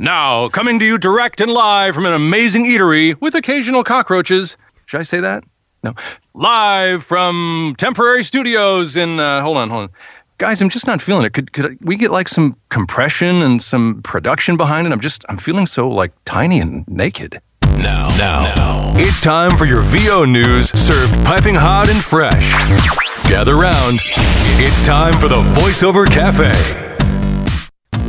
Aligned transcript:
Now, 0.00 0.48
coming 0.48 0.78
to 0.78 0.86
you 0.86 0.96
direct 0.96 1.42
and 1.42 1.52
live 1.52 1.94
from 1.94 2.06
an 2.06 2.14
amazing 2.14 2.64
eatery 2.64 3.20
with 3.20 3.34
occasional 3.34 3.84
cockroaches. 3.84 4.56
Should 4.86 4.98
I 4.98 5.02
say 5.02 5.20
that? 5.20 5.44
No. 5.84 5.94
Live 6.32 7.04
from 7.04 7.74
temporary 7.76 8.24
studios 8.24 8.96
in, 8.96 9.20
uh, 9.20 9.42
hold 9.42 9.58
on, 9.58 9.68
hold 9.68 9.82
on. 9.82 9.90
Guys, 10.38 10.62
I'm 10.62 10.70
just 10.70 10.86
not 10.86 11.02
feeling 11.02 11.26
it. 11.26 11.34
Could, 11.34 11.52
could 11.52 11.76
we 11.86 11.98
get 11.98 12.12
like 12.12 12.28
some 12.28 12.56
compression 12.70 13.42
and 13.42 13.60
some 13.60 14.00
production 14.00 14.56
behind 14.56 14.86
it? 14.86 14.92
I'm 14.94 15.00
just, 15.00 15.22
I'm 15.28 15.36
feeling 15.36 15.66
so 15.66 15.86
like 15.86 16.12
tiny 16.24 16.60
and 16.60 16.88
naked. 16.88 17.42
Now, 17.76 18.08
now, 18.16 18.54
now, 18.56 18.92
it's 18.94 19.20
time 19.20 19.54
for 19.58 19.66
your 19.66 19.82
VO 19.82 20.24
news 20.24 20.70
served 20.70 21.12
piping 21.26 21.56
hot 21.56 21.90
and 21.90 22.02
fresh. 22.02 22.52
Gather 23.28 23.54
round. 23.54 23.98
It's 24.56 24.82
time 24.82 25.12
for 25.20 25.28
the 25.28 25.42
VoiceOver 25.42 26.06
Cafe. 26.06 26.89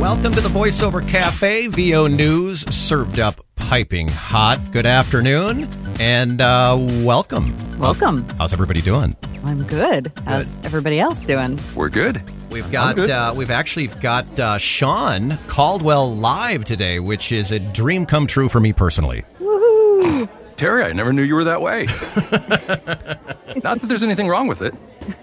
Welcome 0.02 0.32
to 0.32 0.40
the 0.40 0.48
VoiceOver 0.48 1.08
Cafe, 1.08 1.68
VO 1.68 2.08
News, 2.08 2.62
served 2.74 3.20
up 3.20 3.36
piping 3.54 4.08
hot. 4.08 4.58
Good 4.72 4.84
afternoon, 4.84 5.68
and 6.00 6.40
uh, 6.40 6.76
welcome. 7.04 7.54
Welcome. 7.78 8.26
How's 8.36 8.52
everybody 8.52 8.80
doing? 8.82 9.14
I'm 9.44 9.62
good. 9.62 10.10
How's 10.26 10.58
everybody 10.64 10.98
else 10.98 11.22
doing? 11.22 11.56
We're 11.76 11.88
good. 11.88 12.20
We've 12.50 12.68
got, 12.72 12.98
uh, 12.98 13.32
we've 13.36 13.52
actually 13.52 13.86
got 13.86 14.40
uh, 14.40 14.58
Sean 14.58 15.38
Caldwell 15.46 16.12
live 16.12 16.64
today, 16.64 16.98
which 16.98 17.30
is 17.30 17.52
a 17.52 17.60
dream 17.60 18.04
come 18.04 18.26
true 18.26 18.48
for 18.48 18.58
me 18.58 18.72
personally. 18.72 19.22
Woohoo! 19.38 20.28
Terry, 20.56 20.82
I 20.82 20.92
never 20.94 21.12
knew 21.12 21.22
you 21.22 21.36
were 21.36 21.44
that 21.44 21.62
way. 21.62 21.84
not 23.62 23.80
that 23.80 23.86
there's 23.86 24.02
anything 24.02 24.26
wrong 24.26 24.48
with 24.48 24.62
it. 24.62 24.74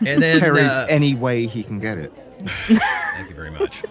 And 0.07 0.23
then, 0.23 0.39
Terry's 0.39 0.71
uh, 0.71 0.87
any 0.89 1.15
way 1.15 1.47
he 1.47 1.63
can 1.63 1.79
get 1.79 1.97
it. 1.97 2.13
thank 2.45 3.29
you 3.29 3.35
very 3.35 3.51
much. 3.51 3.83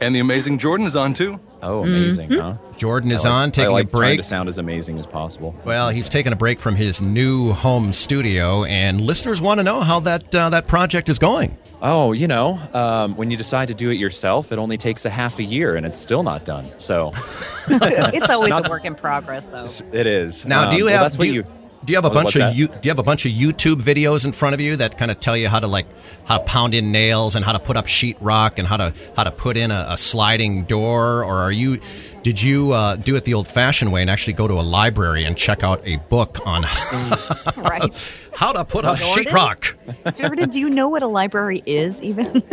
And 0.00 0.14
the 0.14 0.20
amazing 0.20 0.58
Jordan 0.58 0.86
is 0.86 0.96
on 0.96 1.14
too. 1.14 1.40
Oh, 1.62 1.82
amazing, 1.82 2.30
huh? 2.32 2.56
Jordan 2.76 3.10
is 3.10 3.24
I 3.24 3.30
like- 3.30 3.38
on, 3.42 3.50
taking 3.52 3.70
I 3.70 3.72
like 3.72 3.86
a 3.86 3.90
break. 3.96 4.18
to 4.18 4.24
sound 4.24 4.48
as 4.50 4.58
amazing 4.58 4.98
as 4.98 5.06
possible. 5.06 5.54
Well, 5.64 5.88
he's 5.88 6.08
taking 6.10 6.32
a 6.32 6.36
break 6.36 6.60
from 6.60 6.74
his 6.76 7.00
new 7.00 7.52
home 7.52 7.90
studio, 7.92 8.64
and 8.64 9.00
listeners 9.00 9.40
want 9.40 9.60
to 9.60 9.64
know 9.64 9.80
how 9.80 10.00
that 10.00 10.34
uh, 10.34 10.50
that 10.50 10.66
project 10.66 11.08
is 11.08 11.18
going. 11.18 11.56
Oh, 11.80 12.12
you 12.12 12.28
know, 12.28 12.60
um, 12.74 13.14
when 13.16 13.30
you 13.30 13.36
decide 13.36 13.68
to 13.68 13.74
do 13.74 13.90
it 13.90 13.94
yourself, 13.98 14.52
it 14.52 14.58
only 14.58 14.76
takes 14.78 15.04
a 15.04 15.10
half 15.10 15.38
a 15.38 15.42
year, 15.42 15.76
and 15.76 15.84
it's 15.86 15.98
still 15.98 16.22
not 16.22 16.44
done. 16.44 16.70
So 16.76 17.12
It's 17.68 18.30
always 18.30 18.50
Not- 18.50 18.66
a 18.66 18.70
work 18.70 18.84
in 18.84 18.94
progress, 18.94 19.46
though. 19.46 19.66
it 19.92 20.06
is. 20.06 20.44
Now, 20.44 20.64
do 20.64 20.70
Um, 20.70 20.76
you 20.78 20.84
well, 20.86 20.94
have 20.94 21.02
That's 21.04 21.16
do 21.16 21.18
what 21.18 21.28
you, 21.28 21.34
you. 21.34 21.44
Do 21.84 21.92
you 21.92 21.96
have 21.96 22.04
a 22.04 22.10
Oh, 22.10 22.14
bunch 22.14 22.36
of 22.36 22.54
you, 22.56 22.68
do 22.68 22.78
you 22.84 22.90
have 22.90 22.98
a 22.98 23.02
bunch 23.02 23.26
of 23.26 23.32
YouTube 23.32 23.76
videos 23.76 24.24
in 24.24 24.32
front 24.32 24.54
of 24.54 24.60
you 24.60 24.76
that 24.76 24.96
kind 24.98 25.10
of 25.10 25.20
tell 25.20 25.36
you 25.36 25.48
how 25.48 25.60
to 25.60 25.66
like 25.66 25.86
how 26.24 26.38
to 26.38 26.44
pound 26.44 26.74
in 26.74 26.92
nails 26.92 27.34
and 27.36 27.44
how 27.44 27.52
to 27.52 27.58
put 27.58 27.76
up 27.76 27.86
sheetrock 27.86 28.58
and 28.58 28.66
how 28.66 28.76
to 28.76 28.92
how 29.16 29.24
to 29.24 29.30
put 29.30 29.56
in 29.56 29.70
a, 29.70 29.86
a 29.90 29.96
sliding 29.96 30.64
door 30.64 31.24
or 31.24 31.34
are 31.38 31.52
you 31.52 31.78
did 32.22 32.40
you 32.40 32.72
uh, 32.72 32.96
do 32.96 33.16
it 33.16 33.24
the 33.24 33.34
old-fashioned 33.34 33.92
way 33.92 34.00
and 34.00 34.08
actually 34.10 34.32
go 34.32 34.48
to 34.48 34.54
a 34.54 34.62
library 34.64 35.24
and 35.26 35.36
check 35.36 35.62
out 35.62 35.82
a 35.84 35.96
book 36.08 36.38
on 36.46 36.62
Right. 37.56 38.14
how 38.34 38.52
to 38.52 38.64
put 38.64 38.84
up 38.86 38.98
Jordan? 38.98 39.24
sheetrock? 39.24 40.16
Jordan, 40.16 40.48
do 40.48 40.58
you 40.58 40.70
know 40.70 40.88
what 40.88 41.02
a 41.02 41.06
library 41.06 41.62
is 41.66 42.00
even? 42.02 42.42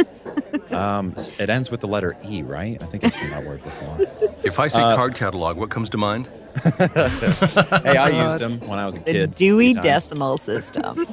Um, 0.71 1.13
it 1.37 1.49
ends 1.49 1.69
with 1.69 1.81
the 1.81 1.87
letter 1.87 2.15
E, 2.25 2.41
right? 2.43 2.81
I 2.81 2.85
think 2.85 3.03
I've 3.03 3.13
seen 3.13 3.29
that 3.31 3.43
word 3.45 3.61
before. 3.61 3.97
If 4.45 4.57
I 4.57 4.69
say 4.69 4.81
Uh, 4.81 4.95
card 4.95 5.15
catalog, 5.15 5.57
what 5.57 5.69
comes 5.69 5.89
to 5.89 5.97
mind? 5.97 6.29
hey, 6.77 7.97
I 7.97 8.09
used 8.27 8.39
them 8.39 8.59
when 8.67 8.80
I 8.80 8.85
was 8.85 8.95
a 8.95 8.99
the 8.99 9.11
kid. 9.11 9.35
Dewey. 9.35 9.73
Decimal 9.73 10.38
System. 10.49 11.05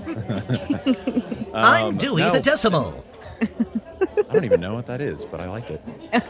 I'm 1.55 1.87
Um, 1.87 1.97
Dewey 1.97 2.23
no, 2.23 2.33
the 2.33 2.41
Decimal. 2.41 3.05
I 3.41 4.33
don't 4.35 4.45
even 4.45 4.61
know 4.61 4.75
what 4.75 4.87
that 4.87 5.01
is, 5.01 5.25
but 5.25 5.41
I 5.41 5.49
like 5.49 5.71
it. 5.71 5.83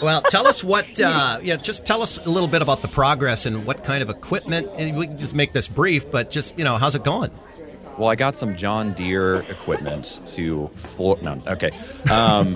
Well, 0.00 0.22
tell 0.22 0.46
us 0.46 0.62
what. 0.62 1.00
Uh, 1.00 1.40
yeah, 1.42 1.56
just 1.56 1.84
tell 1.84 2.02
us 2.02 2.24
a 2.24 2.30
little 2.30 2.48
bit 2.48 2.62
about 2.62 2.82
the 2.82 2.86
progress 2.88 3.46
and 3.46 3.66
what 3.66 3.82
kind 3.82 4.00
of 4.00 4.08
equipment. 4.08 4.68
and 4.76 4.96
We 4.96 5.08
can 5.08 5.18
just 5.18 5.34
make 5.34 5.52
this 5.52 5.66
brief, 5.66 6.08
but 6.08 6.30
just 6.30 6.56
you 6.56 6.62
know, 6.62 6.76
how's 6.76 6.94
it 6.94 7.02
going? 7.02 7.32
Well, 7.98 8.08
I 8.08 8.14
got 8.14 8.36
some 8.36 8.54
John 8.54 8.92
Deere 8.94 9.40
equipment 9.50 10.20
to 10.28 10.68
floor. 10.74 11.18
No, 11.20 11.42
okay. 11.48 11.72
Um, 12.12 12.54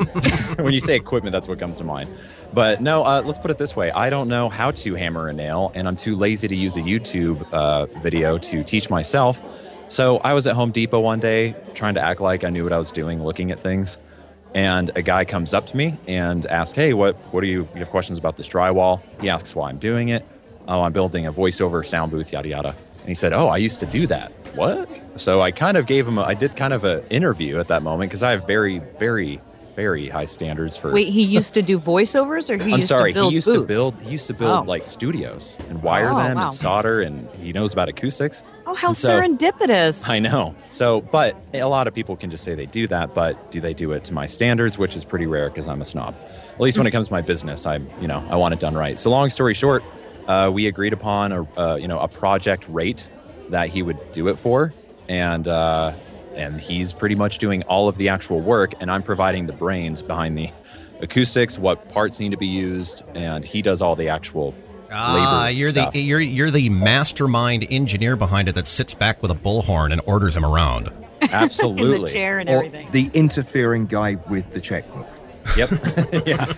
when 0.61 0.73
you 0.73 0.79
say 0.79 0.95
equipment, 0.95 1.33
that's 1.33 1.49
what 1.49 1.59
comes 1.59 1.79
to 1.79 1.85
mind. 1.85 2.09
But 2.53 2.83
no, 2.83 3.03
uh, 3.03 3.23
let's 3.25 3.39
put 3.39 3.51
it 3.51 3.59
this 3.59 3.75
way: 3.75 3.91
I 3.91 4.11
don't 4.11 4.29
know 4.29 4.49
how 4.49 4.71
to 4.73 4.95
hammer 4.95 5.29
a 5.29 5.33
nail, 5.33 5.73
and 5.75 5.89
I'm 5.89 5.97
too 5.97 6.15
lazy 6.15 6.49
to 6.49 6.57
use 6.57 6.77
a 6.77 6.81
YouTube 6.83 7.51
uh, 7.53 7.87
video 8.01 8.39
to 8.39 8.63
teach 8.63 8.91
myself. 8.91 9.41
So 9.89 10.19
I 10.19 10.35
was 10.35 10.47
at 10.47 10.55
Home 10.55 10.71
Depot 10.71 11.01
one 11.01 11.21
day 11.21 11.55
trying 11.75 11.95
to 11.95 12.01
act 12.01 12.21
like 12.21 12.45
I 12.45 12.51
knew 12.51 12.65
what 12.65 12.73
I 12.73 12.79
was 12.79 12.91
doing, 12.93 13.23
looking 13.23 13.51
at 13.51 13.61
things, 13.61 13.99
and 14.55 14.91
a 14.97 15.03
guy 15.03 15.25
comes 15.25 15.55
up 15.55 15.67
to 15.69 15.77
me 15.77 15.97
and 16.07 16.47
asks, 16.47 16.75
"Hey, 16.75 16.93
what 16.93 17.17
what 17.33 17.41
do 17.41 17.47
you, 17.47 17.69
you 17.75 17.81
have 17.81 17.91
questions 17.91 18.19
about 18.19 18.37
this 18.37 18.49
drywall?" 18.49 19.01
He 19.21 19.31
asks 19.31 19.55
why 19.55 19.69
I'm 19.71 19.79
doing 19.79 20.09
it. 20.09 20.25
Oh, 20.69 20.83
I'm 20.83 20.93
building 20.93 21.27
a 21.27 21.33
voiceover 21.33 21.85
sound 21.85 22.11
booth, 22.13 22.33
yada 22.33 22.49
yada. 22.49 22.75
And 23.01 23.09
he 23.09 23.15
said, 23.15 23.33
"Oh, 23.33 23.49
I 23.49 23.57
used 23.57 23.81
to 23.81 23.87
do 23.87 24.07
that." 24.09 24.31
What? 24.55 25.03
So 25.17 25.41
I 25.41 25.51
kind 25.51 25.79
of 25.79 25.87
gave 25.87 26.07
him. 26.07 26.19
A, 26.19 26.23
I 26.23 26.35
did 26.35 26.57
kind 26.57 26.75
of 26.75 26.85
an 26.85 27.03
interview 27.09 27.59
at 27.59 27.69
that 27.69 27.83
moment 27.83 28.11
because 28.11 28.23
I 28.23 28.33
have 28.33 28.47
very, 28.47 28.81
very, 28.99 29.41
very 29.75 30.09
high 30.09 30.25
standards 30.25 30.77
for. 30.77 30.93
Wait, 30.93 31.09
he 31.09 31.23
used 31.23 31.55
to 31.55 31.63
do 31.63 31.79
voiceovers, 31.79 32.51
or 32.51 32.57
he 32.63 32.73
I'm 32.73 32.79
used 32.79 32.89
sorry. 32.89 33.13
to 33.13 33.15
build 33.21 33.31
he 33.33 33.35
used 33.37 33.47
to 33.49 33.63
build. 33.65 33.95
He 34.03 34.11
used 34.11 34.27
to 34.29 34.35
build 34.35 34.61
Oh. 34.61 34.63
like 34.69 34.85
studios 34.85 35.57
and 35.69 35.83
wire 35.83 36.11
Oh, 36.11 36.17
them 36.19 36.37
wow. 36.37 36.45
and 36.45 36.53
solder, 36.53 37.01
and 37.03 37.29
he 37.37 37.53
knows 37.53 37.73
about 37.73 37.89
acoustics. 37.89 38.43
Oh, 38.67 38.75
how 38.75 38.93
so- 38.93 39.21
serendipitous! 39.21 40.09
I 40.09 40.19
know. 40.19 40.55
So, 40.69 41.01
but 41.01 41.37
a 41.55 41.65
lot 41.65 41.87
of 41.89 41.95
people 41.95 42.17
can 42.17 42.31
just 42.31 42.45
say 42.45 42.55
they 42.55 42.67
do 42.67 42.87
that, 42.89 43.15
but 43.15 43.51
do 43.51 43.61
they 43.61 43.75
do 43.75 43.93
it 43.93 44.05
to 44.05 44.15
my 44.15 44.27
standards, 44.27 44.79
which 44.79 44.95
is 44.97 45.05
pretty 45.05 45.27
rare 45.27 45.49
because 45.49 45.69
I'm 45.69 45.83
a 45.83 45.87
snob. 45.87 46.15
At 46.55 46.61
least 46.61 46.79
when 46.79 46.87
it 46.87 46.91
comes 46.91 47.09
to 47.09 47.13
my 47.13 47.23
business, 47.23 47.67
I'm 47.67 47.89
you 48.01 48.07
know, 48.09 48.23
I 48.31 48.37
want 48.37 48.55
it 48.55 48.61
done 48.61 48.75
right. 48.75 48.99
So, 48.99 49.11
long 49.11 49.31
story 49.31 49.55
short, 49.55 49.83
uh, 50.29 50.51
we 50.53 50.67
agreed 50.67 50.93
upon 50.93 51.33
a, 51.33 51.47
uh, 51.59 51.75
you 51.77 51.89
know, 51.89 51.99
a 51.99 52.09
project 52.09 52.67
rate 52.69 53.09
that 53.51 53.69
he 53.69 53.83
would 53.83 53.99
do 54.13 54.29
it 54.29 54.39
for, 54.39 54.73
and 55.09 55.49
uh, 55.49 55.93
and 56.37 56.61
he's 56.61 56.93
pretty 56.93 57.15
much 57.15 57.39
doing 57.39 57.63
all 57.65 57.89
of 57.89 57.97
the 57.97 58.09
actual 58.09 58.41
work, 58.41 58.75
and 58.81 58.91
I'm 58.91 59.03
providing 59.03 59.47
the 59.47 59.53
brains 59.53 60.03
behind 60.03 60.37
the 60.39 60.51
acoustics, 61.01 61.59
what 61.59 61.89
parts 61.89 62.21
need 62.21 62.31
to 62.31 62.37
be 62.37 62.47
used, 62.47 63.03
and 63.15 63.45
he 63.45 63.63
does 63.63 63.83
all 63.83 63.97
the 63.97 64.09
actual 64.09 64.55
Ah, 64.95 65.45
labor 65.47 65.51
you're 65.59 65.71
stuff. 65.71 65.93
the 65.95 66.01
you're 66.01 66.21
you're 66.21 66.51
the 66.51 66.69
mastermind 66.69 67.67
engineer 67.71 68.15
behind 68.15 68.49
it 68.49 68.55
that 68.57 68.69
sits 68.69 68.93
back 68.95 69.23
with 69.23 69.31
a 69.31 69.35
bullhorn 69.35 69.91
and 69.91 70.03
orders 70.07 70.37
him 70.37 70.45
around. 70.45 70.91
absolutely 71.23 71.95
in 71.97 72.03
the 72.03 72.09
chair 72.09 72.39
and 72.41 72.51
Or 72.51 72.57
everything. 72.65 72.91
the 72.91 73.11
interfering 73.15 73.87
guy 73.87 74.17
with 74.29 74.53
the 74.53 74.61
checkbook. 74.61 75.07
Yep. 75.57 75.71
yeah. 76.27 76.53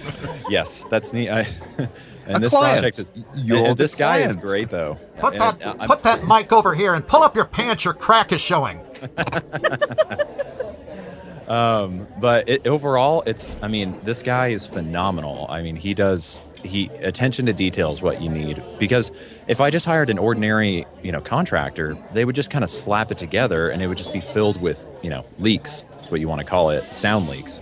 Yes, 0.51 0.85
that's 0.91 1.13
neat. 1.13 1.31
I, 1.31 1.47
and 2.27 2.37
A 2.37 2.41
this 2.41 2.51
client. 2.51 2.81
project 2.81 2.99
is. 2.99 3.13
You're 3.37 3.59
and 3.59 3.67
the 3.69 3.75
this 3.77 3.95
guy 3.95 4.19
is 4.19 4.35
great, 4.37 4.69
though. 4.69 4.99
Put 5.19 5.35
And, 5.35 5.41
that 5.61 5.63
uh, 5.81 5.87
put 5.87 6.03
that 6.03 6.27
mic 6.27 6.53
over 6.53 6.75
here 6.75 6.95
and 6.95 7.07
pull 7.07 7.23
up 7.23 7.35
your 7.37 7.45
pants. 7.47 7.85
Your 7.85 7.95
crack 7.95 8.33
is 8.33 8.41
showing. 8.41 8.81
um, 11.49 12.07
but 12.21 12.49
it, 12.49 12.67
overall, 12.67 13.23
it's. 13.27 13.57
I 13.63 13.69
mean, 13.69 13.99
this 14.03 14.23
guy 14.23 14.49
is 14.49 14.67
phenomenal. 14.67 15.47
I 15.49 15.63
mean, 15.63 15.77
he 15.77 15.95
does. 15.95 16.41
He 16.63 16.87
attention 17.01 17.47
to 17.47 17.53
detail 17.53 17.93
is 17.93 18.01
what 18.01 18.23
you 18.23 18.31
need 18.31 18.63
because 18.79 19.13
if 19.49 19.61
I 19.61 19.69
just 19.69 19.85
hired 19.85 20.09
an 20.09 20.19
ordinary, 20.19 20.87
you 21.03 21.13
know, 21.13 21.21
contractor, 21.21 21.95
they 22.15 22.25
would 22.25 22.35
just 22.35 22.51
kind 22.51 22.65
of 22.65 22.71
slap 22.71 23.11
it 23.11 23.19
together 23.19 23.69
and 23.69 23.83
it 23.83 23.87
would 23.87 23.99
just 23.99 24.15
be 24.15 24.23
filled 24.23 24.59
with, 24.63 24.87
you 25.03 25.11
know, 25.11 25.27
leaks. 25.39 25.85
Is 26.03 26.11
what 26.11 26.21
you 26.21 26.29
want 26.29 26.41
to 26.41 26.47
call 26.47 26.71
it, 26.71 26.95
sound 26.95 27.29
leaks. 27.29 27.61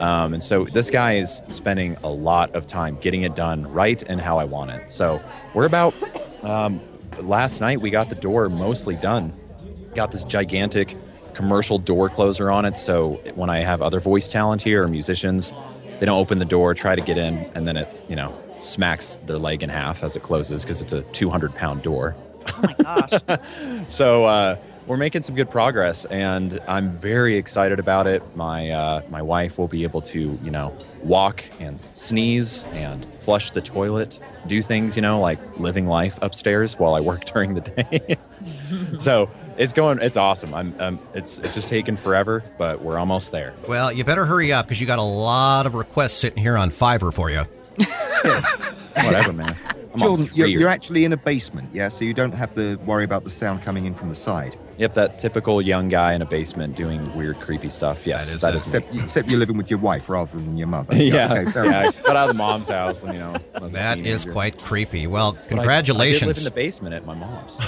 Um, 0.00 0.34
and 0.34 0.42
so 0.42 0.64
this 0.64 0.90
guy 0.90 1.14
is 1.14 1.42
spending 1.50 1.96
a 2.02 2.08
lot 2.08 2.54
of 2.54 2.66
time 2.66 2.98
getting 3.00 3.22
it 3.22 3.34
done 3.34 3.64
right 3.64 4.02
and 4.04 4.20
how 4.20 4.38
I 4.38 4.44
want 4.44 4.70
it. 4.70 4.90
So 4.90 5.20
we're 5.54 5.66
about 5.66 5.94
um, 6.42 6.80
last 7.20 7.60
night 7.60 7.80
we 7.80 7.90
got 7.90 8.08
the 8.08 8.14
door 8.14 8.48
mostly 8.48 8.96
done. 8.96 9.32
Got 9.98 10.12
this 10.12 10.22
gigantic 10.22 10.96
commercial 11.34 11.76
door 11.76 12.08
closer 12.08 12.52
on 12.52 12.64
it. 12.64 12.76
So 12.76 13.14
when 13.34 13.50
I 13.50 13.58
have 13.58 13.82
other 13.82 13.98
voice 13.98 14.30
talent 14.30 14.62
here 14.62 14.84
or 14.84 14.86
musicians, 14.86 15.52
they 15.98 16.06
don't 16.06 16.20
open 16.20 16.38
the 16.38 16.44
door, 16.44 16.72
try 16.72 16.94
to 16.94 17.02
get 17.02 17.18
in, 17.18 17.38
and 17.56 17.66
then 17.66 17.76
it 17.76 18.00
you 18.08 18.14
know 18.14 18.32
smacks 18.60 19.18
their 19.26 19.38
leg 19.38 19.64
in 19.64 19.68
half 19.68 20.04
as 20.04 20.14
it 20.14 20.22
closes 20.22 20.62
because 20.62 20.80
it's 20.80 20.92
a 20.92 21.02
200 21.02 21.52
pound 21.52 21.82
door. 21.82 22.14
oh 22.46 22.62
my 22.62 22.74
gosh! 22.80 23.40
So 23.88 24.24
uh, 24.26 24.56
we're 24.86 24.96
making 24.96 25.24
some 25.24 25.34
good 25.34 25.50
progress, 25.50 26.04
and 26.04 26.60
I'm 26.68 26.92
very 26.92 27.36
excited 27.36 27.80
about 27.80 28.06
it. 28.06 28.22
My 28.36 28.70
uh, 28.70 29.02
my 29.10 29.20
wife 29.20 29.58
will 29.58 29.66
be 29.66 29.82
able 29.82 30.02
to, 30.02 30.38
you 30.44 30.50
know, 30.52 30.76
walk 31.02 31.44
and 31.58 31.80
sneeze 31.94 32.62
and 32.70 33.04
flush 33.18 33.50
the 33.50 33.60
toilet, 33.60 34.20
do 34.46 34.62
things, 34.62 34.94
you 34.94 35.02
know, 35.02 35.18
like 35.18 35.40
living 35.58 35.88
life 35.88 36.20
upstairs 36.22 36.78
while 36.78 36.94
I 36.94 37.00
work 37.00 37.24
during 37.34 37.54
the 37.54 37.62
day. 37.62 38.16
so 38.96 39.28
it's 39.58 39.72
going, 39.72 39.98
it's 40.00 40.16
awesome. 40.16 40.54
I'm, 40.54 40.74
um, 40.78 40.98
it's 41.14 41.38
it's 41.38 41.54
just 41.54 41.68
taking 41.68 41.96
forever, 41.96 42.44
but 42.56 42.80
we're 42.80 42.96
almost 42.96 43.32
there. 43.32 43.52
Well, 43.66 43.92
you 43.92 44.04
better 44.04 44.24
hurry 44.24 44.52
up 44.52 44.66
because 44.66 44.80
you 44.80 44.86
got 44.86 45.00
a 45.00 45.02
lot 45.02 45.66
of 45.66 45.74
requests 45.74 46.14
sitting 46.14 46.40
here 46.40 46.56
on 46.56 46.70
Fiverr 46.70 47.12
for 47.12 47.28
you. 47.28 47.42
Whatever, 49.04 49.32
man. 49.32 49.56
I'm 49.68 49.78
I'm 49.94 50.00
Jordan, 50.00 50.30
you're, 50.32 50.46
you're 50.46 50.68
actually 50.68 51.04
in 51.04 51.12
a 51.12 51.16
basement, 51.16 51.70
yeah, 51.72 51.88
so 51.88 52.04
you 52.04 52.14
don't 52.14 52.32
have 52.32 52.54
to 52.54 52.76
worry 52.78 53.04
about 53.04 53.24
the 53.24 53.30
sound 53.30 53.62
coming 53.62 53.84
in 53.84 53.94
from 53.94 54.08
the 54.08 54.14
side. 54.14 54.56
Yep, 54.78 54.94
that 54.94 55.18
typical 55.18 55.60
young 55.60 55.88
guy 55.88 56.14
in 56.14 56.22
a 56.22 56.24
basement 56.24 56.76
doing 56.76 57.02
weird, 57.16 57.40
creepy 57.40 57.68
stuff. 57.68 58.06
Yes, 58.06 58.28
That 58.28 58.34
is- 58.34 58.40
that 58.40 58.52
that's- 58.52 58.66
is. 58.66 58.72
me. 58.72 58.78
Except, 58.78 58.94
except 59.04 59.28
you're 59.28 59.38
living 59.40 59.56
with 59.56 59.70
your 59.70 59.80
wife 59.80 60.08
rather 60.08 60.38
than 60.38 60.56
your 60.56 60.68
mother. 60.68 60.94
yeah, 61.02 61.32
Okay, 61.32 61.50
fair 61.50 61.64
yeah. 61.66 61.78
I 61.88 62.02
got 62.06 62.16
out 62.16 62.28
of 62.28 62.36
the 62.36 62.38
mom's 62.38 62.68
house, 62.68 63.02
and 63.02 63.12
you 63.12 63.18
know, 63.20 63.34
I 63.54 63.58
was 63.58 63.72
a 63.74 63.76
That 63.76 63.98
is 63.98 64.24
quite 64.24 64.56
creepy. 64.62 65.06
Well, 65.08 65.36
But 65.50 65.58
I- 65.68 65.78
I, 65.78 65.82
did 65.82 65.94
live 65.96 66.22
in 66.38 66.44
the 66.44 66.50
basement 66.54 66.94
at 66.94 67.04
my 67.04 67.14
mom's, 67.14 67.58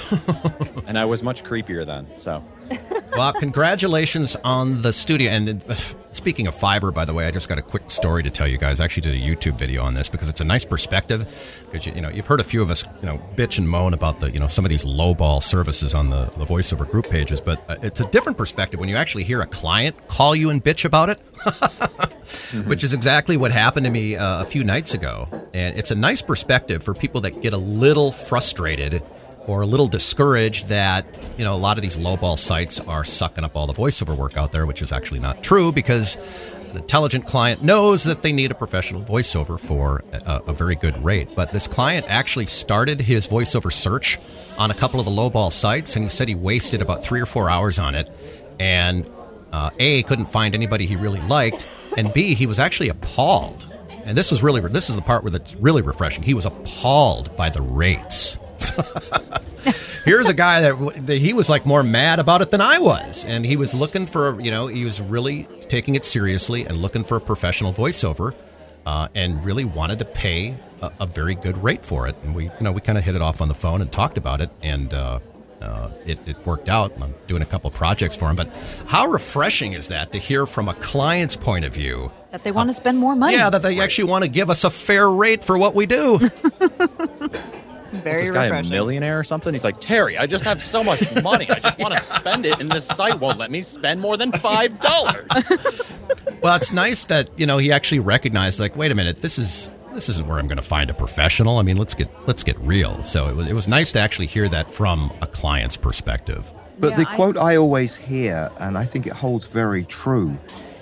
and 0.86 0.96
I 0.98 1.04
was 1.04 1.22
much 1.22 1.42
creepier 1.44 1.84
then. 1.84 2.06
So 2.16 2.44
well, 3.16 3.32
congratulations 3.32 4.36
on 4.44 4.82
the 4.82 4.92
studio. 4.92 5.30
And 5.30 5.62
uh, 5.68 5.74
speaking 6.12 6.46
of 6.46 6.54
Fiverr, 6.54 6.92
by 6.92 7.04
the 7.04 7.14
way, 7.14 7.26
I 7.26 7.30
just 7.30 7.48
got 7.48 7.58
a 7.58 7.62
quick 7.62 7.90
story 7.90 8.22
to 8.22 8.30
tell 8.30 8.46
you 8.46 8.58
guys. 8.58 8.80
I 8.80 8.84
actually 8.84 9.02
did 9.02 9.14
a 9.14 9.18
YouTube 9.18 9.58
video 9.58 9.82
on 9.82 9.94
this 9.94 10.08
because 10.08 10.28
it's 10.28 10.40
a 10.40 10.44
nice 10.44 10.64
perspective. 10.64 11.64
Because 11.66 11.86
you, 11.86 11.92
you 11.94 12.00
know, 12.00 12.08
you've 12.08 12.26
heard 12.26 12.40
a 12.40 12.44
few 12.44 12.62
of 12.62 12.70
us, 12.70 12.84
you 13.00 13.06
know, 13.06 13.18
bitch 13.36 13.58
and 13.58 13.68
moan 13.68 13.94
about 13.94 14.20
the, 14.20 14.30
you 14.30 14.38
know, 14.38 14.46
some 14.46 14.64
of 14.64 14.68
these 14.68 14.84
lowball 14.84 15.42
services 15.42 15.94
on 15.94 16.10
the, 16.10 16.24
the 16.36 16.44
voiceover 16.44 16.88
group 16.88 17.08
pages, 17.08 17.40
but 17.40 17.62
uh, 17.68 17.76
it's 17.82 18.00
a 18.00 18.06
different 18.10 18.38
perspective 18.38 18.80
when 18.80 18.88
you 18.88 18.96
actually 18.96 19.24
hear 19.24 19.40
a 19.40 19.46
client 19.46 19.96
call 20.08 20.34
you 20.34 20.50
and 20.50 20.62
bitch 20.62 20.84
about 20.84 21.08
it. 21.08 21.20
which 22.66 22.84
is 22.84 22.92
exactly 22.92 23.36
what 23.36 23.52
happened 23.52 23.84
to 23.86 23.90
me 23.90 24.16
uh, 24.16 24.42
a 24.42 24.44
few 24.44 24.64
nights 24.64 24.94
ago. 24.94 25.28
And 25.52 25.76
it's 25.78 25.90
a 25.90 25.94
nice 25.94 26.22
perspective 26.22 26.82
for 26.82 26.94
people 26.94 27.20
that 27.22 27.42
get 27.42 27.52
a 27.52 27.58
little 27.58 28.12
frustrated 28.12 29.02
or 29.46 29.62
a 29.62 29.66
little 29.66 29.88
discouraged 29.88 30.68
that, 30.68 31.06
you 31.36 31.44
know, 31.44 31.54
a 31.54 31.58
lot 31.58 31.78
of 31.78 31.82
these 31.82 31.98
lowball 31.98 32.38
sites 32.38 32.80
are 32.80 33.04
sucking 33.04 33.44
up 33.44 33.56
all 33.56 33.66
the 33.66 33.72
voiceover 33.72 34.16
work 34.16 34.36
out 34.36 34.52
there, 34.52 34.66
which 34.66 34.82
is 34.82 34.92
actually 34.92 35.20
not 35.20 35.42
true 35.42 35.72
because 35.72 36.16
an 36.70 36.76
intelligent 36.76 37.26
client 37.26 37.62
knows 37.62 38.04
that 38.04 38.22
they 38.22 38.32
need 38.32 38.50
a 38.50 38.54
professional 38.54 39.02
voiceover 39.02 39.58
for 39.58 40.04
a, 40.12 40.42
a 40.46 40.52
very 40.52 40.76
good 40.76 41.02
rate. 41.02 41.28
But 41.34 41.50
this 41.50 41.66
client 41.66 42.06
actually 42.08 42.46
started 42.46 43.00
his 43.00 43.26
voiceover 43.26 43.72
search 43.72 44.18
on 44.56 44.70
a 44.70 44.74
couple 44.74 45.00
of 45.00 45.06
the 45.06 45.12
lowball 45.12 45.52
sites, 45.52 45.96
and 45.96 46.04
he 46.04 46.08
said 46.08 46.28
he 46.28 46.34
wasted 46.34 46.80
about 46.82 47.02
three 47.02 47.20
or 47.20 47.26
four 47.26 47.50
hours 47.50 47.78
on 47.78 47.94
it. 47.94 48.10
And 48.60 49.10
uh, 49.52 49.70
A, 49.78 50.02
couldn't 50.04 50.26
find 50.26 50.54
anybody 50.54 50.86
he 50.86 50.96
really 50.96 51.20
liked, 51.22 51.66
and 51.96 52.12
B, 52.12 52.34
he 52.34 52.46
was 52.46 52.58
actually 52.58 52.88
appalled. 52.88 53.66
And 54.04 54.16
this 54.16 54.30
was 54.30 54.42
really 54.42 54.60
this 54.60 54.90
is 54.90 54.96
the 54.96 55.02
part 55.02 55.24
where 55.24 55.34
it's 55.34 55.54
really 55.56 55.82
refreshing. 55.82 56.22
He 56.22 56.34
was 56.34 56.46
appalled 56.46 57.36
by 57.36 57.50
the 57.50 57.60
rates. 57.60 58.38
Here's 60.04 60.28
a 60.28 60.34
guy 60.34 60.62
that, 60.62 61.06
that 61.06 61.18
he 61.18 61.32
was 61.32 61.48
like 61.48 61.66
more 61.66 61.82
mad 61.82 62.18
about 62.18 62.40
it 62.42 62.50
than 62.50 62.60
I 62.60 62.78
was, 62.78 63.24
and 63.24 63.44
he 63.44 63.56
was 63.56 63.78
looking 63.78 64.06
for 64.06 64.40
you 64.40 64.50
know 64.50 64.66
he 64.66 64.84
was 64.84 65.00
really 65.00 65.44
taking 65.60 65.94
it 65.94 66.04
seriously 66.04 66.64
and 66.66 66.78
looking 66.78 67.04
for 67.04 67.16
a 67.16 67.20
professional 67.20 67.72
voiceover, 67.72 68.34
uh, 68.86 69.08
and 69.14 69.44
really 69.44 69.64
wanted 69.64 69.98
to 69.98 70.04
pay 70.04 70.54
a, 70.80 70.90
a 71.00 71.06
very 71.06 71.34
good 71.34 71.58
rate 71.58 71.84
for 71.84 72.06
it. 72.08 72.16
And 72.24 72.34
we 72.34 72.44
you 72.44 72.50
know 72.60 72.72
we 72.72 72.80
kind 72.80 72.98
of 72.98 73.04
hit 73.04 73.14
it 73.14 73.22
off 73.22 73.40
on 73.40 73.48
the 73.48 73.54
phone 73.54 73.82
and 73.82 73.92
talked 73.92 74.16
about 74.16 74.40
it, 74.40 74.50
and 74.62 74.92
uh, 74.94 75.20
uh, 75.60 75.90
it, 76.06 76.18
it 76.26 76.46
worked 76.46 76.68
out. 76.68 76.92
I'm 77.00 77.14
doing 77.26 77.42
a 77.42 77.46
couple 77.46 77.70
projects 77.70 78.16
for 78.16 78.30
him, 78.30 78.36
but 78.36 78.48
how 78.86 79.06
refreshing 79.06 79.74
is 79.74 79.88
that 79.88 80.12
to 80.12 80.18
hear 80.18 80.46
from 80.46 80.68
a 80.68 80.74
client's 80.74 81.36
point 81.36 81.64
of 81.64 81.74
view? 81.74 82.10
That 82.30 82.44
they 82.44 82.52
want 82.52 82.70
to 82.70 82.72
spend 82.72 82.98
more 82.98 83.14
money. 83.14 83.34
Yeah, 83.34 83.50
that 83.50 83.62
they 83.62 83.78
actually 83.80 84.10
want 84.10 84.24
to 84.24 84.30
give 84.30 84.50
us 84.50 84.64
a 84.64 84.70
fair 84.70 85.10
rate 85.10 85.44
for 85.44 85.58
what 85.58 85.74
we 85.74 85.86
do. 85.86 86.18
Very 87.92 88.22
this 88.22 88.30
guy 88.30 88.46
a 88.46 88.62
millionaire 88.62 89.18
or 89.18 89.24
something? 89.24 89.52
He's 89.52 89.64
like 89.64 89.80
Terry. 89.80 90.16
I 90.16 90.26
just 90.26 90.44
have 90.44 90.62
so 90.62 90.84
much 90.84 91.02
money. 91.22 91.46
I 91.50 91.58
just 91.58 91.78
want 91.78 91.94
to 91.94 92.00
spend 92.00 92.46
it, 92.46 92.60
and 92.60 92.70
this 92.70 92.86
site 92.86 93.18
won't 93.20 93.38
let 93.38 93.50
me 93.50 93.62
spend 93.62 94.00
more 94.00 94.16
than 94.16 94.32
five 94.32 94.78
dollars. 94.80 95.26
Well, 96.42 96.56
it's 96.56 96.72
nice 96.72 97.04
that 97.06 97.28
you 97.38 97.44
know 97.44 97.58
he 97.58 97.70
actually 97.70 97.98
recognized, 97.98 98.60
like, 98.60 98.74
wait 98.74 98.90
a 98.90 98.94
minute, 98.94 99.18
this 99.18 99.38
is 99.38 99.68
this 99.92 100.08
isn't 100.08 100.26
where 100.26 100.38
I'm 100.38 100.46
going 100.48 100.56
to 100.56 100.62
find 100.62 100.88
a 100.88 100.94
professional. 100.94 101.58
I 101.58 101.62
mean, 101.62 101.76
let's 101.76 101.94
get 101.94 102.08
let's 102.26 102.42
get 102.42 102.58
real. 102.60 103.02
So 103.02 103.28
it 103.28 103.36
was 103.36 103.46
it 103.48 103.52
was 103.52 103.68
nice 103.68 103.92
to 103.92 103.98
actually 104.00 104.26
hear 104.26 104.48
that 104.48 104.70
from 104.70 105.12
a 105.20 105.26
client's 105.26 105.76
perspective. 105.76 106.50
But 106.78 106.92
Yeah, 106.92 107.04
the 107.04 107.08
I- 107.10 107.14
quote 107.16 107.36
I 107.36 107.56
always 107.56 107.94
hear, 107.94 108.50
and 108.58 108.78
I 108.78 108.84
think 108.86 109.06
it 109.06 109.12
holds 109.12 109.48
very 109.48 109.84
true, 109.84 110.38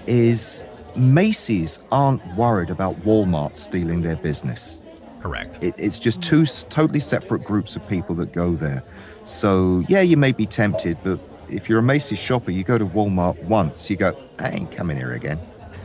is 0.06 0.64
Macy's 0.94 1.80
aren't 1.90 2.24
worried 2.36 2.70
about 2.70 3.00
Walmart 3.00 3.56
stealing 3.56 4.02
their 4.02 4.16
business. 4.16 4.80
Correct. 5.20 5.62
It, 5.62 5.74
it's 5.78 5.98
just 5.98 6.22
two 6.22 6.46
totally 6.46 7.00
separate 7.00 7.44
groups 7.44 7.76
of 7.76 7.86
people 7.88 8.14
that 8.16 8.32
go 8.32 8.52
there. 8.52 8.82
So, 9.24 9.82
yeah, 9.88 10.00
you 10.00 10.16
may 10.16 10.32
be 10.32 10.46
tempted, 10.46 10.96
but 11.04 11.18
if 11.48 11.68
you're 11.68 11.80
a 11.80 11.82
Macy's 11.82 12.18
shopper, 12.18 12.50
you 12.50 12.64
go 12.64 12.78
to 12.78 12.86
Walmart 12.86 13.42
once, 13.44 13.90
you 13.90 13.96
go, 13.96 14.18
I 14.38 14.50
ain't 14.50 14.70
coming 14.70 14.96
here 14.96 15.12
again. 15.12 15.40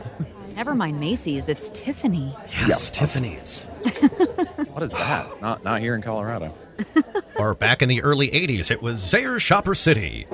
Never 0.56 0.74
mind 0.74 1.00
Macy's. 1.00 1.48
It's 1.48 1.70
Tiffany. 1.70 2.34
Yes, 2.66 2.90
Tiffany's. 2.90 3.68
What 4.74 4.82
is 4.82 4.90
that? 4.90 5.40
Not 5.40 5.62
not 5.62 5.80
here 5.80 5.94
in 5.94 6.02
Colorado. 6.02 6.52
Or 7.36 7.54
back 7.54 7.82
in 7.82 7.88
the 7.88 8.00
early 8.02 8.28
'80s, 8.30 8.70
it 8.70 8.80
was 8.80 8.98
Zayre's 8.98 9.42
Shopper 9.42 9.74
City. 9.74 10.26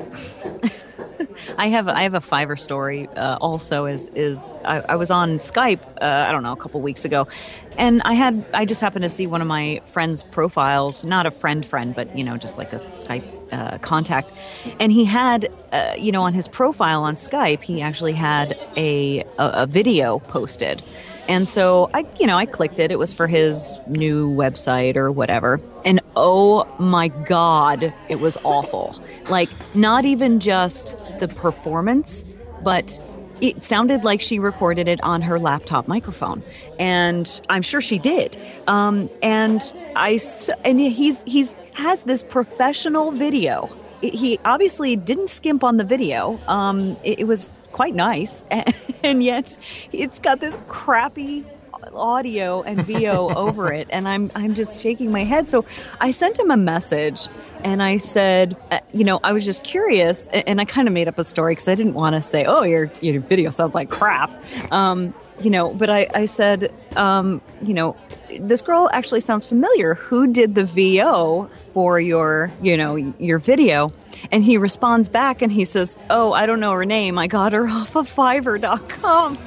I 1.60 1.66
have 1.66 1.88
I 1.88 2.04
have 2.04 2.14
a 2.14 2.20
Fiverr 2.20 2.58
story. 2.58 3.06
Uh, 3.08 3.36
also, 3.38 3.84
is 3.84 4.08
is 4.14 4.48
I, 4.64 4.80
I 4.80 4.96
was 4.96 5.10
on 5.10 5.36
Skype. 5.36 5.82
Uh, 6.00 6.24
I 6.26 6.32
don't 6.32 6.42
know 6.42 6.52
a 6.52 6.56
couple 6.56 6.80
weeks 6.80 7.04
ago, 7.04 7.28
and 7.76 8.00
I 8.06 8.14
had 8.14 8.46
I 8.54 8.64
just 8.64 8.80
happened 8.80 9.02
to 9.02 9.10
see 9.10 9.26
one 9.26 9.42
of 9.42 9.46
my 9.46 9.82
friends' 9.84 10.22
profiles, 10.22 11.04
not 11.04 11.26
a 11.26 11.30
friend 11.30 11.64
friend, 11.64 11.94
but 11.94 12.16
you 12.16 12.24
know 12.24 12.38
just 12.38 12.56
like 12.56 12.72
a 12.72 12.76
Skype 12.76 13.26
uh, 13.52 13.76
contact, 13.78 14.32
and 14.80 14.90
he 14.90 15.04
had 15.04 15.52
uh, 15.72 15.92
you 15.98 16.10
know 16.12 16.22
on 16.22 16.32
his 16.32 16.48
profile 16.48 17.02
on 17.02 17.14
Skype 17.14 17.60
he 17.60 17.82
actually 17.82 18.14
had 18.14 18.58
a 18.78 19.20
a, 19.38 19.64
a 19.64 19.66
video 19.66 20.20
posted. 20.20 20.82
And 21.28 21.46
so 21.46 21.90
I, 21.94 22.06
you 22.18 22.26
know, 22.26 22.38
I 22.38 22.46
clicked 22.46 22.80
it. 22.80 22.90
It 22.90 22.98
was 22.98 23.12
for 23.12 23.28
his 23.28 23.78
new 23.86 24.30
website 24.30 24.96
or 24.96 25.12
whatever. 25.12 25.60
And 25.84 26.00
oh 26.16 26.66
my 26.80 27.08
God, 27.08 27.94
it 28.08 28.18
was 28.18 28.36
awful. 28.42 29.00
Like, 29.31 29.50
not 29.75 30.05
even 30.05 30.41
just 30.41 30.97
the 31.19 31.29
performance, 31.29 32.25
but 32.62 33.00
it 33.41 33.62
sounded 33.62 34.05
like 34.05 34.21
she 34.21 34.38
recorded 34.38 34.87
it 34.88 35.03
on 35.03 35.23
her 35.23 35.38
laptop 35.38 35.88
microphone. 35.88 36.43
And 36.79 37.41
I'm 37.49 37.62
sure 37.62 37.81
she 37.81 37.99
did. 37.99 38.37
Um, 38.67 39.09
and 39.23 39.62
I, 39.97 40.19
and 40.65 40.79
he's, 40.79 41.23
he's, 41.27 41.55
has 41.73 42.05
this 42.05 42.23
professional 42.23 43.12
video. 43.12 43.69
He 44.03 44.38
obviously 44.44 44.97
didn't 44.97 45.31
skimp 45.31 45.65
on 45.65 45.77
the 45.77 45.85
video. 45.85 46.38
Um, 46.49 46.97
it, 47.03 47.21
it 47.21 47.25
was 47.25 47.55
quite 47.73 47.94
nice. 47.94 48.44
And 49.03 49.23
yet 49.23 49.56
it's 49.93 50.21
got 50.21 50.41
this 50.41 50.59
crappy 50.69 51.47
audio 51.94 52.62
and 52.62 52.81
VO 52.82 53.31
over 53.34 53.72
it, 53.72 53.88
and 53.90 54.08
I'm 54.08 54.31
I'm 54.34 54.54
just 54.54 54.82
shaking 54.82 55.10
my 55.10 55.25
head. 55.25 55.48
So 55.48 55.64
I 56.00 56.10
sent 56.10 56.38
him 56.38 56.50
a 56.50 56.56
message, 56.56 57.28
and 57.64 57.82
I 57.82 57.96
said, 57.96 58.56
uh, 58.70 58.81
you 58.92 59.04
know, 59.04 59.20
I 59.25 59.32
was 59.32 59.44
just 59.44 59.62
curious, 59.64 60.28
a- 60.28 60.48
and 60.48 60.60
I 60.60 60.64
kind 60.64 60.88
of 60.88 60.94
made 60.94 61.08
up 61.08 61.19
a 61.19 61.25
story 61.25 61.52
because 61.52 61.69
I 61.69 61.75
didn't 61.75 61.94
want 61.94 62.14
to 62.16 62.22
say, 62.22 62.44
oh, 62.44 62.62
your 62.62 62.90
your 63.00 63.20
video 63.20 63.50
sounds 63.50 63.75
like 63.75 63.90
crap, 63.90 64.32
um, 64.72 65.14
you 65.42 65.50
know. 65.50 65.72
But 65.75 65.90
I 65.90 66.06
I 66.14 66.25
said, 66.26 66.72
um, 66.96 67.40
you 67.62 67.75
know, 67.75 67.96
this 68.40 68.62
girl 68.62 68.88
actually 68.93 69.20
sounds 69.20 69.44
familiar. 69.46 69.94
Who 69.94 70.26
did 70.32 70.54
the 70.54 70.64
VO 70.64 71.50
for 71.72 71.98
your 72.00 72.50
you 72.62 72.76
know 72.76 72.96
your 72.96 73.38
video? 73.38 73.93
And 74.32 74.44
he 74.44 74.56
responds 74.58 75.08
back, 75.08 75.43
and 75.43 75.50
he 75.53 75.65
says, 75.65 75.96
oh, 76.10 76.32
I 76.32 76.46
don't 76.46 76.60
know 76.60 76.72
her 76.72 76.84
name. 76.84 77.19
I 77.19 77.26
got 77.26 77.53
her 77.53 77.67
off 77.69 77.96
of 77.96 78.08
Fiverr.com. 78.08 79.38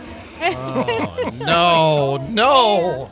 No, 1.34 2.18
no. 2.30 3.12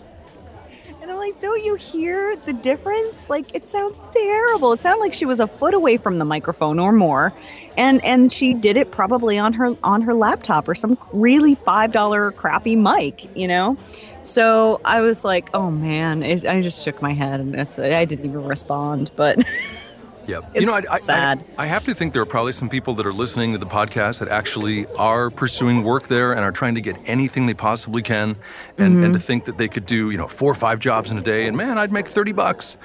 And 1.01 1.09
I'm 1.09 1.17
like, 1.17 1.39
don't 1.39 1.63
you 1.63 1.75
hear 1.75 2.35
the 2.45 2.53
difference? 2.53 3.29
Like, 3.29 3.55
it 3.55 3.67
sounds 3.67 4.01
terrible. 4.11 4.71
It 4.73 4.79
sounded 4.79 5.01
like 5.01 5.13
she 5.13 5.25
was 5.25 5.39
a 5.39 5.47
foot 5.47 5.73
away 5.73 5.97
from 5.97 6.19
the 6.19 6.25
microphone 6.25 6.77
or 6.77 6.91
more, 6.91 7.33
and 7.77 8.03
and 8.05 8.31
she 8.31 8.53
did 8.53 8.77
it 8.77 8.91
probably 8.91 9.37
on 9.39 9.53
her 9.53 9.75
on 9.83 10.01
her 10.03 10.13
laptop 10.13 10.67
or 10.67 10.75
some 10.75 10.97
really 11.11 11.55
five 11.55 11.91
dollar 11.91 12.31
crappy 12.31 12.75
mic, 12.75 13.35
you 13.35 13.47
know. 13.47 13.77
So 14.21 14.79
I 14.85 15.01
was 15.01 15.25
like, 15.25 15.49
oh 15.55 15.71
man, 15.71 16.21
it, 16.21 16.45
I 16.45 16.61
just 16.61 16.83
shook 16.83 17.01
my 17.01 17.13
head 17.13 17.39
and 17.39 17.55
I 17.59 18.05
didn't 18.05 18.25
even 18.25 18.45
respond. 18.45 19.09
But 19.15 19.43
Yeah, 20.27 20.39
It's 20.53 20.61
you 20.61 20.67
know, 20.67 20.73
I, 20.73 20.83
I, 20.91 20.97
sad. 20.97 21.43
I, 21.57 21.63
I 21.63 21.65
have 21.65 21.83
to 21.85 21.93
think 21.93 22.13
there 22.13 22.21
are 22.21 22.27
probably 22.27 22.51
some 22.51 22.69
people 22.69 22.93
that 22.95 23.05
are 23.05 23.13
listening 23.13 23.53
to 23.53 23.57
the 23.57 23.65
podcast 23.65 24.19
that 24.19 24.29
actually 24.29 24.85
are 24.97 25.29
pursuing 25.29 25.83
work 25.83 26.07
there 26.07 26.31
and 26.33 26.41
are 26.41 26.51
trying 26.51 26.75
to 26.75 26.81
get 26.81 26.95
anything 27.05 27.47
they 27.47 27.53
possibly 27.53 28.01
can, 28.01 28.37
and, 28.77 29.03
and 29.03 29.13
to 29.13 29.19
think 29.19 29.45
that 29.45 29.57
they 29.57 29.67
could 29.67 29.85
do 29.85 30.11
you 30.11 30.17
know 30.17 30.27
four 30.27 30.51
or 30.51 30.55
five 30.55 30.79
jobs 30.79 31.11
in 31.11 31.17
a 31.17 31.21
day, 31.21 31.47
and 31.47 31.57
man, 31.57 31.77
I'd 31.77 31.91
make 31.91 32.07
thirty 32.07 32.31
bucks. 32.31 32.77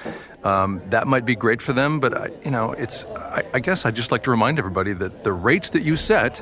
Um, 0.43 0.81
that 0.89 1.07
might 1.07 1.25
be 1.25 1.35
great 1.35 1.61
for 1.61 1.73
them, 1.73 1.99
but 1.99 2.17
I, 2.17 2.29
you 2.45 2.51
know, 2.51 2.71
it's. 2.71 3.05
I, 3.05 3.43
I 3.53 3.59
guess 3.59 3.85
I'd 3.85 3.95
just 3.95 4.11
like 4.11 4.23
to 4.23 4.31
remind 4.31 4.59
everybody 4.59 4.93
that 4.93 5.23
the 5.23 5.33
rates 5.33 5.71
that 5.71 5.83
you 5.83 5.95
set 5.95 6.41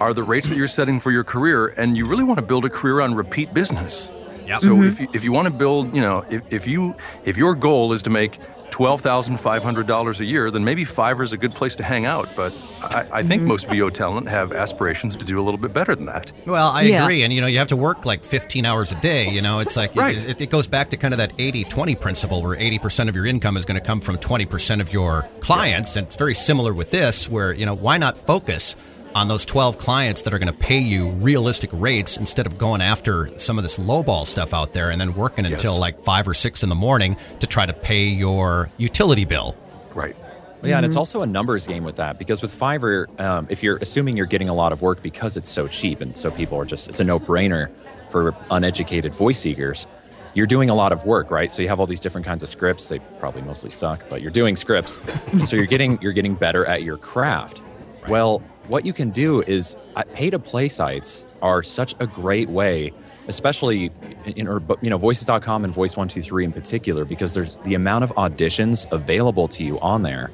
are 0.00 0.12
the 0.12 0.22
rates 0.22 0.48
that 0.50 0.56
you're 0.56 0.66
setting 0.66 1.00
for 1.00 1.10
your 1.10 1.24
career, 1.24 1.68
and 1.68 1.96
you 1.96 2.06
really 2.06 2.24
want 2.24 2.38
to 2.38 2.46
build 2.46 2.64
a 2.64 2.70
career 2.70 3.00
on 3.00 3.14
repeat 3.14 3.52
business. 3.54 4.12
Yep. 4.46 4.60
So 4.60 4.82
if 4.82 5.00
you 5.00 5.08
if 5.12 5.24
you 5.24 5.32
want 5.32 5.46
to 5.46 5.52
build, 5.52 5.94
you 5.94 6.00
know, 6.00 6.24
if, 6.30 6.42
if 6.50 6.66
you 6.66 6.94
if 7.24 7.36
your 7.36 7.54
goal 7.54 7.92
is 7.92 8.02
to 8.04 8.10
make 8.10 8.38
twelve 8.70 9.00
thousand 9.00 9.38
five 9.38 9.62
hundred 9.62 9.86
dollars 9.86 10.20
a 10.20 10.24
year, 10.24 10.50
then 10.50 10.64
maybe 10.64 10.84
Fiverr 10.84 11.22
is 11.22 11.32
a 11.32 11.36
good 11.36 11.54
place 11.54 11.76
to 11.76 11.82
hang 11.82 12.06
out. 12.06 12.28
But 12.36 12.52
I, 12.82 13.06
I 13.12 13.22
think 13.22 13.40
mm-hmm. 13.40 13.48
most 13.48 13.68
VO 13.68 13.90
talent 13.90 14.28
have 14.28 14.52
aspirations 14.52 15.16
to 15.16 15.24
do 15.24 15.40
a 15.40 15.42
little 15.42 15.58
bit 15.58 15.72
better 15.72 15.94
than 15.94 16.06
that. 16.06 16.32
Well, 16.46 16.68
I 16.68 16.82
Yeah. 16.82 17.02
agree. 17.02 17.22
And, 17.22 17.32
you 17.32 17.40
know, 17.40 17.46
you 17.46 17.58
have 17.58 17.68
to 17.68 17.76
work 17.76 18.06
like 18.06 18.24
15 18.24 18.64
hours 18.64 18.92
a 18.92 19.00
day. 19.00 19.28
You 19.28 19.42
know, 19.42 19.58
it's 19.58 19.76
like, 19.76 19.94
Right. 19.96 20.24
it, 20.24 20.40
it 20.40 20.50
goes 20.50 20.66
back 20.66 20.90
to 20.90 20.96
kind 20.96 21.12
of 21.12 21.18
that 21.18 21.32
80 21.38 21.64
20 21.64 21.94
principle 21.96 22.42
where 22.42 22.56
80% 22.56 23.08
of 23.08 23.16
your 23.16 23.26
income 23.26 23.56
is 23.56 23.64
going 23.64 23.80
to 23.80 23.84
come 23.86 24.00
from 24.00 24.16
20% 24.18 24.80
of 24.80 24.92
your 24.92 25.28
clients. 25.40 25.96
And 25.96 26.06
it's 26.06 26.16
very 26.16 26.34
similar 26.34 26.72
with 26.72 26.90
this, 26.90 27.28
where, 27.28 27.52
you 27.52 27.66
know, 27.66 27.74
why 27.74 27.96
not 27.98 28.16
focus 28.16 28.76
on 29.18 29.26
those 29.26 29.44
12 29.44 29.78
clients 29.78 30.22
that 30.22 30.32
are 30.32 30.38
going 30.38 30.52
to 30.52 30.58
pay 30.58 30.78
you 30.78 31.10
realistic 31.10 31.70
rates 31.72 32.16
instead 32.16 32.46
of 32.46 32.56
going 32.56 32.80
after 32.80 33.36
some 33.36 33.58
of 33.58 33.64
this 33.64 33.76
lowball 33.76 34.24
stuff 34.24 34.54
out 34.54 34.72
there 34.72 34.90
and 34.90 35.00
then 35.00 35.12
working 35.12 35.44
until 35.44 35.76
like 35.76 36.00
five 36.00 36.28
or 36.28 36.34
six 36.34 36.62
in 36.62 36.68
the 36.68 36.74
morning 36.76 37.16
to 37.40 37.46
try 37.48 37.66
to 37.66 37.72
pay 37.72 38.04
your 38.04 38.70
utility 38.76 39.24
bill. 39.24 39.56
Right. 39.92 40.14
Yeah, 40.62 40.76
and 40.76 40.86
it's 40.86 40.96
also 40.96 41.22
a 41.22 41.26
numbers 41.26 41.66
game 41.66 41.82
with 41.82 41.96
that 41.96 42.16
because 42.16 42.42
with 42.42 42.56
Fiverr, 42.56 43.20
um, 43.20 43.48
if 43.50 43.62
you're 43.62 43.78
assuming 43.78 44.16
you're 44.16 44.26
getting 44.26 44.48
a 44.48 44.54
lot 44.54 44.72
of 44.72 44.82
work 44.82 45.02
because 45.02 45.36
it's 45.36 45.48
so 45.48 45.66
cheap 45.66 46.00
and 46.00 46.14
so 46.16 46.30
people 46.30 46.58
are 46.58 46.64
just, 46.64 46.88
it's 46.88 47.00
a 47.00 47.04
no 47.04 47.18
brainer 47.18 47.70
for 48.10 48.36
uneducated 48.52 49.14
voice 49.14 49.40
seekers, 49.40 49.88
you're 50.34 50.46
doing 50.46 50.70
a 50.70 50.74
lot 50.74 50.92
of 50.92 51.06
work, 51.06 51.32
right? 51.32 51.50
So 51.50 51.62
you 51.62 51.68
have 51.68 51.80
all 51.80 51.86
these 51.86 52.00
different 52.00 52.24
kinds 52.24 52.44
of 52.44 52.48
scripts. 52.48 52.88
They 52.88 53.00
probably 53.18 53.42
mostly 53.42 53.70
suck, 53.70 54.08
but 54.08 54.22
you're 54.22 54.30
doing 54.30 54.54
scripts. 54.54 54.96
so 55.44 55.56
you're 55.56 55.66
getting 55.66 56.00
you're 56.00 56.12
getting 56.12 56.34
better 56.34 56.64
at 56.66 56.84
your 56.84 56.96
craft. 56.96 57.62
Well, 58.08 58.42
what 58.68 58.84
you 58.84 58.92
can 58.92 59.10
do 59.10 59.42
is 59.42 59.76
uh, 59.96 60.04
pay 60.14 60.30
to 60.30 60.38
play 60.38 60.68
sites 60.68 61.26
are 61.42 61.62
such 61.62 61.94
a 62.00 62.06
great 62.06 62.48
way, 62.48 62.92
especially 63.26 63.90
in 64.26 64.46
or 64.46 64.62
you 64.82 64.90
know 64.90 64.98
voices.com 64.98 65.64
and 65.64 65.72
voice 65.72 65.96
123 65.96 66.44
in 66.44 66.52
particular 66.52 67.04
because 67.04 67.34
there's 67.34 67.56
the 67.58 67.74
amount 67.74 68.04
of 68.04 68.10
auditions 68.14 68.90
available 68.92 69.48
to 69.48 69.64
you 69.64 69.78
on 69.80 70.02
there 70.02 70.30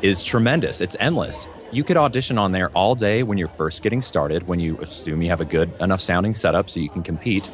is 0.00 0.22
tremendous. 0.22 0.80
It's 0.80 0.96
endless. 1.00 1.46
You 1.70 1.84
could 1.84 1.96
audition 1.96 2.38
on 2.38 2.52
there 2.52 2.70
all 2.70 2.94
day 2.94 3.22
when 3.22 3.38
you're 3.38 3.48
first 3.48 3.82
getting 3.82 4.02
started, 4.02 4.46
when 4.46 4.60
you 4.60 4.76
assume 4.78 5.22
you 5.22 5.30
have 5.30 5.40
a 5.40 5.44
good 5.44 5.72
enough 5.80 6.00
sounding 6.00 6.34
setup 6.34 6.68
so 6.68 6.80
you 6.80 6.90
can 6.90 7.02
compete. 7.02 7.48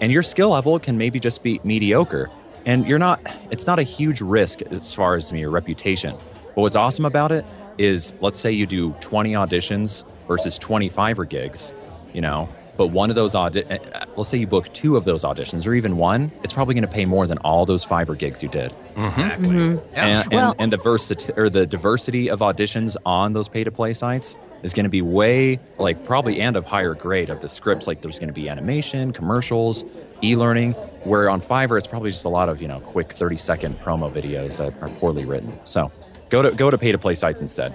And 0.00 0.12
your 0.12 0.22
skill 0.22 0.50
level 0.50 0.78
can 0.78 0.98
maybe 0.98 1.18
just 1.18 1.42
be 1.42 1.60
mediocre. 1.64 2.30
And 2.66 2.86
you're 2.86 2.98
not, 2.98 3.20
it's 3.50 3.66
not 3.66 3.78
a 3.78 3.82
huge 3.82 4.20
risk 4.20 4.60
as 4.62 4.94
far 4.94 5.16
as 5.16 5.32
your 5.32 5.50
reputation. 5.50 6.14
But 6.54 6.62
what's 6.62 6.76
awesome 6.76 7.06
about 7.06 7.32
it 7.32 7.44
is 7.78 8.14
let's 8.20 8.38
say 8.38 8.50
you 8.52 8.66
do 8.66 8.92
20 9.00 9.32
auditions 9.32 10.04
versus 10.28 10.58
25 10.58 11.20
or 11.20 11.24
gigs, 11.24 11.72
you 12.12 12.20
know, 12.20 12.48
but 12.76 12.88
one 12.88 13.08
of 13.10 13.16
those 13.16 13.34
audi- 13.34 13.64
uh, 13.64 14.04
let's 14.16 14.28
say 14.28 14.38
you 14.38 14.46
book 14.46 14.72
two 14.74 14.96
of 14.96 15.04
those 15.04 15.24
auditions 15.24 15.66
or 15.66 15.72
even 15.74 15.96
one, 15.96 16.30
it's 16.42 16.52
probably 16.52 16.74
going 16.74 16.82
to 16.82 16.88
pay 16.88 17.06
more 17.06 17.26
than 17.26 17.38
all 17.38 17.64
those 17.64 17.84
Fiverr 17.86 18.18
gigs 18.18 18.42
you 18.42 18.48
did. 18.48 18.70
Mm-hmm. 18.72 19.04
Exactly. 19.06 19.48
Mm-hmm. 19.48 19.78
and, 19.94 20.24
and, 20.24 20.32
Well- 20.32 20.54
and 20.58 20.72
the 20.72 20.76
versatility 20.76 21.40
or 21.40 21.48
the 21.48 21.66
diversity 21.66 22.28
of 22.30 22.40
auditions 22.40 22.96
on 23.06 23.32
those 23.32 23.48
pay 23.48 23.64
to 23.64 23.70
play 23.70 23.92
sites 23.92 24.36
is 24.62 24.72
going 24.72 24.84
to 24.84 24.90
be 24.90 25.02
way 25.02 25.60
like 25.78 26.04
probably 26.04 26.40
and 26.40 26.56
of 26.56 26.64
higher 26.64 26.94
grade 26.94 27.30
of 27.30 27.40
the 27.40 27.48
scripts. 27.48 27.86
Like 27.86 28.00
there's 28.00 28.18
going 28.18 28.28
to 28.28 28.34
be 28.34 28.48
animation 28.48 29.12
commercials 29.12 29.84
e-learning 30.24 30.72
where 31.04 31.28
on 31.28 31.42
fiverr 31.42 31.76
it's 31.76 31.86
probably 31.86 32.10
just 32.10 32.24
a 32.24 32.28
lot 32.30 32.48
of 32.48 32.62
you 32.62 32.66
know 32.66 32.80
quick 32.80 33.12
30 33.12 33.36
second 33.36 33.78
promo 33.78 34.10
videos 34.10 34.56
that 34.56 34.72
are 34.82 34.88
poorly 34.98 35.24
written. 35.26 35.56
So 35.64 35.92
go 36.28 36.42
to 36.42 36.50
go 36.50 36.70
to 36.70 36.78
pay 36.78 36.92
to 36.92 36.98
play 36.98 37.14
sites 37.14 37.40
instead 37.40 37.72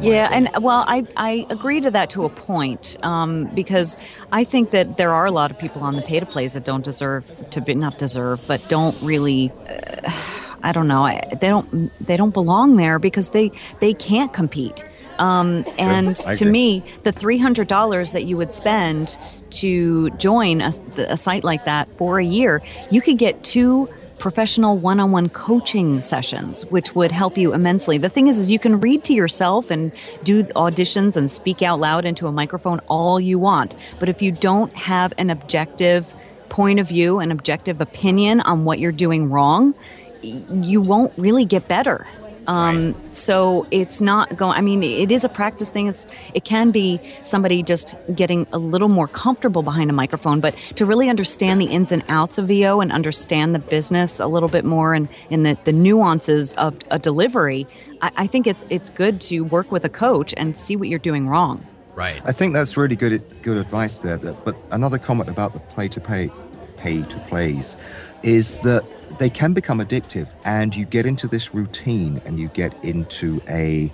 Yeah, 0.00 0.28
and 0.30 0.48
well, 0.62 0.84
I, 0.86 1.06
I 1.16 1.46
agree 1.50 1.80
to 1.80 1.90
that 1.90 2.10
to 2.10 2.24
a 2.24 2.28
point 2.28 2.96
um, 3.02 3.46
because 3.54 3.98
I 4.32 4.44
think 4.44 4.70
that 4.70 4.96
there 4.96 5.12
are 5.12 5.26
a 5.26 5.30
lot 5.30 5.50
of 5.50 5.58
people 5.58 5.82
on 5.82 5.94
the 5.94 6.02
pay 6.02 6.20
to 6.20 6.26
plays 6.26 6.54
that 6.54 6.64
don't 6.64 6.84
deserve 6.84 7.24
to 7.50 7.60
be 7.60 7.74
not 7.74 7.98
deserve, 7.98 8.42
but 8.46 8.66
don't 8.68 8.96
really. 9.02 9.52
Uh, 9.68 10.10
I 10.62 10.72
don't 10.72 10.88
know. 10.88 11.04
I, 11.06 11.22
they 11.40 11.48
don't. 11.48 11.90
They 12.06 12.16
don't 12.16 12.34
belong 12.34 12.76
there 12.76 12.98
because 12.98 13.30
they 13.30 13.50
they 13.80 13.94
can't 13.94 14.32
compete. 14.32 14.84
Um, 15.18 15.66
and 15.78 16.16
to 16.16 16.44
me, 16.44 16.82
the 17.02 17.12
three 17.12 17.38
hundred 17.38 17.68
dollars 17.68 18.12
that 18.12 18.24
you 18.24 18.36
would 18.36 18.50
spend 18.50 19.18
to 19.50 20.10
join 20.10 20.60
a, 20.60 20.72
a 20.98 21.16
site 21.16 21.44
like 21.44 21.64
that 21.64 21.88
for 21.96 22.18
a 22.18 22.24
year, 22.24 22.62
you 22.90 23.00
could 23.00 23.18
get 23.18 23.42
two 23.42 23.88
professional 24.20 24.76
one-on-one 24.76 25.30
coaching 25.30 26.00
sessions 26.00 26.62
which 26.66 26.94
would 26.94 27.10
help 27.10 27.36
you 27.36 27.52
immensely. 27.52 27.98
The 27.98 28.08
thing 28.08 28.28
is 28.28 28.38
is 28.38 28.50
you 28.50 28.58
can 28.58 28.78
read 28.78 29.02
to 29.04 29.14
yourself 29.14 29.70
and 29.70 29.92
do 30.22 30.44
auditions 30.44 31.16
and 31.16 31.30
speak 31.30 31.62
out 31.62 31.80
loud 31.80 32.04
into 32.04 32.26
a 32.26 32.32
microphone 32.32 32.80
all 32.86 33.18
you 33.18 33.38
want. 33.38 33.74
But 33.98 34.08
if 34.08 34.22
you 34.22 34.30
don't 34.30 34.72
have 34.74 35.12
an 35.18 35.30
objective 35.30 36.14
point 36.50 36.80
of 36.80 36.88
view 36.88 37.20
an 37.20 37.30
objective 37.30 37.80
opinion 37.80 38.40
on 38.40 38.64
what 38.64 38.80
you're 38.80 38.92
doing 38.92 39.30
wrong 39.30 39.72
you 40.22 40.80
won't 40.80 41.16
really 41.16 41.44
get 41.44 41.66
better 41.68 42.06
um, 42.50 42.96
so 43.12 43.64
it's 43.70 44.02
not 44.02 44.36
going 44.36 44.56
i 44.56 44.60
mean 44.60 44.82
it 44.82 45.12
is 45.12 45.24
a 45.24 45.28
practice 45.28 45.70
thing 45.70 45.86
it's 45.86 46.06
it 46.34 46.44
can 46.44 46.72
be 46.72 47.00
somebody 47.22 47.62
just 47.62 47.94
getting 48.14 48.44
a 48.52 48.58
little 48.58 48.88
more 48.88 49.06
comfortable 49.06 49.62
behind 49.62 49.88
a 49.88 49.92
microphone 49.92 50.40
but 50.40 50.54
to 50.74 50.84
really 50.84 51.08
understand 51.08 51.60
the 51.60 51.66
ins 51.66 51.92
and 51.92 52.02
outs 52.08 52.38
of 52.38 52.48
vo 52.48 52.80
and 52.80 52.90
understand 52.90 53.54
the 53.54 53.60
business 53.60 54.18
a 54.18 54.26
little 54.26 54.48
bit 54.48 54.64
more 54.64 54.94
and 54.94 55.08
in 55.30 55.44
the, 55.44 55.56
the 55.64 55.72
nuances 55.72 56.52
of 56.54 56.76
a 56.90 56.98
delivery 56.98 57.66
I, 58.02 58.10
I 58.16 58.26
think 58.26 58.48
it's 58.48 58.64
it's 58.68 58.90
good 58.90 59.20
to 59.22 59.42
work 59.42 59.70
with 59.70 59.84
a 59.84 59.88
coach 59.88 60.34
and 60.36 60.56
see 60.56 60.74
what 60.74 60.88
you're 60.88 60.98
doing 60.98 61.28
wrong 61.28 61.64
Right. 61.94 62.22
I 62.24 62.32
think 62.32 62.54
that's 62.54 62.76
really 62.78 62.96
good 62.96 63.22
good 63.42 63.58
advice 63.58 63.98
there. 63.98 64.16
That, 64.16 64.42
but 64.44 64.56
another 64.70 64.96
comment 64.96 65.28
about 65.28 65.52
the 65.52 65.60
play 65.60 65.88
to 65.88 66.00
pay 66.00 66.30
pay 66.78 67.02
to 67.02 67.18
plays 67.28 67.76
is 68.22 68.60
that 68.60 68.84
they 69.20 69.30
can 69.30 69.52
become 69.52 69.80
addictive, 69.80 70.28
and 70.44 70.74
you 70.74 70.86
get 70.86 71.04
into 71.04 71.28
this 71.28 71.54
routine, 71.54 72.20
and 72.24 72.40
you 72.40 72.48
get 72.48 72.72
into 72.82 73.40
a 73.48 73.92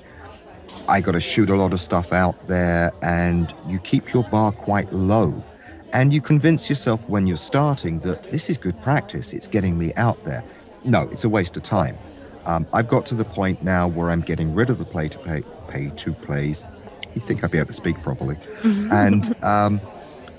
I 0.89 1.01
got 1.01 1.13
to 1.13 1.21
shoot 1.21 1.51
a 1.51 1.57
lot 1.57 1.73
of 1.73 1.81
stuff 1.81 2.13
out 2.13 2.41
there, 2.43 2.93
and 3.03 3.53
you 3.67 3.81
keep 3.81 4.15
your 4.15 4.23
bar 4.23 4.53
quite 4.53 4.91
low. 4.93 5.43
And 5.93 6.13
you 6.13 6.21
convince 6.21 6.69
yourself 6.69 7.09
when 7.09 7.27
you're 7.27 7.37
starting 7.37 7.99
that 8.01 8.23
this 8.31 8.49
is 8.49 8.57
good 8.57 8.81
practice, 8.83 9.33
it's 9.33 9.49
getting 9.49 9.77
me 9.79 9.93
out 9.97 10.23
there. 10.23 10.45
No, 10.85 11.03
it's 11.11 11.25
a 11.25 11.29
waste 11.29 11.57
of 11.57 11.65
time. 11.65 11.97
Um, 12.45 12.65
I've 12.73 12.87
got 12.87 13.05
to 13.07 13.17
the 13.17 13.25
point 13.25 13.65
now 13.65 13.89
where 13.89 14.11
I'm 14.11 14.21
getting 14.21 14.55
rid 14.55 14.71
of 14.71 14.79
the 14.79 14.85
play 14.85 15.09
to 15.09 15.19
pay, 15.19 15.43
pay 15.69 15.91
to 15.91 16.13
plays. 16.13 16.65
You 17.15 17.21
think 17.21 17.43
I'd 17.43 17.51
be 17.51 17.59
able 17.59 17.69
to 17.69 17.73
speak 17.73 18.01
properly. 18.03 18.37
and 18.63 19.35
um, 19.45 19.81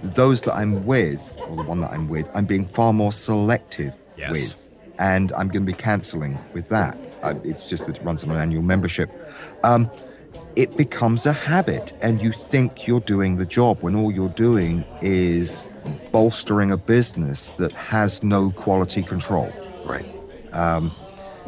those 0.01 0.44
that 0.44 0.53
I'm 0.56 0.86
with, 0.86 1.38
or 1.50 1.58
the 1.58 1.63
one 1.63 1.82
that 1.82 1.91
I'm 1.91 2.08
with, 2.08 2.29
I'm 2.34 2.46
being 2.46 2.63
far 2.65 2.94
more 2.94 3.12
selective 3.12 3.98
Yes. 4.15 4.32
with. 4.32 4.66
And 5.00 5.32
I'm 5.34 5.48
going 5.50 5.66
to 5.66 5.72
be 5.72 5.77
canceling 5.77 6.38
with 6.54 6.70
that. 6.70 6.98
Uh, 7.24 7.36
it's 7.44 7.66
just 7.68 7.88
that 7.88 7.98
it 7.98 8.04
runs 8.04 8.24
on 8.24 8.32
an 8.32 8.38
annual 8.38 8.63
membership. 8.63 9.10
Um, 9.63 9.89
it 10.56 10.75
becomes 10.75 11.27
a 11.27 11.34
habit 11.34 11.94
and 12.01 12.20
you 12.22 12.32
think 12.32 12.88
you're 12.88 13.00
doing 13.01 13.38
the 13.38 13.46
job 13.46 13.77
when 13.82 13.96
all 13.96 14.12
you're 14.12 14.30
doing 14.30 14.84
is 15.01 15.68
bolstering 16.12 16.72
a 16.72 16.77
business 16.77 17.51
that 17.51 17.72
has 17.74 18.24
no 18.24 18.50
quality 18.51 19.04
control 19.04 19.51
Right. 19.86 20.06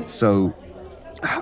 so 0.06 0.54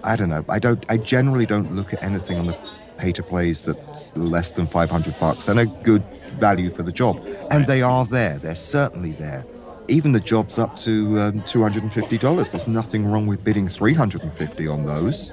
i 0.04 0.16
don't 0.16 0.30
know 0.30 0.46
i 0.50 0.60
don't 0.60 0.86
i 0.90 0.96
generally 0.98 1.46
don't 1.46 1.76
look 1.76 1.94
at 1.94 2.02
anything 2.02 2.40
on 2.40 2.48
the 2.48 2.58
pay 2.98 3.12
to 3.12 3.22
plays 3.22 3.66
that's 3.66 4.16
less 4.16 4.54
than 4.54 4.66
500 4.66 5.20
bucks 5.20 5.50
and 5.50 5.60
a 5.60 5.66
good 5.66 6.04
value 6.40 6.72
for 6.72 6.84
the 6.84 6.92
job 6.92 7.22
and 7.52 7.68
they 7.68 7.82
are 7.82 8.06
there 8.06 8.38
they're 8.40 8.56
certainly 8.56 9.12
there 9.12 9.46
even 9.88 10.12
the 10.12 10.20
jobs 10.20 10.60
up 10.60 10.76
to 10.76 11.20
um, 11.20 11.42
$250 11.42 12.52
there's 12.52 12.68
nothing 12.68 13.06
wrong 13.06 13.28
with 13.28 13.44
bidding 13.44 13.68
350 13.68 14.68
on 14.68 14.84
those. 14.84 15.32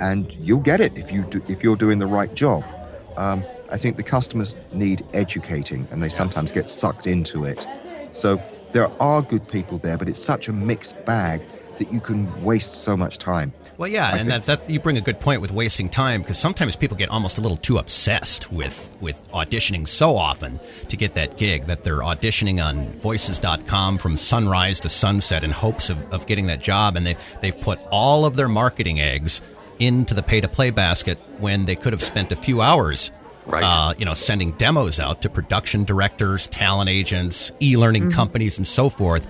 And 0.00 0.32
you'll 0.32 0.60
get 0.60 0.80
it 0.80 0.96
if 0.98 1.12
you 1.12 1.24
do, 1.24 1.42
if 1.48 1.62
you're 1.62 1.76
doing 1.76 1.98
the 1.98 2.06
right 2.06 2.32
job. 2.34 2.64
Um, 3.16 3.44
i 3.72 3.78
think 3.78 3.96
the 3.96 4.02
customers 4.02 4.56
need 4.72 5.04
educating 5.14 5.88
and 5.90 6.02
they 6.02 6.10
sometimes 6.10 6.52
get 6.52 6.68
sucked 6.68 7.06
into 7.06 7.44
it. 7.44 7.66
So 8.12 8.40
there 8.72 8.90
are 9.00 9.22
good 9.22 9.48
people 9.48 9.78
there 9.78 9.96
but 9.96 10.08
it's 10.08 10.22
such 10.22 10.48
a 10.48 10.52
mixed 10.52 11.02
bag 11.04 11.46
that 11.78 11.92
you 11.92 12.00
can 12.00 12.42
waste 12.42 12.82
so 12.82 12.96
much 12.96 13.18
time 13.18 13.52
Well, 13.78 13.88
yeah, 13.88 14.08
and 14.08 14.18
think- 14.18 14.28
that's 14.28 14.46
that. 14.46 14.70
You 14.70 14.80
bring 14.80 14.96
a 14.96 15.02
good 15.02 15.20
point 15.20 15.40
with 15.40 15.52
wasting 15.52 15.88
time 15.88 16.22
because 16.22 16.38
sometimes 16.38 16.76
people 16.76 16.96
get 16.96 17.10
almost 17.10 17.38
a 17.38 17.40
little 17.40 17.58
too 17.58 17.76
obsessed 17.76 18.50
with 18.50 18.96
with 19.00 19.22
auditioning 19.32 19.86
so 19.86 20.16
often 20.16 20.58
to 20.88 20.96
get 20.96 21.14
that 21.14 21.36
gig 21.36 21.64
that 21.66 21.84
they're 21.84 21.98
auditioning 22.00 22.64
on 22.64 22.90
Voices.com 23.00 23.98
from 23.98 24.16
sunrise 24.16 24.80
to 24.80 24.88
sunset 24.88 25.44
in 25.44 25.50
hopes 25.50 25.90
of, 25.90 26.12
of 26.12 26.26
getting 26.26 26.46
that 26.46 26.60
job, 26.60 26.96
and 26.96 27.04
they 27.04 27.16
they've 27.42 27.60
put 27.60 27.78
all 27.90 28.24
of 28.24 28.36
their 28.36 28.48
marketing 28.48 29.00
eggs 29.00 29.42
into 29.78 30.14
the 30.14 30.22
pay 30.22 30.40
to 30.40 30.48
play 30.48 30.70
basket 30.70 31.18
when 31.38 31.66
they 31.66 31.74
could 31.74 31.92
have 31.92 32.02
spent 32.02 32.32
a 32.32 32.36
few 32.36 32.62
hours. 32.62 33.10
Right. 33.44 33.62
Uh, 33.62 33.94
you 33.96 34.04
know, 34.04 34.14
sending 34.14 34.52
demos 34.52 34.98
out 34.98 35.22
to 35.22 35.30
production 35.30 35.84
directors, 35.84 36.48
talent 36.48 36.90
agents, 36.90 37.52
e-learning 37.62 38.10
companies, 38.10 38.58
and 38.58 38.66
so 38.66 38.88
forth. 38.88 39.24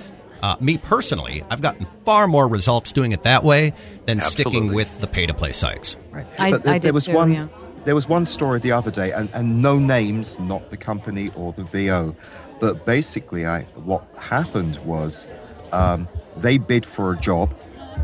Uh, 0.47 0.55
me 0.61 0.79
personally, 0.79 1.43
I've 1.51 1.61
gotten 1.61 1.85
far 2.05 2.29
more 2.29 2.47
results 2.47 2.93
doing 2.93 3.11
it 3.11 3.25
that 3.25 3.43
way 3.43 3.73
than 4.05 4.21
sticking 4.21 4.73
with 4.73 5.01
the 5.01 5.09
pay-to-play 5.09 5.51
sites. 5.51 5.99
Right. 6.13 6.25
I- 6.39 6.53
but 6.53 6.63
there, 6.63 6.75
I 6.75 6.79
there 6.79 6.93
was 6.93 7.07
too, 7.07 7.15
one 7.15 7.33
yeah. 7.33 7.49
there 7.83 7.97
was 7.97 8.09
one 8.09 8.25
story 8.25 8.61
the 8.61 8.71
other 8.71 8.93
day, 8.93 9.11
and, 9.11 9.29
and 9.35 9.61
no 9.61 9.77
names, 9.77 10.39
not 10.39 10.71
the 10.71 10.77
company 10.77 11.33
or 11.35 11.53
the 11.53 11.65
VO, 11.65 12.15
but 12.61 12.87
basically, 12.87 13.45
I 13.45 13.63
what 13.91 14.05
happened 14.21 14.77
was 14.85 15.27
um, 15.73 16.07
they 16.37 16.59
bid 16.59 16.87
for 16.87 17.13
a 17.13 17.19
job. 17.19 17.53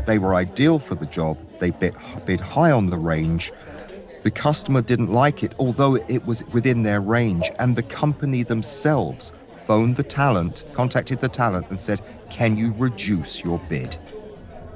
They 0.05 0.19
were 0.19 0.35
ideal 0.35 0.79
for 0.79 0.95
the 0.95 1.05
job. 1.05 1.37
They 1.59 1.69
bid 1.69 1.95
bid 2.25 2.41
high 2.41 2.71
on 2.71 2.87
the 2.87 2.97
range. 2.97 3.53
The 4.23 4.31
customer 4.31 4.81
didn't 4.81 5.13
like 5.13 5.43
it, 5.43 5.53
although 5.59 5.95
it 5.95 6.25
was 6.25 6.43
within 6.47 6.83
their 6.83 6.99
range, 6.99 7.49
and 7.57 7.77
the 7.77 7.83
company 7.83 8.43
themselves 8.43 9.31
phoned 9.65 9.95
the 9.95 10.03
talent, 10.03 10.65
contacted 10.73 11.19
the 11.19 11.29
talent, 11.29 11.69
and 11.69 11.79
said, 11.79 12.01
"Can 12.33 12.57
you 12.57 12.73
reduce 12.77 13.43
your 13.43 13.59
bid?" 13.69 13.97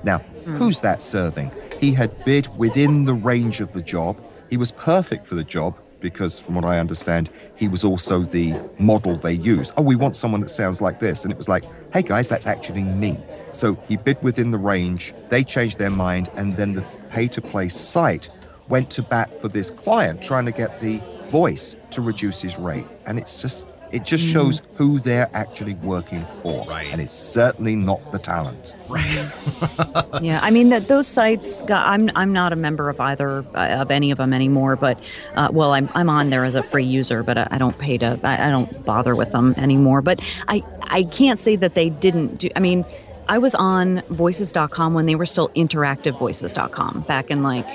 Now, 0.03 0.19
hmm. 0.19 0.55
who's 0.55 0.79
that 0.81 1.01
serving? 1.01 1.51
He 1.79 1.91
had 1.91 2.23
bid 2.23 2.47
within 2.57 3.05
the 3.05 3.13
range 3.13 3.59
of 3.61 3.73
the 3.73 3.81
job. 3.81 4.21
He 4.49 4.57
was 4.57 4.71
perfect 4.71 5.27
for 5.27 5.35
the 5.35 5.43
job 5.43 5.75
because, 5.99 6.39
from 6.39 6.55
what 6.55 6.65
I 6.65 6.79
understand, 6.79 7.29
he 7.55 7.67
was 7.67 7.83
also 7.83 8.21
the 8.21 8.55
model 8.79 9.17
they 9.17 9.33
used. 9.33 9.73
Oh, 9.77 9.83
we 9.83 9.95
want 9.95 10.15
someone 10.15 10.41
that 10.41 10.49
sounds 10.49 10.81
like 10.81 10.99
this. 10.99 11.23
And 11.23 11.31
it 11.31 11.37
was 11.37 11.49
like, 11.49 11.63
hey 11.93 12.01
guys, 12.01 12.29
that's 12.29 12.47
actually 12.47 12.83
me. 12.83 13.17
So 13.51 13.77
he 13.87 13.97
bid 13.97 14.21
within 14.21 14.51
the 14.51 14.57
range. 14.57 15.13
They 15.29 15.43
changed 15.43 15.79
their 15.79 15.89
mind. 15.89 16.29
And 16.35 16.55
then 16.55 16.73
the 16.73 16.85
pay 17.09 17.27
to 17.29 17.41
play 17.41 17.67
site 17.67 18.29
went 18.69 18.89
to 18.91 19.01
bat 19.01 19.41
for 19.41 19.47
this 19.47 19.71
client, 19.71 20.21
trying 20.21 20.45
to 20.45 20.51
get 20.51 20.79
the 20.81 21.01
voice 21.29 21.75
to 21.91 22.01
reduce 22.01 22.41
his 22.41 22.57
rate. 22.57 22.85
And 23.05 23.17
it's 23.17 23.41
just, 23.41 23.69
it 23.91 24.03
just 24.03 24.23
shows 24.23 24.61
who 24.75 24.99
they're 24.99 25.29
actually 25.33 25.75
working 25.75 26.25
for. 26.41 26.65
Right. 26.67 26.87
And 26.91 27.01
it's 27.01 27.13
certainly 27.13 27.75
not 27.75 28.11
the 28.11 28.19
talent. 28.19 28.75
Right. 28.89 29.31
yeah, 30.21 30.39
I 30.43 30.51
mean 30.51 30.69
that 30.69 30.87
those 30.87 31.07
sites. 31.07 31.61
got- 31.63 31.87
I'm 31.87 32.09
I'm 32.15 32.33
not 32.33 32.53
a 32.53 32.55
member 32.55 32.89
of 32.89 32.99
either 32.99 33.45
uh, 33.55 33.81
of 33.81 33.91
any 33.91 34.11
of 34.11 34.17
them 34.17 34.33
anymore. 34.33 34.75
But 34.75 35.03
uh, 35.35 35.49
well, 35.51 35.73
I'm 35.73 35.89
I'm 35.93 36.09
on 36.09 36.29
there 36.29 36.45
as 36.45 36.55
a 36.55 36.63
free 36.63 36.85
user, 36.85 37.23
but 37.23 37.37
I, 37.37 37.47
I 37.51 37.57
don't 37.57 37.77
pay 37.77 37.97
to. 37.97 38.19
I, 38.23 38.47
I 38.47 38.49
don't 38.49 38.85
bother 38.85 39.15
with 39.15 39.31
them 39.31 39.53
anymore. 39.57 40.01
But 40.01 40.21
I 40.47 40.63
I 40.83 41.03
can't 41.03 41.39
say 41.39 41.55
that 41.57 41.75
they 41.75 41.89
didn't 41.89 42.37
do. 42.37 42.49
I 42.55 42.59
mean. 42.59 42.85
I 43.29 43.39
was 43.39 43.55
on 43.55 44.03
voices.com 44.09 44.93
when 44.93 45.05
they 45.05 45.15
were 45.15 45.25
still 45.25 45.49
interactivevoices.com 45.49 47.01
back 47.09 47.29
in 47.29 47.43
like 47.43 47.67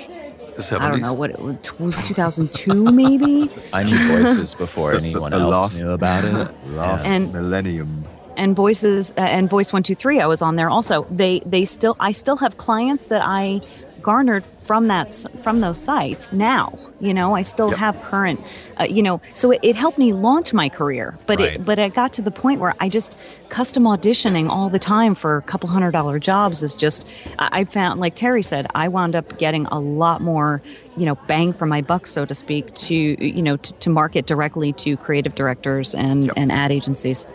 The 0.54 0.62
70s. 0.62 0.80
I 0.80 0.90
don't 0.90 1.00
know 1.00 1.12
what 1.14 1.30
it 1.30 1.38
was, 1.40 1.56
2002 1.62 2.84
maybe. 2.92 3.50
I 3.74 3.84
knew 3.84 3.98
voices 4.08 4.54
before 4.54 4.92
anyone 5.02 5.30
the 5.32 5.38
else 5.38 5.52
last- 5.52 5.80
knew 5.80 5.90
about 5.90 6.24
it. 6.24 6.54
Last 6.76 7.06
And- 7.06 7.32
millennium. 7.32 8.04
and 8.36 8.56
voices 8.56 9.12
uh, 9.18 9.20
and 9.36 9.50
voice 9.50 9.72
123 9.74 10.18
i 10.20 10.26
was 10.26 10.40
on 10.40 10.56
there 10.56 10.70
also 10.70 11.06
they 11.10 11.42
they 11.44 11.66
still 11.66 11.94
i 12.00 12.10
still 12.12 12.38
have 12.38 12.56
clients 12.56 13.08
that 13.08 13.20
i 13.22 13.60
garnered 14.02 14.44
from 14.64 14.86
that 14.88 15.12
from 15.42 15.60
those 15.60 15.78
sites 15.78 16.32
now 16.32 16.72
you 17.00 17.12
know 17.14 17.34
i 17.34 17.42
still 17.42 17.70
Yep. 17.70 17.78
have 17.78 18.00
current 18.00 18.40
uh, 18.80 18.84
you 18.84 19.02
know 19.02 19.20
so 19.34 19.50
it, 19.50 19.60
it 19.62 19.76
helped 19.76 19.98
me 19.98 20.12
launch 20.12 20.52
my 20.52 20.68
career 20.68 21.18
but 21.26 21.38
Right. 21.38 21.54
it 21.54 21.64
but 21.64 21.78
it 21.78 21.94
got 21.94 22.12
to 22.14 22.22
the 22.22 22.30
point 22.30 22.60
where 22.60 22.74
i 22.80 22.88
just 22.88 23.16
custom 23.48 23.84
auditioning 23.84 24.48
all 24.48 24.68
the 24.70 24.78
time 24.78 25.14
for 25.14 25.36
a 25.36 25.42
couple 25.42 25.68
hundred 25.68 25.92
dollar 25.92 26.18
jobs 26.18 26.62
is 26.62 26.76
just 26.76 27.08
i 27.38 27.48
I 27.52 27.64
found 27.64 28.00
like 28.00 28.14
terry 28.14 28.42
said 28.42 28.66
i 28.74 28.88
wound 28.88 29.14
up 29.16 29.36
getting 29.38 29.66
a 29.66 29.78
lot 29.78 30.20
more 30.20 30.62
you 30.96 31.06
know 31.06 31.16
bang 31.26 31.52
for 31.52 31.66
my 31.66 31.80
buck 31.82 32.06
so 32.06 32.24
to 32.24 32.34
speak 32.34 32.72
to 32.74 32.94
you 32.94 33.42
know 33.42 33.56
to, 33.56 33.72
to 33.74 33.90
market 33.90 34.26
directly 34.26 34.72
to 34.74 34.96
creative 34.96 35.34
directors 35.34 35.94
and 35.94 36.30
and 36.36 36.50
ad 36.52 36.70
agencies 36.72 37.26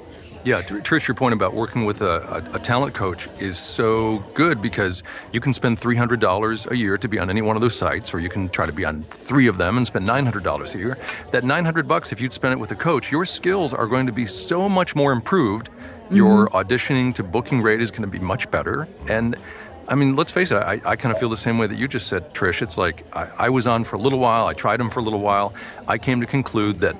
Yeah, 0.44 0.62
Tr- 0.62 0.78
Trish, 0.78 1.08
your 1.08 1.16
point 1.16 1.34
about 1.34 1.54
working 1.54 1.86
with 1.86 2.02
a, 2.02 2.44
a, 2.54 2.56
a 2.56 2.60
talent 2.60 2.94
coach 2.94 3.28
is 3.40 3.58
so 3.58 4.20
good 4.34 4.62
because 4.62 5.04
you 5.32 5.40
can 5.40 5.54
spend 5.54 5.78
$300 5.78 6.72
a 6.72 6.78
year 6.78 6.98
to 6.98 7.08
be 7.08 7.20
on 7.20 7.30
any 7.30 7.42
one 7.42 7.56
of 7.56 7.62
those 7.62 7.76
sites, 7.76 8.14
or 8.14 8.20
you 8.20 8.30
can 8.30 8.48
try 8.50 8.66
to 8.66 8.72
be 8.72 8.86
on 8.86 9.04
three 9.12 9.48
of 9.48 9.58
them 9.58 9.78
and 9.78 9.86
spend 9.86 10.08
$900 10.08 10.76
a 10.76 10.78
year. 10.78 10.98
That 11.32 11.44
900 11.44 11.88
bucks, 11.88 12.12
if 12.12 12.22
you'd 12.22 12.34
spend 12.34 12.54
it 12.54 12.60
with 12.60 12.72
a 12.72 12.76
coach, 12.76 13.12
your 13.12 13.26
skills 13.26 13.74
are 13.74 13.88
going 13.88 14.06
to 14.06 14.14
be 14.14 14.26
so 14.26 14.70
much 14.70 14.96
more 14.96 15.12
improved. 15.12 15.70
Your 16.10 16.48
mm-hmm. 16.48 16.56
auditioning 16.58 17.14
to 17.16 17.24
booking 17.24 17.62
rate 17.62 17.82
is 17.82 17.92
going 17.92 18.04
to 18.04 18.08
be 18.08 18.20
much 18.20 18.50
better. 18.50 18.88
And 19.10 19.36
I 19.90 19.96
mean, 19.96 20.16
let's 20.16 20.32
face 20.32 20.52
it, 20.52 20.58
I, 20.58 20.82
I 20.84 20.96
kind 20.96 21.14
of 21.14 21.20
feel 21.20 21.30
the 21.30 21.38
same 21.38 21.58
way 21.58 21.68
that 21.68 21.78
you 21.78 21.88
just 21.88 22.08
said, 22.08 22.34
Trish. 22.34 22.62
It's 22.62 22.78
like 22.78 23.06
I, 23.16 23.30
I 23.38 23.50
was 23.50 23.68
on 23.68 23.84
for 23.84 23.96
a 23.96 24.00
little 24.00 24.20
while, 24.20 24.46
I 24.46 24.54
tried 24.54 24.80
them 24.80 24.90
for 24.90 25.00
a 25.00 25.04
little 25.04 25.22
while. 25.22 25.54
I 25.88 25.98
came 25.98 26.20
to 26.22 26.28
conclude 26.28 26.80
that 26.80 26.96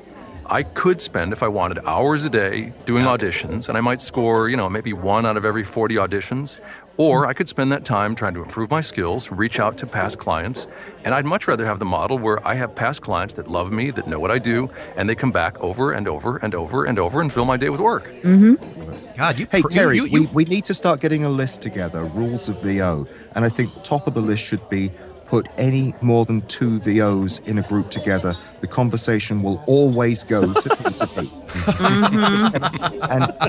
I 0.50 0.64
could 0.64 1.02
spend, 1.02 1.34
if 1.34 1.44
I 1.44 1.48
wanted, 1.48 1.80
hours 1.86 2.24
a 2.24 2.30
day 2.30 2.74
doing 2.86 3.06
auditions, 3.06 3.70
and 3.70 3.78
I 3.78 3.82
might 3.82 4.02
score, 4.02 4.50
you 4.50 4.58
know, 4.58 4.70
maybe 4.70 4.94
one 4.94 5.26
out 5.26 5.38
of 5.38 5.46
every 5.46 5.64
40 5.64 5.96
auditions. 5.96 6.60
Or 6.98 7.28
I 7.28 7.34
could 7.34 7.48
spend 7.48 7.72
that 7.72 7.86
time 7.86 8.16
trying 8.16 8.34
to 8.34 8.42
improve 8.42 8.72
my 8.72 8.82
skills, 8.82 9.32
reach 9.32 9.60
out 9.60 9.78
to 9.78 9.86
past 9.86 10.18
clients. 10.18 10.68
And 11.06 11.14
I'd 11.14 11.26
much 11.26 11.48
rather 11.48 11.64
have 11.64 11.78
the 11.78 11.86
model 11.86 12.18
where 12.18 12.46
I 12.46 12.56
have 12.56 12.74
past 12.74 13.04
clients 13.04 13.36
that 13.36 13.48
love 13.48 13.72
me, 13.72 13.92
that 13.92 14.08
know 14.08 14.20
what 14.20 14.32
I 14.32 14.40
do, 14.40 14.72
and 14.96 15.08
they 15.08 15.14
come 15.14 15.32
back 15.32 15.60
over 15.60 15.92
and 15.92 16.08
over 16.08 16.38
and 16.38 16.56
over 16.56 16.86
and 16.86 16.98
over 16.98 17.22
and 17.22 17.32
fill 17.32 17.46
my 17.46 17.56
day 17.56 17.70
with 17.70 17.82
work. 17.82 18.12
Mm-hmm. 18.24 19.16
God, 19.16 19.38
you 19.38 19.48
Hey 19.52 19.62
pr- 19.62 19.70
Terry, 19.70 19.98
you, 19.98 20.06
you, 20.06 20.24
we, 20.24 20.26
we 20.28 20.46
need 20.46 20.66
to 20.66 20.74
start 20.74 21.00
getting 21.00 21.24
a 21.24 21.30
list 21.30 21.62
together, 21.62 22.04
rules 22.04 22.50
of 22.50 22.64
VO, 22.64 23.08
and 23.36 23.46
I 23.46 23.50
think 23.50 23.72
top 23.84 24.08
of 24.08 24.16
the 24.16 24.22
list 24.22 24.44
should 24.44 24.68
be 24.68 24.92
put 25.28 25.48
any 25.58 25.94
more 26.02 26.26
than 26.26 26.42
two 26.48 26.80
VOs 26.80 27.40
in 27.40 27.58
a 27.60 27.64
group 27.64 27.92
together. 27.92 28.34
The 28.62 28.68
conversation 28.68 29.44
will 29.44 29.64
always 29.68 30.24
go 30.24 30.42
to 30.54 30.70
P2P. 30.70 31.30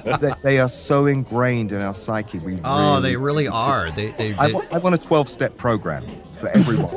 and 0.12 0.20
they, 0.20 0.33
they 0.42 0.59
are 0.59 0.68
so 0.68 1.07
ingrained 1.07 1.72
in 1.72 1.81
our 1.83 1.94
psyche. 1.94 2.40
We 2.40 2.59
oh, 2.64 3.00
they 3.00 3.16
really 3.16 3.29
really 3.29 3.48
are. 3.48 3.90
They, 3.90 4.09
they, 4.12 4.35
I 4.35 4.50
want, 4.50 4.72
I 4.72 4.79
want 4.79 4.94
a 4.94 4.98
12 4.98 5.29
step 5.29 5.57
program 5.57 6.07
for 6.38 6.48
everyone 6.48 6.90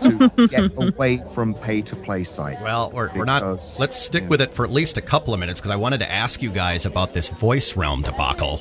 to 0.00 0.48
get 0.48 0.72
away 0.76 1.18
from 1.34 1.54
pay 1.54 1.82
to 1.82 1.96
play 1.96 2.24
sites. 2.24 2.60
Well, 2.62 2.90
we're, 2.92 3.10
we're 3.14 3.24
not. 3.24 3.42
Let's 3.78 3.98
stick 4.00 4.24
yeah. 4.24 4.28
with 4.28 4.40
it 4.40 4.54
for 4.54 4.64
at 4.64 4.70
least 4.70 4.96
a 4.96 5.02
couple 5.02 5.34
of 5.34 5.40
minutes 5.40 5.60
because 5.60 5.72
I 5.72 5.76
wanted 5.76 5.98
to 6.00 6.10
ask 6.10 6.42
you 6.42 6.50
guys 6.50 6.86
about 6.86 7.12
this 7.12 7.28
voice 7.28 7.76
realm 7.76 8.02
debacle. 8.02 8.60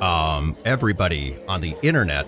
Um, 0.00 0.56
everybody 0.64 1.36
on 1.46 1.60
the 1.60 1.76
internet 1.82 2.26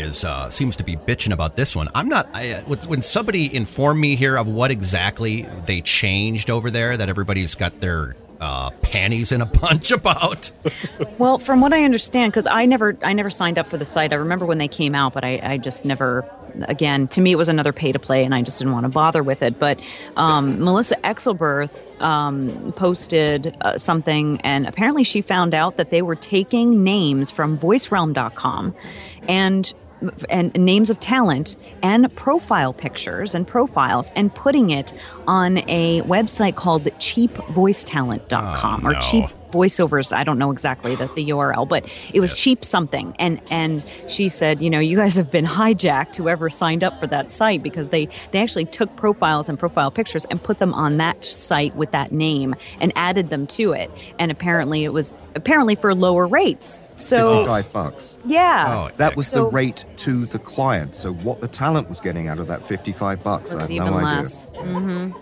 is 0.00 0.24
uh, 0.24 0.50
seems 0.50 0.76
to 0.76 0.84
be 0.84 0.96
bitching 0.96 1.32
about 1.32 1.56
this 1.56 1.74
one. 1.74 1.88
I'm 1.94 2.08
not. 2.08 2.28
I, 2.32 2.52
uh, 2.52 2.76
when 2.86 3.02
somebody 3.02 3.54
informed 3.54 4.00
me 4.00 4.16
here 4.16 4.36
of 4.36 4.48
what 4.48 4.70
exactly 4.70 5.42
they 5.64 5.80
changed 5.80 6.50
over 6.50 6.70
there, 6.70 6.96
that 6.96 7.08
everybody's 7.08 7.54
got 7.54 7.80
their 7.80 8.16
uh, 8.40 8.70
panties 8.82 9.32
in 9.32 9.40
a 9.40 9.46
bunch 9.60 9.90
about. 9.90 10.50
Well, 11.18 11.38
from 11.38 11.60
what 11.60 11.72
I 11.72 11.84
understand, 11.84 12.32
because 12.32 12.46
I 12.46 12.66
never, 12.66 12.96
I 13.02 13.12
never 13.12 13.30
signed 13.30 13.58
up 13.58 13.68
for 13.68 13.76
the 13.76 13.84
site. 13.84 14.12
I 14.12 14.16
remember 14.16 14.46
when 14.46 14.58
they 14.58 14.68
came 14.68 14.94
out, 14.94 15.12
but 15.12 15.24
I, 15.24 15.40
I 15.42 15.58
just 15.58 15.84
never. 15.84 16.28
Again, 16.68 17.06
to 17.08 17.20
me, 17.20 17.32
it 17.32 17.36
was 17.36 17.50
another 17.50 17.72
pay 17.72 17.92
to 17.92 17.98
play, 17.98 18.24
and 18.24 18.34
I 18.34 18.40
just 18.40 18.58
didn't 18.58 18.72
want 18.72 18.84
to 18.84 18.88
bother 18.88 19.22
with 19.22 19.42
it. 19.42 19.58
But 19.58 19.78
um, 20.16 20.64
Melissa 20.64 20.96
Exelberth 21.04 21.86
um, 22.00 22.72
posted 22.72 23.54
uh, 23.60 23.76
something, 23.76 24.40
and 24.40 24.66
apparently 24.66 25.04
she 25.04 25.20
found 25.20 25.52
out 25.52 25.76
that 25.76 25.90
they 25.90 26.00
were 26.00 26.14
taking 26.14 26.82
names 26.82 27.30
from 27.30 27.58
VoiceRealm.com, 27.58 28.74
and 29.28 29.74
and 30.28 30.52
names 30.54 30.90
of 30.90 31.00
talent 31.00 31.56
and 31.82 32.14
profile 32.16 32.72
pictures 32.72 33.34
and 33.34 33.46
profiles 33.46 34.10
and 34.14 34.34
putting 34.34 34.70
it 34.70 34.92
on 35.26 35.58
a 35.68 36.02
website 36.02 36.56
called 36.56 36.84
cheapvoicetalent.com 36.84 38.86
Oh, 38.86 38.90
or 38.90 38.94
cheap 39.00 39.24
voiceovers 39.50 40.12
i 40.12 40.22
don't 40.24 40.38
know 40.38 40.50
exactly 40.50 40.94
the, 40.94 41.06
the 41.14 41.30
url 41.30 41.66
but 41.68 41.88
it 42.12 42.20
was 42.20 42.34
cheap 42.34 42.64
something. 42.64 43.14
And 43.18 43.40
and 43.50 43.84
she 44.08 44.28
said 44.28 44.60
you 44.60 44.70
know 44.70 44.78
you 44.78 44.96
guys 44.96 45.16
have 45.16 45.30
been 45.30 45.44
hijacked 45.44 46.16
whoever 46.16 46.50
signed 46.50 46.84
up 46.84 46.98
for 47.00 47.06
that 47.08 47.32
site 47.32 47.62
because 47.62 47.88
they 47.88 48.08
they 48.30 48.40
actually 48.40 48.64
took 48.66 48.94
profiles 48.96 49.48
and 49.48 49.58
profile 49.58 49.90
pictures 49.90 50.24
and 50.26 50.42
put 50.42 50.58
them 50.58 50.74
on 50.74 50.96
that 50.98 51.24
site 51.24 51.74
with 51.76 51.90
that 51.92 52.12
name 52.12 52.54
and 52.80 52.92
added 52.96 53.30
them 53.30 53.46
to 53.48 53.72
it. 53.72 53.90
And 54.18 54.30
apparently 54.30 54.84
it 54.84 54.92
was 54.92 55.14
apparently 55.34 55.74
for 55.74 55.94
lower 55.94 56.26
rates. 56.26 56.80
So 56.96 57.44
55 57.44 57.72
bucks. 57.72 58.16
yeah. 58.24 58.64
Oh, 58.68 58.96
That 58.96 59.16
was 59.16 59.30
the 59.30 59.44
rate 59.44 59.84
to 59.96 60.26
the 60.26 60.38
client. 60.38 60.94
So 60.94 61.12
what 61.12 61.40
the 61.40 61.48
talent 61.48 61.88
was 61.88 62.00
getting 62.00 62.28
out 62.28 62.38
of 62.38 62.46
that 62.48 62.66
55 62.66 63.22
bucks, 63.22 63.54
I 63.54 63.60
have 63.60 63.70
even 63.70 63.86
no 63.86 63.94
idea. 63.94 64.20
less. 64.20 64.46
Hmm 64.54 65.12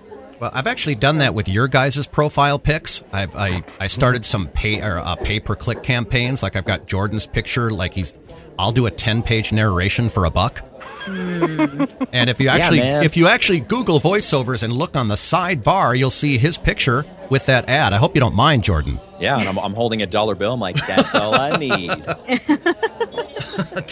Well, 0.45 0.53
I've 0.55 0.67
actually 0.67 0.97
done 0.97 1.17
that 1.19 1.33
with 1.33 1.49
your 1.49 1.69
guys' 1.69 2.07
profile 2.07 2.59
pics. 2.59 3.03
I've 3.15 3.35
I, 3.35 3.65
I 3.81 3.87
started 3.87 4.27
some 4.27 4.49
pay 4.49 4.83
or 4.83 4.99
uh, 4.99 5.17
pay 5.17 5.41
per 5.41 5.55
click 5.57 5.83
campaigns. 5.83 6.43
Like 6.43 6.55
I've 6.55 6.67
got 6.67 6.87
Jordan's 6.87 7.27
picture. 7.27 7.71
Like 7.71 7.95
he's, 7.95 8.15
I'll 8.59 8.71
do 8.71 8.85
a 8.85 8.91
ten 8.91 9.23
page 9.23 9.55
narration 9.55 10.11
for 10.11 10.27
a 10.27 10.31
buck. 10.31 10.63
and 11.07 12.29
if 12.29 12.41
you 12.41 12.51
actually 12.51 12.81
man. 12.81 13.05
if 13.05 13.17
you 13.17 13.27
actually 13.27 13.61
Google 13.61 13.99
voiceovers 13.99 14.63
and 14.63 14.71
look 14.75 14.99
on 14.99 15.09
the 15.09 15.15
sidebar, 15.15 15.97
you'll 15.97 16.11
see 16.11 16.37
his 16.37 16.59
picture 16.59 17.07
with 17.31 17.47
that 17.47 17.71
ad. 17.71 17.95
I 17.95 17.97
hope 17.97 18.15
you 18.15 18.21
don't 18.21 18.37
mind, 18.37 18.65
Jordan. 18.65 19.01
Yeah, 19.19 19.39
and 19.39 19.49
I'm, 19.49 19.59
I'm 19.59 19.73
holding 19.73 20.03
a 20.03 20.07
dollar 20.07 20.35
bill. 20.35 20.53
I'm 20.53 20.61
like, 20.61 20.77
that's 20.87 21.15
all 21.15 21.35
I 21.35 21.57
need. 21.57 21.91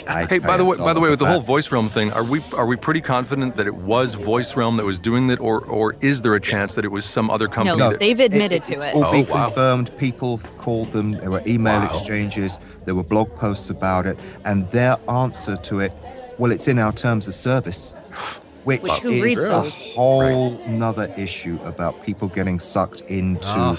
I 0.09 0.27
Hey, 0.27 0.39
by 0.39 0.57
the 0.57 0.65
way, 0.65 0.77
by 0.79 0.93
the 0.93 1.01
way, 1.01 1.07
for 1.09 1.11
with 1.13 1.19
the 1.21 1.27
whole 1.27 1.41
voice 1.41 1.71
realm 1.73 1.89
thing, 1.89 2.13
are 2.13 2.25
we 2.25 2.43
are 2.53 2.67
we 2.67 2.77
pretty 2.77 3.01
confident 3.01 3.57
that 3.57 3.67
it 3.67 3.75
was 3.77 4.15
Voice 4.15 4.57
Realm 4.57 4.77
that 4.77 4.87
was 4.87 4.99
doing 4.99 5.29
that, 5.29 5.41
or 5.41 5.61
or 5.67 5.95
is 6.01 6.23
there 6.23 6.35
a 6.35 6.41
chance 6.41 6.75
that 6.75 6.85
it 6.85 6.91
was 6.93 7.05
some 7.07 7.31
other 7.31 7.49
company? 7.49 7.79
No, 7.79 7.91
that, 7.91 8.01
they've 8.01 8.19
admitted 8.21 8.63
it's 8.69 8.71
to 8.71 8.89
it. 8.89 8.95
all 8.95 9.05
Oh, 9.07 9.13
been 9.13 9.27
wow. 9.27 9.47
confirmed. 9.47 9.95
People 9.97 10.39
called 10.57 10.93
them. 10.93 11.19
There 11.19 11.31
were 11.31 11.43
email 11.47 11.81
Wow. 11.81 11.87
exchanges. 11.87 12.59
There 12.85 12.95
were 12.95 13.05
blog 13.05 13.35
posts 13.35 13.71
about 13.71 14.07
it, 14.07 14.21
and 14.45 14.69
their 14.71 14.97
answer 15.09 15.57
to 15.57 15.81
it, 15.81 15.95
well, 16.39 16.53
it's 16.53 16.69
in 16.69 16.79
our 16.79 16.93
terms 16.93 17.29
of 17.29 17.35
service. 17.35 17.95
which, 18.65 18.81
Which 18.83 19.01
who 19.01 19.11
is 19.11 19.23
reads 19.23 19.45
a 19.45 19.49
those? 19.49 19.81
whole 19.95 20.61
nother 20.65 21.09
issue 21.15 21.61
about 21.65 22.01
people 22.01 22.29
getting 22.29 22.61
sucked 22.61 23.03
into 23.09 23.79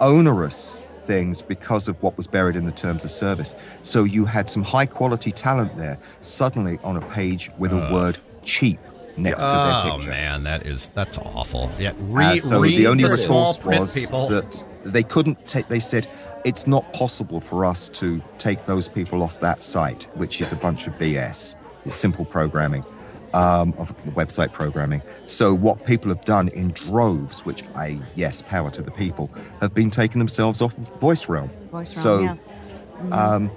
onerous 0.00 0.84
things 1.08 1.42
because 1.42 1.88
of 1.88 2.00
what 2.02 2.16
was 2.16 2.26
buried 2.28 2.54
in 2.54 2.64
the 2.64 2.76
terms 2.84 3.02
of 3.02 3.10
service. 3.10 3.56
So 3.82 4.04
you 4.04 4.24
had 4.26 4.48
some 4.48 4.62
high 4.62 4.86
quality 4.86 5.32
talent 5.32 5.74
there 5.76 5.98
suddenly 6.20 6.78
on 6.84 6.96
a 6.96 7.04
page 7.08 7.50
with 7.58 7.72
a 7.72 7.82
word 7.92 8.18
cheap 8.44 8.78
next 9.16 9.42
to 9.42 9.48
their 9.48 9.82
picture. 9.96 10.10
Oh 10.10 10.14
man, 10.20 10.42
that 10.44 10.66
is 10.66 10.90
that's 10.90 11.18
awful. 11.18 11.70
Yeah, 11.78 11.92
Uh, 12.14 12.36
so 12.36 12.60
read 12.60 12.78
the 12.78 12.86
only 12.86 13.04
response 13.04 13.64
was 13.64 13.94
people. 13.94 14.28
that 14.28 14.64
they 14.84 15.02
couldn't 15.02 15.44
take. 15.46 15.66
They 15.68 15.80
said 15.80 16.06
it's 16.44 16.66
not 16.66 16.84
possible 16.92 17.40
for 17.40 17.64
us 17.64 17.88
to 18.00 18.22
take 18.38 18.64
those 18.66 18.86
people 18.88 19.22
off 19.22 19.40
that 19.40 19.62
site, 19.62 20.06
which 20.14 20.40
is 20.40 20.52
a 20.52 20.56
bunch 20.56 20.86
of 20.86 20.92
BS. 20.98 21.56
It's 21.84 21.96
simple 21.96 22.24
programming, 22.24 22.84
um, 23.38 23.72
of 23.78 23.96
website 24.14 24.52
programming. 24.52 25.00
So 25.24 25.54
what 25.54 25.86
people 25.86 26.08
have 26.08 26.24
done 26.24 26.48
in 26.48 26.72
droves, 26.72 27.44
which 27.44 27.62
I 27.76 28.00
yes, 28.16 28.42
power 28.42 28.70
to 28.70 28.82
the 28.82 28.90
people, 28.90 29.30
have 29.60 29.72
been 29.72 29.90
taking 29.90 30.18
themselves 30.18 30.60
off 30.60 30.76
of 30.76 30.88
Voice 31.00 31.28
Realm. 31.28 31.50
Voice 31.70 32.04
Realm, 32.04 32.36
so 32.36 33.08
yeah. 33.08 33.16
um, 33.16 33.50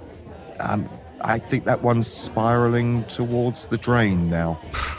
um, 0.60 0.88
I 1.22 1.38
think 1.38 1.64
that 1.64 1.82
one's 1.82 2.06
spiraling 2.06 3.04
towards 3.04 3.66
the 3.66 3.76
drain 3.76 4.30
now. 4.30 4.60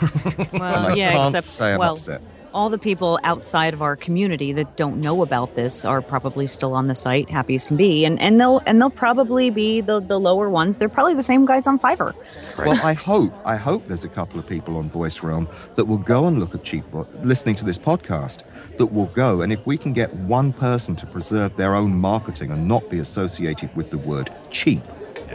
and 0.52 0.62
I 0.62 0.94
yeah, 0.94 1.12
can't 1.12 1.28
except 1.28 1.46
say 1.46 1.72
I'm 1.72 1.78
well, 1.78 1.94
upset. 1.94 2.20
All 2.54 2.70
the 2.70 2.78
people 2.78 3.18
outside 3.24 3.74
of 3.74 3.82
our 3.82 3.96
community 3.96 4.52
that 4.52 4.76
don't 4.76 5.00
know 5.00 5.22
about 5.22 5.54
this 5.56 5.84
are 5.84 6.00
probably 6.00 6.46
still 6.46 6.72
on 6.72 6.86
the 6.86 6.94
site, 6.94 7.28
happy 7.28 7.56
as 7.56 7.64
can 7.64 7.76
be, 7.76 8.04
and 8.04 8.18
and 8.20 8.40
they'll 8.40 8.62
and 8.66 8.80
they'll 8.80 8.90
probably 8.90 9.50
be 9.50 9.80
the 9.80 10.00
the 10.00 10.18
lower 10.18 10.48
ones. 10.48 10.78
They're 10.78 10.88
probably 10.88 11.14
the 11.14 11.22
same 11.22 11.44
guys 11.44 11.66
on 11.66 11.78
Fiverr. 11.78 12.14
Well, 12.56 12.80
I 12.86 12.92
hope 12.94 13.32
I 13.44 13.56
hope 13.56 13.86
there's 13.88 14.04
a 14.04 14.08
couple 14.08 14.38
of 14.38 14.46
people 14.46 14.76
on 14.76 14.88
Voice 14.88 15.22
Realm 15.22 15.48
that 15.74 15.84
will 15.84 15.98
go 15.98 16.26
and 16.26 16.38
look 16.38 16.54
at 16.54 16.62
cheap 16.62 16.84
vo- 16.86 17.06
listening 17.22 17.56
to 17.56 17.64
this 17.64 17.78
podcast 17.78 18.44
that 18.76 18.86
will 18.86 19.06
go 19.06 19.42
and 19.42 19.52
if 19.52 19.64
we 19.66 19.76
can 19.76 19.92
get 19.92 20.12
one 20.14 20.52
person 20.52 20.96
to 20.96 21.06
preserve 21.06 21.56
their 21.56 21.74
own 21.74 21.94
marketing 21.94 22.50
and 22.50 22.66
not 22.66 22.88
be 22.88 23.00
associated 23.00 23.74
with 23.76 23.90
the 23.90 23.98
word 23.98 24.30
cheap, 24.50 24.82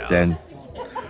then 0.10 0.38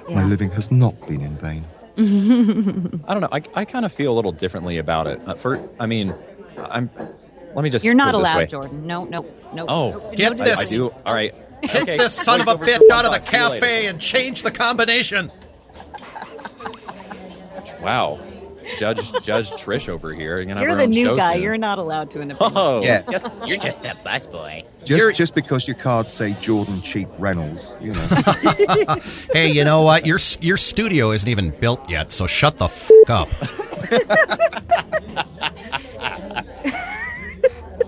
my 0.09 0.23
living 0.25 0.49
has 0.51 0.71
not 0.71 0.99
been 1.07 1.21
in 1.21 1.37
vain. 1.37 1.65
I 1.99 3.13
don't 3.13 3.21
know. 3.21 3.29
I, 3.31 3.41
I 3.53 3.65
kind 3.65 3.85
of 3.85 3.91
feel 3.91 4.13
a 4.13 4.15
little 4.15 4.31
differently 4.31 4.77
about 4.77 5.07
it. 5.07 5.19
Uh, 5.25 5.35
for 5.35 5.69
I 5.79 5.85
mean, 5.85 6.15
I'm. 6.57 6.89
Let 7.55 7.63
me 7.63 7.69
just. 7.69 7.83
You're 7.83 7.93
not 7.93 8.13
put 8.13 8.19
it 8.19 8.23
this 8.23 8.31
allowed. 8.31 8.49
Jordan. 8.49 8.87
No, 8.87 9.03
no, 9.05 9.25
no. 9.53 9.65
Oh, 9.67 9.91
no, 9.91 10.11
Get 10.15 10.37
no, 10.37 10.43
I, 10.45 10.53
I 10.53 10.65
do. 10.65 10.89
All 11.05 11.13
right. 11.13 11.33
Get 11.61 11.81
Okay, 11.81 11.97
this 11.97 12.13
son 12.13 12.39
of 12.39 12.47
a 12.47 12.55
voiceover 12.55 12.67
bitch 12.67 12.89
out 12.91 13.05
of 13.05 13.11
the 13.11 13.19
one 13.19 13.19
buck. 13.19 13.25
See 13.25 13.37
you 13.37 13.43
later. 13.43 13.59
cafe 13.59 13.87
and 13.87 13.99
change 13.99 14.43
the 14.43 14.51
combination. 14.51 15.31
Wow, 17.81 18.19
Judge 18.77 19.11
Judge 19.23 19.49
Trish 19.51 19.89
over 19.89 20.13
here. 20.13 20.39
You're, 20.41 20.59
You're 20.59 20.75
the 20.75 20.87
new 20.87 21.15
guy. 21.15 21.33
soon. 21.35 21.43
You're 21.43 21.57
not 21.57 21.77
allowed 21.79 22.09
to 22.11 22.21
an 22.21 22.31
opinion. 22.31 22.53
Oh, 22.55 22.81
Yeah, 22.83 23.01
Just, 23.09 23.25
You're 23.47 23.57
just 23.57 23.79
a 23.85 23.95
busboy. 24.05 24.65
just 24.83 25.15
just 25.15 25.35
because 25.35 25.67
your 25.67 25.75
cards 25.77 26.13
say 26.13 26.35
Jordan 26.41 26.81
Cheap 26.81 27.07
Reynolds, 27.17 27.73
you 27.81 27.93
know. 27.93 28.07
Hey, 29.33 29.51
you 29.51 29.63
know 29.63 29.81
what? 29.81 30.05
Your 30.05 30.19
your 30.41 30.57
studio 30.57 31.11
isn't 31.11 31.29
even 31.29 31.51
built 31.51 31.89
yet, 31.89 32.11
so 32.11 32.27
shut 32.27 32.57
the 32.57 32.65
f- 32.65 32.91
up. 33.09 33.29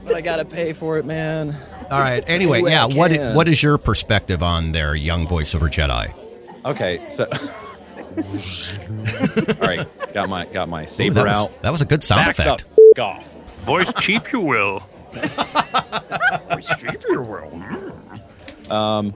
but 0.04 0.16
I 0.16 0.22
gotta 0.22 0.46
pay 0.46 0.74
for 0.74 0.98
it, 0.98 1.06
man. 1.06 1.56
All 1.90 2.00
right. 2.00 2.24
Anyway, 2.28 2.60
Anyway, 2.60 2.72
yeah. 2.72 2.86
What 2.86 3.12
what 3.36 3.48
is 3.48 3.62
your 3.62 3.78
perspective 3.78 4.42
on 4.44 4.72
their 4.72 4.96
young 4.96 5.28
voiceover 5.28 5.68
Jedi? 5.70 6.16
Okay, 6.66 7.06
so. 7.08 7.28
All 8.18 9.68
right, 9.68 9.88
got 10.14 10.30
my 10.30 10.46
got 10.46 10.70
my 10.70 10.84
Ooh, 10.84 10.88
saber 10.88 11.16
that, 11.16 11.26
was, 11.26 11.36
out. 11.48 11.62
that 11.62 11.72
was 11.72 11.82
a 11.82 11.86
good 11.86 12.04
sound 12.04 12.20
Back 12.26 12.36
the 12.36 12.44
effect. 12.54 12.66
f- 12.98 13.00
off. 13.04 13.34
Voice 13.62 13.92
cheap, 14.00 14.32
you 14.32 14.42
will. 14.42 14.80
Voice 16.50 16.76
cheap, 16.78 17.02
you 17.10 17.22
will. 17.22 18.74
Um, 18.74 19.14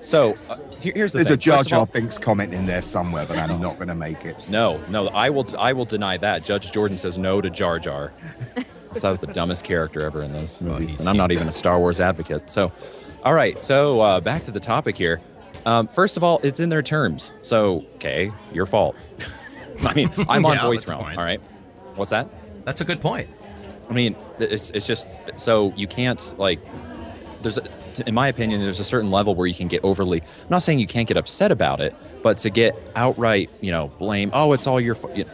so 0.00 0.36
uh, 0.50 0.56
here- 0.80 0.92
here's 0.94 1.12
the 1.12 1.18
There's 1.18 1.28
thing. 1.28 1.34
a 1.34 1.36
Jar 1.36 1.58
First 1.58 1.72
of 1.72 1.78
all- 1.78 1.86
Jar 1.86 1.92
Binks 1.92 2.18
comment 2.18 2.52
in 2.54 2.66
there 2.66 2.82
somewhere, 2.82 3.26
but 3.26 3.38
I'm 3.38 3.60
not 3.60 3.76
going 3.76 3.88
to 3.88 3.94
make 3.94 4.24
it. 4.24 4.36
No, 4.48 4.78
no, 4.88 5.08
I 5.08 5.30
will. 5.30 5.46
I 5.58 5.72
will 5.72 5.84
deny 5.86 6.16
that. 6.18 6.44
Judge 6.44 6.72
Jordan 6.72 6.96
says 6.98 7.18
no 7.18 7.40
to 7.40 7.50
Jar 7.50 7.78
Jar. 7.78 8.12
that 8.54 9.02
was 9.10 9.18
the 9.20 9.26
dumbest 9.28 9.64
character 9.64 10.02
ever 10.02 10.22
in 10.22 10.32
those 10.32 10.60
movies, 10.60 10.90
he's- 10.90 11.00
and 11.00 11.08
I'm 11.08 11.16
not 11.16 11.32
even 11.32 11.48
a 11.48 11.52
Star 11.52 11.78
Wars 11.78 12.00
advocate. 12.00 12.48
So, 12.50 12.72
all 13.24 13.34
right. 13.34 13.58
So 13.60 14.00
uh, 14.00 14.20
back 14.20 14.44
to 14.44 14.50
the 14.50 14.60
topic 14.60 14.96
here. 14.96 15.20
Um, 15.66 15.88
first 15.88 16.16
of 16.16 16.24
all, 16.24 16.40
it's 16.42 16.60
in 16.60 16.68
their 16.68 16.82
terms. 16.82 17.32
So, 17.42 17.84
okay, 17.96 18.30
your 18.52 18.66
fault. 18.66 18.96
I 19.82 19.94
mean, 19.94 20.10
I'm 20.28 20.44
on 20.44 20.56
Yeah, 20.56 20.62
voice 20.62 20.84
that's 20.84 20.90
realm. 20.90 21.18
All 21.18 21.24
right. 21.24 21.40
What's 21.96 22.10
that? 22.10 22.28
That's 22.64 22.80
a 22.80 22.84
good 22.84 23.00
point. 23.00 23.28
I 23.88 23.92
mean, 23.92 24.16
it's 24.38 24.70
it's 24.70 24.86
just 24.86 25.06
so 25.36 25.72
you 25.76 25.86
can't 25.86 26.34
like. 26.38 26.60
There's, 27.42 27.58
a, 27.58 27.62
in 28.06 28.14
my 28.14 28.28
opinion, 28.28 28.60
there's 28.62 28.80
a 28.80 28.84
certain 28.84 29.10
level 29.10 29.34
where 29.34 29.46
you 29.46 29.54
can 29.54 29.68
get 29.68 29.84
overly. 29.84 30.20
I'm 30.22 30.48
not 30.48 30.62
saying 30.62 30.78
you 30.78 30.86
can't 30.86 31.06
get 31.06 31.18
upset 31.18 31.52
about 31.52 31.80
it, 31.82 31.94
but 32.22 32.38
to 32.38 32.50
get 32.50 32.74
outright, 32.96 33.50
you 33.60 33.70
know, 33.70 33.88
blame. 33.98 34.30
Oh, 34.32 34.52
it's 34.54 34.66
all 34.66 34.80
your 34.80 34.94
fault. 34.94 35.14
You- 35.16 35.26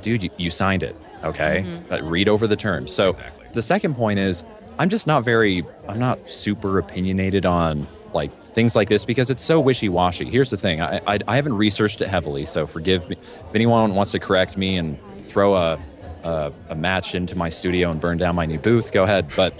Dude, 0.00 0.22
you, 0.22 0.30
you 0.38 0.48
signed 0.50 0.82
it. 0.82 0.96
Okay, 1.24 1.80
Uh, 1.90 2.02
read 2.02 2.26
over 2.28 2.46
the 2.46 2.56
terms. 2.56 2.90
So 2.92 3.16
the 3.52 3.60
second 3.62 3.94
point 3.96 4.18
is, 4.18 4.44
I'm 4.78 4.88
just 4.88 5.06
not 5.06 5.24
very. 5.24 5.62
I'm 5.88 5.98
not 5.98 6.18
super 6.30 6.78
opinionated 6.78 7.44
on 7.44 7.86
like 8.14 8.30
things 8.54 8.74
like 8.76 8.88
this 8.88 9.04
because 9.04 9.30
it's 9.30 9.42
so 9.42 9.60
wishy-washy. 9.60 10.30
Here's 10.30 10.50
the 10.50 10.56
thing: 10.56 10.80
I, 10.80 11.00
I 11.06 11.18
I 11.28 11.36
haven't 11.36 11.54
researched 11.54 12.00
it 12.00 12.08
heavily, 12.08 12.46
so 12.46 12.66
forgive 12.66 13.08
me 13.08 13.16
if 13.46 13.54
anyone 13.54 13.94
wants 13.94 14.12
to 14.12 14.18
correct 14.18 14.56
me 14.56 14.76
and 14.76 14.98
throw 15.26 15.54
a 15.54 15.78
a, 16.24 16.52
a 16.70 16.74
match 16.74 17.14
into 17.14 17.36
my 17.36 17.50
studio 17.50 17.90
and 17.90 18.00
burn 18.00 18.18
down 18.18 18.34
my 18.34 18.46
new 18.46 18.58
booth. 18.58 18.92
Go 18.92 19.04
ahead, 19.04 19.30
but 19.36 19.54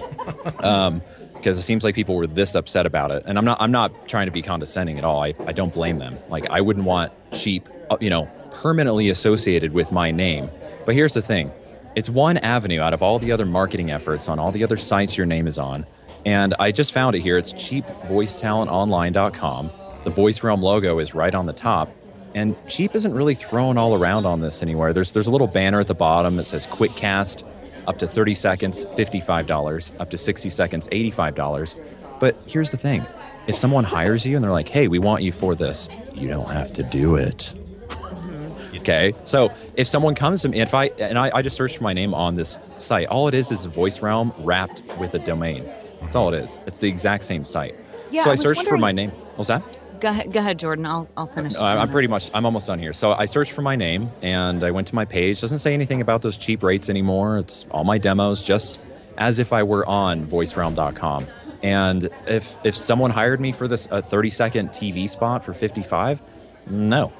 um, 0.65 1.03
because 1.35 1.59
it 1.59 1.63
seems 1.63 1.85
like 1.85 1.95
people 1.95 2.17
were 2.17 2.27
this 2.27 2.55
upset 2.55 2.87
about 2.87 3.11
it, 3.11 3.23
and 3.27 3.37
I'm 3.37 3.45
not 3.45 3.61
I'm 3.61 3.71
not 3.71 4.09
trying 4.09 4.27
to 4.27 4.33
be 4.33 4.41
condescending 4.41 4.97
at 4.99 5.05
all. 5.05 5.23
I, 5.23 5.35
I 5.47 5.53
don't 5.53 5.75
blame 5.75 5.99
them. 5.99 6.19
Like 6.31 6.49
I 6.49 6.61
wouldn't 6.63 6.87
want 6.87 7.13
cheap, 7.33 7.69
uh, 7.91 7.99
you 8.01 8.09
know, 8.09 8.31
permanently 8.51 9.11
associated 9.11 9.75
with 9.75 9.93
my 9.93 10.11
name. 10.11 10.49
But 10.87 10.95
here's 10.95 11.13
the 11.13 11.23
thing: 11.23 11.53
it's 11.95 12.09
one 12.09 12.39
avenue 12.39 12.81
out 12.81 12.95
of 12.95 13.03
all 13.03 13.19
the 13.19 13.31
other 13.31 13.45
marketing 13.45 13.91
efforts 13.91 14.29
on 14.29 14.39
all 14.39 14.53
the 14.53 14.65
other 14.65 14.79
sites 14.79 15.19
your 15.19 15.27
name 15.27 15.47
is 15.47 15.59
on. 15.59 15.85
And 16.25 16.55
I 16.59 16.73
just 16.73 16.93
found 16.93 17.15
it 17.17 17.21
here. 17.21 17.39
It's 17.39 17.53
cheapvoicetalentonline.com. 17.53 19.71
The 20.05 20.11
Voice 20.11 20.43
Realm 20.43 20.63
logo 20.63 20.99
is 20.99 21.15
right 21.15 21.35
on 21.35 21.47
the 21.47 21.53
top. 21.53 21.91
And 22.35 22.57
cheap 22.69 22.95
isn't 22.95 23.15
really 23.15 23.35
thrown 23.35 23.79
all 23.79 23.95
around 23.95 24.27
on 24.27 24.41
this 24.41 24.63
anywhere. 24.63 24.93
There's 24.93 25.13
there's 25.13 25.29
a 25.29 25.31
little 25.31 25.47
banner 25.47 25.81
at 25.81 25.87
the 25.87 25.95
bottom 25.95 26.37
that 26.37 26.47
says 26.47 26.67
quick 26.67 26.95
cast, 26.97 27.45
up 27.87 27.99
to 27.99 28.09
30 28.09 28.35
seconds, 28.35 28.85
$55, 28.85 30.01
up 30.01 30.11
to 30.11 30.19
60 30.19 30.51
seconds, 30.51 30.89
$85. 30.89 31.77
But 32.19 32.37
here's 32.47 32.71
the 32.71 32.77
thing. 32.77 33.07
If 33.47 33.57
someone 33.57 33.85
hires 33.85 34.27
you 34.27 34.37
and 34.37 34.43
they're 34.43 34.51
like, 34.51 34.69
"Hey, 34.69 34.89
we 34.89 34.99
want 34.99 35.23
you 35.23 35.31
for 35.31 35.55
this." 35.55 35.89
You 36.13 36.29
don't 36.29 36.51
have 36.51 36.73
to 36.75 36.83
do 36.83 37.17
it. 37.17 37.55
Mm-hmm. 37.89 38.77
Okay. 38.79 39.15
So 39.25 39.53
if 39.75 39.87
someone 39.87 40.15
comes 40.15 40.43
to 40.43 40.49
me, 40.49 40.61
if 40.61 40.75
I 40.75 40.87
and 40.99 41.19
I, 41.19 41.31
I 41.35 41.43
just 41.43 41.57
searched 41.57 41.77
for 41.77 41.85
my 41.85 41.93
name 41.93 42.15
on 42.15 42.35
this 42.35 42.57
site, 42.79 43.07
all 43.09 43.29
it 43.29 43.35
is 43.35 43.53
is 43.53 43.67
Voice 43.67 44.01
Realm 44.01 44.33
wrapped 44.39 44.83
with 44.99 45.15
a 45.15 45.19
domain. 45.19 45.65
That's 46.05 46.17
all 46.17 46.33
it 46.33 46.43
is. 46.43 46.59
It's 46.67 46.79
the 46.79 46.89
exact 46.89 47.25
same 47.25 47.45
site. 47.45 47.75
Yeah, 48.11 48.23
so 48.25 48.31
I 48.31 48.35
I, 48.35 48.37
searched 48.37 48.67
for 48.67 48.77
my 48.79 48.93
name. 48.93 49.11
What's 49.37 49.49
that? 49.49 49.63
Go 50.01 50.11
ahead, 50.11 50.33
go 50.33 50.41
ahead, 50.41 50.59
Jordan. 50.59 50.87
I'll 50.87 51.09
I'll 51.17 51.27
finish. 51.27 51.57
Uh, 51.57 51.65
I'm 51.65 51.89
pretty 51.91 52.09
much. 52.09 52.31
I'm 52.35 52.45
almost 52.45 52.67
done 52.67 52.79
here. 52.79 52.93
So 52.93 53.13
I 53.13 53.25
searched 53.27 53.53
for 53.53 53.63
my 53.63 53.75
name 53.77 54.11
and 54.23 54.63
I 54.63 54.71
went 54.71 54.89
to 54.89 54.95
my 54.95 55.05
page. 55.05 55.41
Doesn't 55.41 55.61
say 55.61 55.73
anything 55.75 56.01
about 56.01 56.23
those 56.23 56.37
cheap 56.37 56.63
rates 56.63 56.89
anymore. 56.91 57.39
It's 57.39 57.65
all 57.71 57.85
my 57.85 57.99
demos, 57.99 58.43
just 58.43 58.81
as 59.17 59.39
if 59.39 59.53
I 59.53 59.63
were 59.63 59.87
on 59.87 60.27
VoiceRealm.com. 60.27 61.27
And 61.63 62.11
if 62.27 62.59
if 62.65 62.77
someone 62.77 63.11
hired 63.11 63.41
me 63.41 63.53
for 63.53 63.67
this 63.67 63.89
a 63.91 64.03
30 64.03 64.31
second 64.31 64.69
TV 64.71 65.09
spot 65.09 65.45
for 65.45 65.55
55, 65.55 66.21
no, 66.69 67.13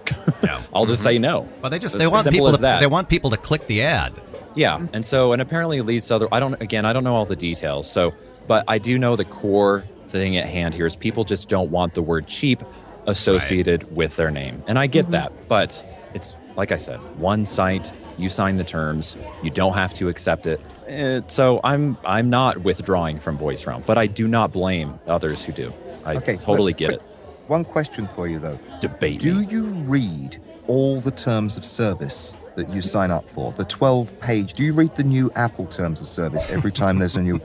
Yeah. 0.43 0.61
I'll 0.75 0.85
just 0.87 1.03
say 1.03 1.19
no. 1.19 1.49
But 1.63 1.71
they 1.71 1.79
just 1.79 1.95
As 1.95 1.99
they 1.99 2.07
want 2.07 2.25
simple 2.25 2.37
people 2.39 2.49
as 2.49 2.57
to 2.57 2.63
that. 2.63 2.81
they 2.81 2.87
want 2.87 3.09
people 3.09 3.31
to 3.31 3.37
click 3.39 3.67
the 3.67 3.83
ad. 3.83 4.13
Yeah, 4.55 4.87
and 4.93 5.05
so 5.05 5.33
and 5.33 5.41
apparently 5.43 5.79
it 5.79 5.85
leads 5.85 6.09
to 6.09 6.17
other. 6.17 6.29
I 6.31 6.39
don't 6.41 6.61
again. 6.61 6.85
I 6.85 6.93
don't 6.93 7.05
know 7.05 7.15
all 7.17 7.25
the 7.25 7.35
details. 7.37 7.91
So, 7.91 8.13
but 8.47 8.65
I 8.69 8.79
do 8.79 8.99
know 8.99 9.17
the 9.17 9.25
core 9.25 9.85
thing 10.09 10.37
at 10.37 10.45
hand 10.47 10.75
here 10.75 10.87
is 10.87 10.97
people 10.97 11.25
just 11.25 11.49
don't 11.49 11.71
want 11.71 11.95
the 11.95 12.03
word 12.03 12.27
cheap 12.27 12.63
associated 13.07 13.95
with 13.95 14.17
their 14.17 14.31
name, 14.31 14.63
and 14.67 14.79
I 14.79 14.87
get 14.87 15.11
that. 15.11 15.33
But 15.49 15.85
it's 16.15 16.35
like 16.57 16.73
I 16.73 16.77
said, 16.77 16.99
one 17.19 17.47
site. 17.47 17.93
You 18.17 18.29
sign 18.29 18.57
the 18.59 18.65
terms. 18.65 19.17
You 19.43 19.51
don't 19.51 19.73
have 19.75 19.93
to 19.95 20.09
accept 20.09 20.47
it. 20.47 20.61
Eh, 20.87 21.21
so 21.27 21.61
I'm 21.65 21.99
I'm 22.05 22.31
not 22.31 22.59
withdrawing 22.59 23.19
from 23.19 23.37
Voice 23.37 23.67
Realm, 23.67 23.83
but 23.87 23.99
I 23.99 24.07
do 24.07 24.29
not 24.29 24.53
blame 24.53 25.01
others 25.09 25.45
who 25.45 25.53
do. 25.53 25.73
I 26.05 26.15
Okay, 26.17 26.37
totally 26.37 26.73
but- 26.75 26.79
get 26.79 26.91
but 26.91 26.95
it. 27.01 27.03
One 27.49 27.65
question 27.65 28.07
for 28.07 28.29
you 28.29 28.39
though. 28.39 28.59
Debate. 28.81 29.21
Do 29.21 29.41
me. 29.41 29.47
you 29.51 29.67
read 29.67 30.39
all 30.69 31.01
the 31.01 31.11
terms 31.11 31.57
of 31.57 31.65
service 31.65 32.37
that 32.57 32.71
you 32.71 32.81
sign 32.81 33.11
up 33.11 33.29
for? 33.29 33.53
The 33.53 33.65
12 33.65 34.19
page. 34.21 34.53
Do 34.53 34.63
you 34.63 34.73
read 34.73 34.95
the 34.97 35.05
new 35.05 35.31
Apple 35.35 35.67
terms 35.67 36.01
of 36.01 36.07
service 36.07 36.49
every 36.51 36.73
time 36.73 36.99
there's 36.99 37.17
a 37.17 37.23
new 37.23 37.41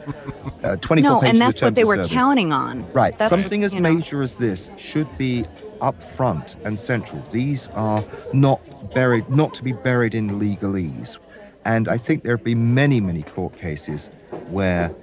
uh, 0.64 0.76
24 0.82 1.10
no, 1.10 1.20
pages 1.20 1.30
and 1.30 1.42
that's 1.42 1.62
what 1.62 1.76
they 1.76 1.84
were 1.84 1.96
service? 1.96 2.12
counting 2.12 2.52
on. 2.52 2.90
Right. 2.94 3.18
That's, 3.18 3.30
Something 3.30 3.64
as 3.64 3.74
know. 3.74 3.82
major 3.82 4.24
as 4.24 4.38
this 4.38 4.70
should 4.78 5.18
be 5.18 5.46
up 5.82 6.02
front 6.04 6.56
and 6.66 6.78
central. 6.78 7.22
These 7.32 7.70
are 7.70 8.04
not 8.34 8.94
buried, 8.94 9.30
not 9.30 9.54
to 9.56 9.64
be 9.64 9.74
buried 9.74 10.14
in 10.16 10.40
legalese. 10.40 11.18
And 11.66 11.88
I 11.88 11.98
think 11.98 12.24
there 12.24 12.36
have 12.36 12.44
been 12.44 12.74
many, 12.74 13.02
many 13.02 13.24
court 13.24 13.58
cases 13.58 14.12
where 14.50 14.94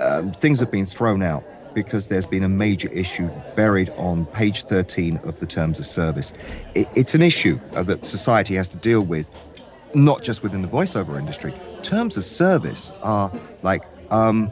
um, 0.00 0.32
things 0.32 0.60
have 0.60 0.70
been 0.70 0.86
thrown 0.86 1.22
out 1.22 1.44
because 1.74 2.08
there's 2.08 2.26
been 2.26 2.42
a 2.42 2.48
major 2.48 2.88
issue 2.92 3.28
buried 3.56 3.90
on 3.96 4.26
page 4.26 4.64
13 4.64 5.18
of 5.24 5.38
the 5.38 5.46
terms 5.46 5.78
of 5.78 5.86
service. 5.86 6.32
It, 6.74 6.88
it's 6.94 7.14
an 7.14 7.22
issue 7.22 7.58
uh, 7.74 7.82
that 7.84 8.04
society 8.04 8.54
has 8.56 8.68
to 8.70 8.76
deal 8.76 9.02
with, 9.04 9.30
not 9.94 10.22
just 10.22 10.42
within 10.42 10.62
the 10.62 10.68
voiceover 10.68 11.18
industry. 11.18 11.52
Terms 11.82 12.16
of 12.16 12.24
service 12.24 12.92
are 13.02 13.30
like, 13.62 13.82
um, 14.10 14.50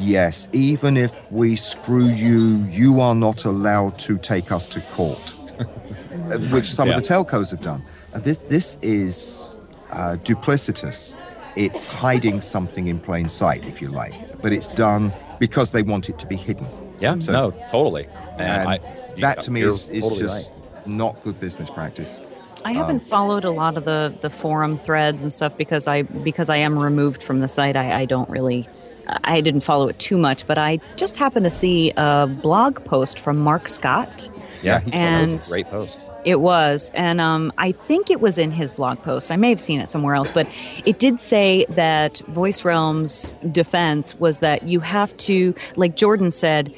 yes, 0.00 0.48
even 0.52 0.96
if 0.96 1.16
we 1.30 1.56
screw 1.56 2.06
you, 2.06 2.64
you 2.70 3.00
are 3.00 3.14
not 3.14 3.44
allowed 3.44 3.98
to 4.00 4.18
take 4.18 4.52
us 4.52 4.66
to 4.68 4.80
court, 4.80 5.34
Uh, 6.30 6.38
which 6.52 6.72
some 6.72 6.88
Yeah. 6.88 6.94
of 6.96 7.02
the 7.02 7.08
telcos 7.08 7.50
have 7.50 7.60
done. 7.62 7.82
Uh, 8.12 8.18
this, 8.18 8.38
this 8.48 8.76
is 8.82 9.60
uh, 9.92 10.16
duplicitous. 10.22 11.16
It's 11.56 11.86
hiding 11.86 12.40
something 12.40 12.86
in 12.86 12.98
plain 13.00 13.28
sight, 13.28 13.66
if 13.66 13.80
you 13.80 13.88
like, 13.88 14.14
but 14.42 14.52
it's 14.52 14.68
done 14.68 15.12
because 15.38 15.70
they 15.72 15.82
want 15.82 16.08
it 16.08 16.18
to 16.18 16.26
be 16.26 16.36
hidden. 16.36 16.66
Yeah, 17.00 17.18
So- 17.18 17.32
no, 17.32 17.50
totally. 17.68 18.06
And, 18.32 18.40
And 18.40 18.68
I, 18.68 18.78
that 19.20 19.40
to 19.42 19.50
me 19.50 19.62
is, 19.62 19.88
is 19.88 20.02
totally 20.02 20.20
just 20.20 20.52
right. 20.52 20.86
not 20.86 21.22
good 21.22 21.38
business 21.40 21.70
practice. 21.70 22.20
I 22.64 22.72
haven't 22.72 23.02
um, 23.02 23.08
followed 23.08 23.44
a 23.44 23.50
lot 23.50 23.76
of 23.76 23.84
the 23.84 24.12
the 24.20 24.30
forum 24.30 24.78
threads 24.78 25.22
and 25.22 25.32
stuff 25.32 25.56
because 25.56 25.86
I 25.86 26.02
because 26.02 26.50
I 26.50 26.56
am 26.56 26.78
removed 26.78 27.22
from 27.22 27.40
the 27.40 27.48
site. 27.48 27.76
I, 27.76 28.00
I 28.00 28.04
don't 28.04 28.28
really. 28.28 28.68
I 29.24 29.40
didn't 29.40 29.62
follow 29.62 29.88
it 29.88 29.98
too 29.98 30.18
much, 30.18 30.46
but 30.46 30.58
I 30.58 30.80
just 30.96 31.16
happened 31.16 31.44
to 31.44 31.50
see 31.50 31.92
a 31.96 32.26
blog 32.26 32.84
post 32.84 33.18
from 33.18 33.38
Mark 33.38 33.66
Scott. 33.68 34.28
Yeah, 34.62 34.82
and, 34.92 35.26
that 35.26 35.38
was 35.38 35.48
a 35.48 35.52
great 35.52 35.70
post. 35.70 35.98
It 36.24 36.40
was, 36.40 36.90
and 36.94 37.20
um, 37.20 37.52
I 37.58 37.72
think 37.72 38.10
it 38.10 38.20
was 38.20 38.38
in 38.38 38.50
his 38.50 38.72
blog 38.72 39.02
post. 39.02 39.30
I 39.30 39.36
may 39.36 39.50
have 39.50 39.60
seen 39.60 39.80
it 39.80 39.88
somewhere 39.88 40.14
else, 40.14 40.30
but 40.30 40.48
it 40.84 40.98
did 40.98 41.20
say 41.20 41.64
that 41.70 42.18
Voice 42.28 42.64
Realm's 42.64 43.34
defense 43.52 44.14
was 44.16 44.40
that 44.40 44.64
you 44.64 44.80
have 44.80 45.16
to, 45.18 45.54
like 45.76 45.96
Jordan 45.96 46.30
said, 46.30 46.74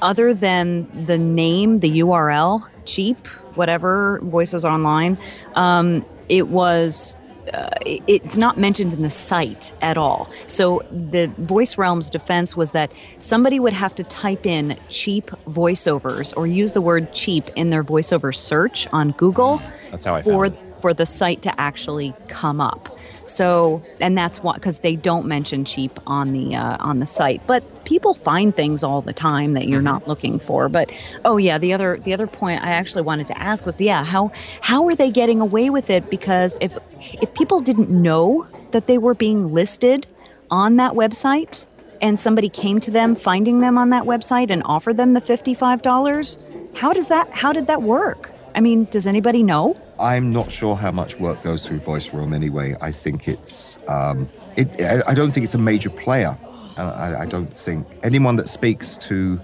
other 0.00 0.32
than 0.32 1.06
the 1.06 1.18
name, 1.18 1.80
the 1.80 2.00
URL, 2.00 2.66
cheap, 2.86 3.26
whatever, 3.54 4.20
Voices 4.22 4.64
Online, 4.64 5.18
um, 5.54 6.04
it 6.28 6.48
was 6.48 7.18
uh, 7.54 7.68
it- 7.86 8.02
it's 8.06 8.38
not 8.38 8.58
mentioned 8.58 8.92
in 8.92 9.02
the 9.02 9.10
site 9.10 9.72
at 9.82 9.96
all. 9.96 10.28
So 10.46 10.82
the 10.90 11.26
Voice 11.38 11.76
Realm's 11.76 12.10
defense 12.10 12.56
was 12.56 12.72
that 12.72 12.90
somebody 13.18 13.58
would 13.60 13.72
have 13.72 13.94
to 13.96 14.04
type 14.04 14.46
in 14.46 14.76
cheap 14.88 15.30
voiceovers 15.48 16.32
or 16.36 16.46
use 16.46 16.72
the 16.72 16.80
word 16.80 17.12
cheap 17.12 17.50
in 17.56 17.70
their 17.70 17.84
voiceover 17.84 18.34
search 18.34 18.86
on 18.92 19.12
Google 19.12 19.60
That's 19.90 20.04
how 20.04 20.14
I 20.14 20.22
for 20.22 20.46
found 20.46 20.54
it. 20.54 20.80
for 20.82 20.94
the 20.94 21.06
site 21.06 21.42
to 21.42 21.60
actually 21.60 22.14
come 22.28 22.60
up. 22.60 22.97
So, 23.28 23.82
and 24.00 24.16
that's 24.16 24.42
why 24.42 24.54
because 24.54 24.80
they 24.80 24.96
don't 24.96 25.26
mention 25.26 25.64
cheap 25.64 25.98
on 26.06 26.32
the 26.32 26.56
uh, 26.56 26.76
on 26.80 27.00
the 27.00 27.06
site, 27.06 27.46
but 27.46 27.84
people 27.84 28.14
find 28.14 28.54
things 28.54 28.82
all 28.82 29.02
the 29.02 29.12
time 29.12 29.52
that 29.52 29.68
you're 29.68 29.82
not 29.82 30.08
looking 30.08 30.38
for. 30.38 30.68
But 30.68 30.90
oh 31.24 31.36
yeah, 31.36 31.58
the 31.58 31.72
other 31.72 31.98
the 31.98 32.14
other 32.14 32.26
point 32.26 32.62
I 32.62 32.70
actually 32.70 33.02
wanted 33.02 33.26
to 33.26 33.38
ask 33.38 33.66
was 33.66 33.80
yeah 33.80 34.04
how 34.04 34.32
how 34.60 34.86
are 34.88 34.94
they 34.94 35.10
getting 35.10 35.40
away 35.40 35.70
with 35.70 35.90
it? 35.90 36.10
Because 36.10 36.56
if 36.60 36.76
if 37.20 37.32
people 37.34 37.60
didn't 37.60 37.90
know 37.90 38.46
that 38.70 38.86
they 38.86 38.98
were 38.98 39.14
being 39.14 39.52
listed 39.52 40.06
on 40.50 40.76
that 40.76 40.92
website 40.92 41.66
and 42.00 42.18
somebody 42.18 42.48
came 42.48 42.80
to 42.80 42.90
them 42.90 43.14
finding 43.14 43.60
them 43.60 43.76
on 43.76 43.90
that 43.90 44.04
website 44.04 44.50
and 44.50 44.62
offered 44.64 44.96
them 44.96 45.12
the 45.14 45.20
fifty 45.20 45.54
five 45.54 45.82
dollars, 45.82 46.38
how 46.74 46.92
does 46.92 47.08
that 47.08 47.30
how 47.30 47.52
did 47.52 47.66
that 47.66 47.82
work? 47.82 48.32
I 48.54 48.60
mean, 48.60 48.84
does 48.86 49.06
anybody 49.06 49.42
know? 49.42 49.80
I'm 50.00 50.30
not 50.30 50.50
sure 50.50 50.76
how 50.76 50.92
much 50.92 51.18
work 51.18 51.42
goes 51.42 51.66
through 51.66 51.78
Voice 51.80 52.12
Realm 52.12 52.32
anyway. 52.32 52.74
I 52.80 52.92
think 52.92 53.28
it's, 53.28 53.78
um, 53.88 54.28
it, 54.56 54.80
I 54.80 55.02
I 55.10 55.14
don't 55.14 55.32
think 55.32 55.44
it's 55.44 55.54
a 55.54 55.58
major 55.58 55.90
player. 55.90 56.36
And 56.76 56.88
I, 56.88 57.22
I 57.22 57.26
don't 57.26 57.54
think 57.54 57.86
anyone 58.04 58.36
that 58.36 58.48
speaks 58.48 58.96
to 58.98 59.40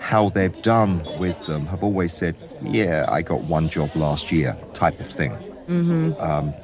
how 0.00 0.28
they've 0.28 0.60
done 0.62 1.04
with 1.18 1.44
them 1.46 1.66
have 1.66 1.82
always 1.82 2.12
said, 2.12 2.36
yeah, 2.62 3.06
I 3.08 3.22
got 3.22 3.42
one 3.42 3.68
job 3.68 3.90
last 3.96 4.30
year 4.30 4.56
type 4.72 5.00
of 5.00 5.08
thing. 5.08 5.32
Mm-hmm. 5.66 6.12
Um, 6.20 6.54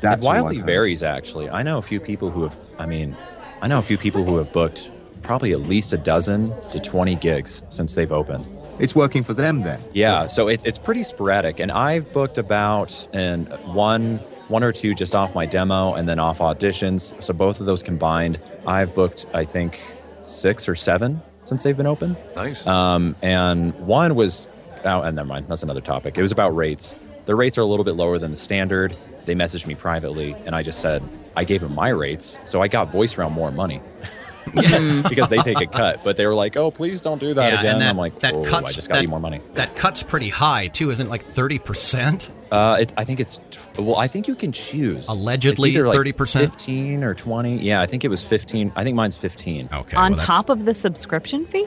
that's 0.00 0.24
it 0.24 0.26
all 0.26 0.32
I've 0.32 0.42
wildly 0.42 0.60
varies, 0.60 1.02
actually. 1.02 1.50
I 1.50 1.62
know 1.62 1.78
a 1.78 1.82
few 1.82 1.98
people 1.98 2.30
who 2.30 2.44
have, 2.44 2.56
I 2.78 2.86
mean, 2.86 3.16
I 3.60 3.68
know 3.68 3.78
a 3.78 3.82
few 3.82 3.98
people 3.98 4.24
who 4.24 4.36
have 4.36 4.52
booked 4.52 4.88
probably 5.22 5.52
at 5.52 5.60
least 5.60 5.92
a 5.92 5.96
dozen 5.96 6.52
to 6.70 6.78
20 6.78 7.16
gigs 7.16 7.62
since 7.70 7.94
they've 7.94 8.12
opened. 8.12 8.46
It's 8.82 8.96
working 8.96 9.22
for 9.22 9.32
them 9.32 9.60
then. 9.60 9.80
Yeah, 9.92 10.26
so 10.26 10.48
it's 10.48 10.64
it's 10.64 10.78
pretty 10.78 11.04
sporadic, 11.04 11.60
and 11.60 11.70
I've 11.70 12.12
booked 12.12 12.36
about 12.36 13.06
and 13.12 13.48
one 13.72 14.18
one 14.48 14.64
or 14.64 14.72
two 14.72 14.92
just 14.92 15.14
off 15.14 15.36
my 15.36 15.46
demo, 15.46 15.94
and 15.94 16.08
then 16.08 16.18
off 16.18 16.40
auditions. 16.40 17.14
So 17.22 17.32
both 17.32 17.60
of 17.60 17.66
those 17.66 17.80
combined, 17.80 18.40
I've 18.66 18.92
booked 18.92 19.26
I 19.34 19.44
think 19.44 19.80
six 20.20 20.68
or 20.68 20.74
seven 20.74 21.22
since 21.44 21.62
they've 21.62 21.76
been 21.76 21.86
open. 21.86 22.16
Nice. 22.34 22.66
Um, 22.66 23.14
and 23.22 23.72
one 23.86 24.16
was, 24.16 24.48
oh, 24.84 25.02
and 25.02 25.14
never 25.14 25.28
mind, 25.28 25.46
that's 25.48 25.62
another 25.62 25.80
topic. 25.80 26.18
It 26.18 26.22
was 26.22 26.32
about 26.32 26.54
rates. 26.54 26.98
The 27.26 27.36
rates 27.36 27.56
are 27.58 27.62
a 27.62 27.66
little 27.66 27.84
bit 27.84 27.94
lower 27.94 28.18
than 28.18 28.32
the 28.32 28.36
standard. 28.36 28.96
They 29.26 29.36
messaged 29.36 29.66
me 29.66 29.76
privately, 29.76 30.34
and 30.44 30.56
I 30.56 30.64
just 30.64 30.80
said 30.80 31.02
I 31.36 31.44
gave 31.44 31.60
them 31.60 31.74
my 31.74 31.90
rates, 31.90 32.36
so 32.46 32.62
I 32.62 32.66
got 32.66 32.90
Voice 32.90 33.16
Realm 33.16 33.32
more 33.32 33.52
money. 33.52 33.80
because 35.08 35.28
they 35.28 35.38
take 35.38 35.60
a 35.60 35.66
cut, 35.66 36.02
but 36.04 36.16
they 36.16 36.26
were 36.26 36.34
like, 36.34 36.56
"Oh, 36.56 36.70
please 36.70 37.00
don't 37.00 37.20
do 37.20 37.34
that 37.34 37.52
Yeah, 37.52 37.60
again." 37.60 37.72
and 37.74 37.82
that, 37.82 37.90
I'm 37.90 37.96
like, 37.96 38.20
that 38.20 38.34
"Oh, 38.34 38.44
cuts 38.44 38.72
I 38.72 38.74
just 38.74 38.88
got 38.88 38.96
that, 38.96 39.02
you 39.02 39.08
more 39.08 39.20
money." 39.20 39.40
That 39.54 39.76
cut's 39.76 40.02
pretty 40.02 40.28
high 40.28 40.68
too, 40.68 40.90
isn't 40.90 41.06
it? 41.06 41.10
Like 41.10 41.22
thirty 41.22 41.58
percent. 41.58 42.30
Uh, 42.50 42.76
it's. 42.80 42.92
I 42.96 43.04
think 43.04 43.20
it's. 43.20 43.40
Well, 43.78 43.96
I 43.96 44.08
think 44.08 44.28
you 44.28 44.34
can 44.34 44.52
choose. 44.52 45.08
Allegedly 45.08 45.70
It's 45.70 45.78
either, 45.78 45.88
like, 45.88 45.96
30%? 45.96 46.40
fifteen 46.40 47.02
or 47.04 47.14
twenty. 47.14 47.56
Yeah, 47.56 47.80
I 47.80 47.86
think 47.86 48.04
it 48.04 48.08
was 48.08 48.22
fifteen. 48.22 48.72
I 48.76 48.84
think 48.84 48.96
mine's 48.96 49.16
fifteen. 49.16 49.68
Okay. 49.72 49.96
on 49.96 50.12
well, 50.12 50.18
top 50.18 50.50
of 50.50 50.64
the 50.66 50.74
subscription 50.74 51.46
fee? 51.46 51.64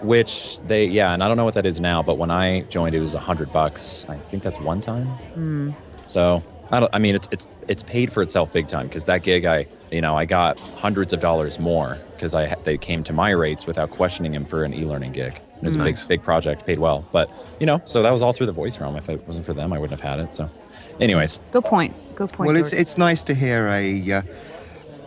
Which 0.00 0.60
they. 0.60 0.86
Yeah, 0.86 1.12
and 1.12 1.24
I 1.24 1.28
don't 1.28 1.36
know 1.36 1.44
what 1.44 1.54
that 1.54 1.66
is 1.66 1.80
now, 1.80 2.02
but 2.02 2.18
when 2.18 2.30
I 2.30 2.60
joined, 2.62 2.94
it 2.94 3.00
was 3.00 3.14
a 3.14 3.18
hundred 3.18 3.52
bucks. 3.52 4.06
I 4.08 4.16
think 4.16 4.42
that's 4.42 4.60
one 4.60 4.80
time. 4.80 5.06
Hmm. 5.06 5.70
So 6.06 6.42
I 6.70 6.80
don't. 6.80 6.94
I 6.94 6.98
mean, 6.98 7.16
it's 7.16 7.28
it's 7.32 7.48
it's 7.66 7.82
paid 7.82 8.12
for 8.12 8.22
itself 8.22 8.52
big 8.52 8.68
time 8.68 8.86
because 8.86 9.06
that 9.06 9.24
gig, 9.24 9.44
I 9.44 9.66
you 9.90 10.00
know, 10.00 10.16
I 10.16 10.24
got 10.24 10.60
hundreds 10.60 11.12
of 11.12 11.20
dollars 11.20 11.58
more 11.58 11.98
because 12.18 12.34
I 12.34 12.54
they 12.64 12.76
came 12.76 13.04
to 13.04 13.12
my 13.12 13.30
rates 13.30 13.64
without 13.66 13.90
questioning 13.90 14.34
him 14.34 14.44
for 14.44 14.64
an 14.64 14.74
e-learning 14.74 15.12
gig. 15.12 15.40
It 15.56 15.62
was 15.62 15.76
a 15.76 15.82
big 15.82 15.96
big 16.08 16.22
project, 16.22 16.66
paid 16.66 16.78
well, 16.78 17.08
but 17.12 17.30
you 17.60 17.66
know, 17.66 17.80
so 17.84 18.02
that 18.02 18.12
was 18.12 18.22
all 18.22 18.32
through 18.32 18.46
the 18.46 18.52
voice 18.52 18.78
realm. 18.80 18.96
If 18.96 19.08
it 19.08 19.26
wasn't 19.26 19.46
for 19.46 19.54
them, 19.54 19.72
I 19.72 19.78
wouldn't 19.78 20.00
have 20.00 20.08
had 20.10 20.20
it. 20.24 20.34
So, 20.34 20.50
anyways. 21.00 21.38
Good 21.52 21.64
point. 21.64 21.94
Good 22.16 22.30
point. 22.32 22.48
Well, 22.48 22.56
it's 22.56 22.72
it's 22.72 22.98
nice 22.98 23.22
to 23.24 23.34
hear 23.34 23.68
a, 23.68 24.12
uh, 24.12 24.22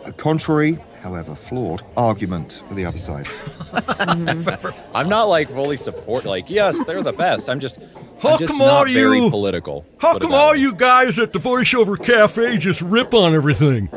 a 0.06 0.12
contrary, 0.12 0.78
however 1.02 1.34
flawed, 1.34 1.82
argument 1.96 2.62
for 2.68 2.74
the 2.74 2.84
other 2.86 2.98
side. 2.98 3.28
I'm 4.94 5.08
not 5.08 5.24
like 5.28 5.48
fully 5.48 5.76
support. 5.76 6.24
Like, 6.24 6.48
yes, 6.50 6.82
they're 6.84 7.02
the 7.02 7.12
best. 7.12 7.48
I'm 7.48 7.60
just, 7.60 7.78
How 8.20 8.32
I'm 8.34 8.38
just 8.38 8.50
come 8.50 8.58
not 8.58 8.68
all 8.68 8.84
very 8.84 9.20
you- 9.20 9.30
political. 9.30 9.84
How 10.00 10.18
come 10.18 10.32
all 10.34 10.56
you 10.56 10.74
guys 10.74 11.18
at 11.18 11.32
the 11.32 11.38
voiceover 11.38 12.02
cafe 12.02 12.56
just 12.58 12.82
rip 12.82 13.14
on 13.14 13.34
everything? 13.34 13.88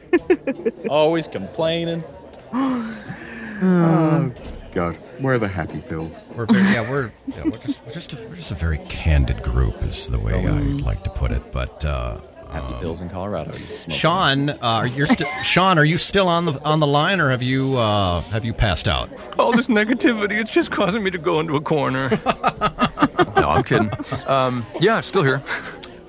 always 0.88 1.28
complaining? 1.28 2.04
Oh 2.52 4.32
God, 4.72 4.96
where 5.20 5.34
are 5.34 5.38
the 5.38 5.48
happy 5.48 5.80
pills? 5.80 6.26
We're 6.34 6.46
very, 6.46 6.64
yeah, 6.72 6.90
we're 6.90 7.10
yeah, 7.26 7.44
we're 7.44 7.58
just 7.58 7.84
we're 7.84 7.92
just 7.92 8.12
a, 8.12 8.16
we're 8.28 8.36
just 8.36 8.50
a 8.50 8.56
very 8.56 8.78
candid 8.88 9.42
group, 9.42 9.84
is 9.84 10.08
the 10.08 10.18
way 10.18 10.46
I'd 10.46 10.80
like 10.80 11.04
to 11.04 11.10
put 11.10 11.30
it. 11.30 11.52
But 11.52 11.84
uh, 11.84 12.20
Happy 12.54 12.74
pills 12.80 13.00
in 13.00 13.08
Colorado. 13.08 13.52
you. 13.52 13.92
Sean, 13.92 14.50
uh, 14.50 14.88
you're 14.94 15.06
still 15.06 15.28
Sean. 15.42 15.76
Are 15.78 15.84
you 15.84 15.96
still 15.96 16.28
on 16.28 16.44
the 16.44 16.60
on 16.64 16.78
the 16.80 16.86
line, 16.86 17.20
or 17.20 17.30
have 17.30 17.42
you 17.42 17.76
uh, 17.76 18.20
have 18.22 18.44
you 18.44 18.52
passed 18.52 18.86
out? 18.86 19.10
All 19.38 19.52
this 19.52 19.68
negativity, 19.68 20.40
it's 20.40 20.52
just 20.52 20.70
causing 20.70 21.02
me 21.02 21.10
to 21.10 21.18
go 21.18 21.40
into 21.40 21.56
a 21.56 21.60
corner. 21.60 22.10
no, 23.36 23.48
I'm 23.50 23.64
kidding. 23.64 23.90
Um, 24.26 24.64
yeah, 24.80 25.00
still 25.00 25.24
here. 25.24 25.42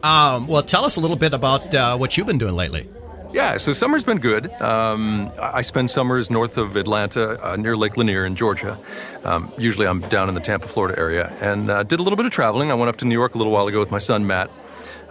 Um, 0.04 0.46
well, 0.48 0.62
tell 0.62 0.86
us 0.86 0.98
a 0.98 1.02
little 1.02 1.18
bit 1.18 1.34
about 1.34 1.74
uh, 1.74 1.98
what 1.98 2.16
you've 2.16 2.28
been 2.28 2.38
doing 2.38 2.56
lately. 2.56 2.88
Yeah, 3.36 3.58
so 3.58 3.74
summer's 3.74 4.06
been 4.06 4.20
good. 4.20 4.50
Um, 4.62 5.30
I 5.38 5.62
spend 5.62 5.92
summers 5.92 6.32
north 6.32 6.58
of 6.58 6.78
Atlanta, 6.78 7.38
uh, 7.46 7.58
near 7.58 7.76
Lake 7.76 7.98
Lanier 7.98 8.26
in 8.26 8.34
Georgia. 8.34 8.78
Um, 9.26 9.52
usually 9.58 9.86
I'm 9.88 10.00
down 10.02 10.30
in 10.30 10.36
the 10.36 10.40
Tampa, 10.42 10.70
Florida 10.70 10.98
area, 10.98 11.34
and 11.42 11.70
uh, 11.70 11.84
did 11.84 12.00
a 12.00 12.04
little 12.04 12.16
bit 12.16 12.26
of 12.26 12.32
traveling. 12.32 12.72
I 12.72 12.76
went 12.76 12.88
up 12.88 12.96
to 12.98 13.06
New 13.06 13.14
York 13.16 13.36
a 13.36 13.38
little 13.38 13.52
while 13.52 13.68
ago 13.68 13.78
with 13.78 13.92
my 13.92 13.98
son 13.98 14.26
Matt, 14.26 14.50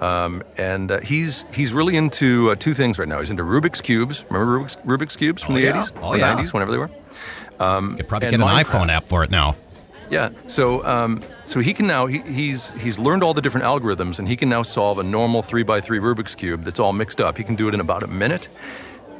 um, 0.00 0.42
and 0.56 0.90
uh, 0.90 1.00
he's 1.00 1.44
he's 1.52 1.74
really 1.74 1.96
into 1.98 2.50
uh, 2.50 2.54
two 2.54 2.72
things 2.72 2.98
right 2.98 3.06
now. 3.08 3.20
He's 3.20 3.30
into 3.30 3.42
Rubik's 3.44 3.82
cubes. 3.82 4.24
Remember 4.30 4.58
Rubik's, 4.58 4.76
Rubik's 4.76 5.16
cubes 5.16 5.42
from 5.42 5.56
Oh, 5.56 5.58
the 5.58 5.64
yeah. 5.64 5.72
80s, 5.82 5.90
Oh, 6.00 6.08
or 6.08 6.16
yeah. 6.16 6.34
90s, 6.34 6.52
whenever 6.54 6.72
they 6.72 6.78
were. 6.78 6.88
You 7.60 7.96
could 7.96 8.08
probably 8.08 8.30
get 8.30 8.40
an 8.40 8.40
Minecraft. 8.40 8.64
iPhone 8.64 8.88
app 8.88 9.06
for 9.08 9.22
it 9.22 9.30
now. 9.30 9.54
Yeah. 10.10 10.30
So 10.46 10.84
um, 10.84 11.22
so 11.44 11.60
he 11.60 11.72
can 11.72 11.86
now 11.86 12.06
he, 12.06 12.18
he's 12.20 12.72
he's 12.74 12.98
learned 12.98 13.22
all 13.22 13.34
the 13.34 13.42
different 13.42 13.66
algorithms 13.66 14.18
and 14.18 14.28
he 14.28 14.36
can 14.36 14.48
now 14.48 14.62
solve 14.62 14.98
a 14.98 15.02
normal 15.02 15.42
three 15.42 15.62
by 15.62 15.80
three 15.80 15.98
Rubik's 15.98 16.34
cube 16.34 16.64
that's 16.64 16.80
all 16.80 16.92
mixed 16.92 17.20
up. 17.20 17.38
He 17.38 17.44
can 17.44 17.56
do 17.56 17.68
it 17.68 17.74
in 17.74 17.80
about 17.80 18.02
a 18.02 18.08
minute. 18.08 18.48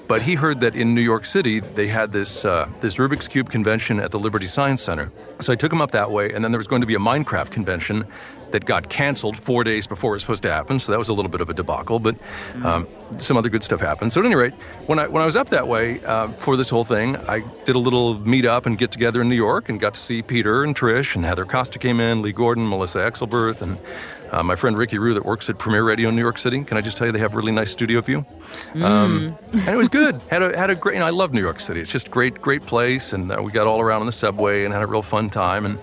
But 0.07 0.21
he 0.21 0.35
heard 0.35 0.61
that 0.61 0.75
in 0.75 0.95
New 0.95 1.01
York 1.01 1.25
City 1.25 1.61
they 1.61 1.89
had 1.89 2.13
this 2.13 2.45
uh, 2.45 2.69
this 2.81 2.97
Rubik's 2.97 3.27
cube 3.27 3.51
convention 3.51 3.99
at 3.99 4.11
the 4.11 4.19
Liberty 4.19 4.47
Science 4.47 4.83
Center. 4.83 5.11
So 5.41 5.53
I 5.53 5.57
took 5.57 5.73
him 5.73 5.81
up 5.81 5.93
that 5.93 6.11
way, 6.11 6.31
and 6.31 6.45
then 6.45 6.53
there 6.53 6.59
was 6.59 6.67
going 6.67 6.83
to 6.83 6.87
be 6.87 6.95
a 6.95 6.99
Minecraft 6.99 7.51
convention 7.51 8.07
that 8.55 8.65
got 8.65 8.89
canceled 8.89 9.37
four 9.37 9.65
days 9.65 9.85
before 9.85 10.13
it 10.13 10.15
was 10.15 10.23
supposed 10.23 10.45
to 10.45 10.51
happen. 10.51 10.79
So 10.79 10.93
that 10.93 10.99
was 10.99 11.09
a 11.09 11.13
little 11.13 11.29
bit 11.29 11.41
of 11.41 11.51
a 11.51 11.55
debacle, 11.55 11.99
but 11.99 12.15
um, 12.63 12.87
some 13.19 13.37
other 13.37 13.49
good 13.49 13.65
stuff 13.65 13.81
happened. 13.81 14.13
So 14.13 14.21
at 14.21 14.27
any 14.27 14.37
rate, 14.37 14.55
when 14.87 15.01
I 15.01 15.09
when 15.09 15.25
I 15.25 15.27
was 15.27 15.35
up 15.35 15.51
that 15.51 15.67
way 15.67 16.03
uh, 16.05 16.29
for 16.39 16.57
this 16.57 16.71
whole 16.71 16.85
thing, 16.85 17.17
I 17.29 17.41
did 17.65 17.75
a 17.75 17.81
little 17.81 18.17
meet 18.21 18.47
up 18.47 18.67
and 18.67 18.79
get 18.79 18.93
together 18.93 19.21
in 19.21 19.29
New 19.29 19.35
York 19.35 19.69
and 19.69 19.81
got 19.81 19.95
to 19.95 20.01
see 20.01 20.23
Peter 20.23 20.63
and 20.63 20.75
Trish 20.75 21.17
and 21.17 21.25
Heather 21.25 21.45
Costa 21.45 21.81
came 21.81 21.99
in, 21.99 22.23
Lee 22.23 22.33
Gordon, 22.33 22.69
Melissa 22.69 23.01
Exelberth, 23.01 23.61
and 23.61 23.81
uh, 24.31 24.45
my 24.45 24.55
friend 24.55 24.79
Ricky 24.79 24.99
Rue 24.99 25.15
that 25.15 25.25
works 25.25 25.51
at 25.51 25.59
Premiere 25.59 25.83
Radio 25.83 26.09
in 26.09 26.15
New 26.15 26.23
York 26.23 26.39
City. 26.39 26.63
Can 26.63 26.77
I 26.77 26.81
just 26.81 26.97
tell 26.97 27.09
you 27.09 27.13
they 27.13 27.19
have 27.19 27.35
a 27.35 27.37
really 27.37 27.53
nice 27.53 27.73
studio 27.73 28.01
view? 28.03 28.25
Um, 28.75 29.37
and 29.53 29.69
it 29.69 29.77
was 29.77 29.89
good. 29.89 30.23
had 30.31 30.43
a 30.43 30.57
had 30.57 30.71
a 30.71 30.77
great. 30.77 30.95
You 30.95 31.01
know, 31.01 31.07
I 31.07 31.11
love 31.11 31.33
New 31.33 31.43
York 31.43 31.59
City. 31.59 31.81
It's 31.81 31.91
just 31.91 32.09
great, 32.09 32.41
great 32.41 32.65
place, 32.67 33.13
and 33.13 33.33
uh, 33.33 33.43
we 33.43 33.51
got 33.51 33.67
all 33.67 33.81
around 33.81 34.01
on 34.01 34.07
the 34.07 34.13
subway 34.13 34.65
and 34.65 34.73
had 34.73 34.85
a 34.85 34.87
real 34.87 35.03
fun 35.03 35.29
time. 35.29 35.67
And 35.67 35.81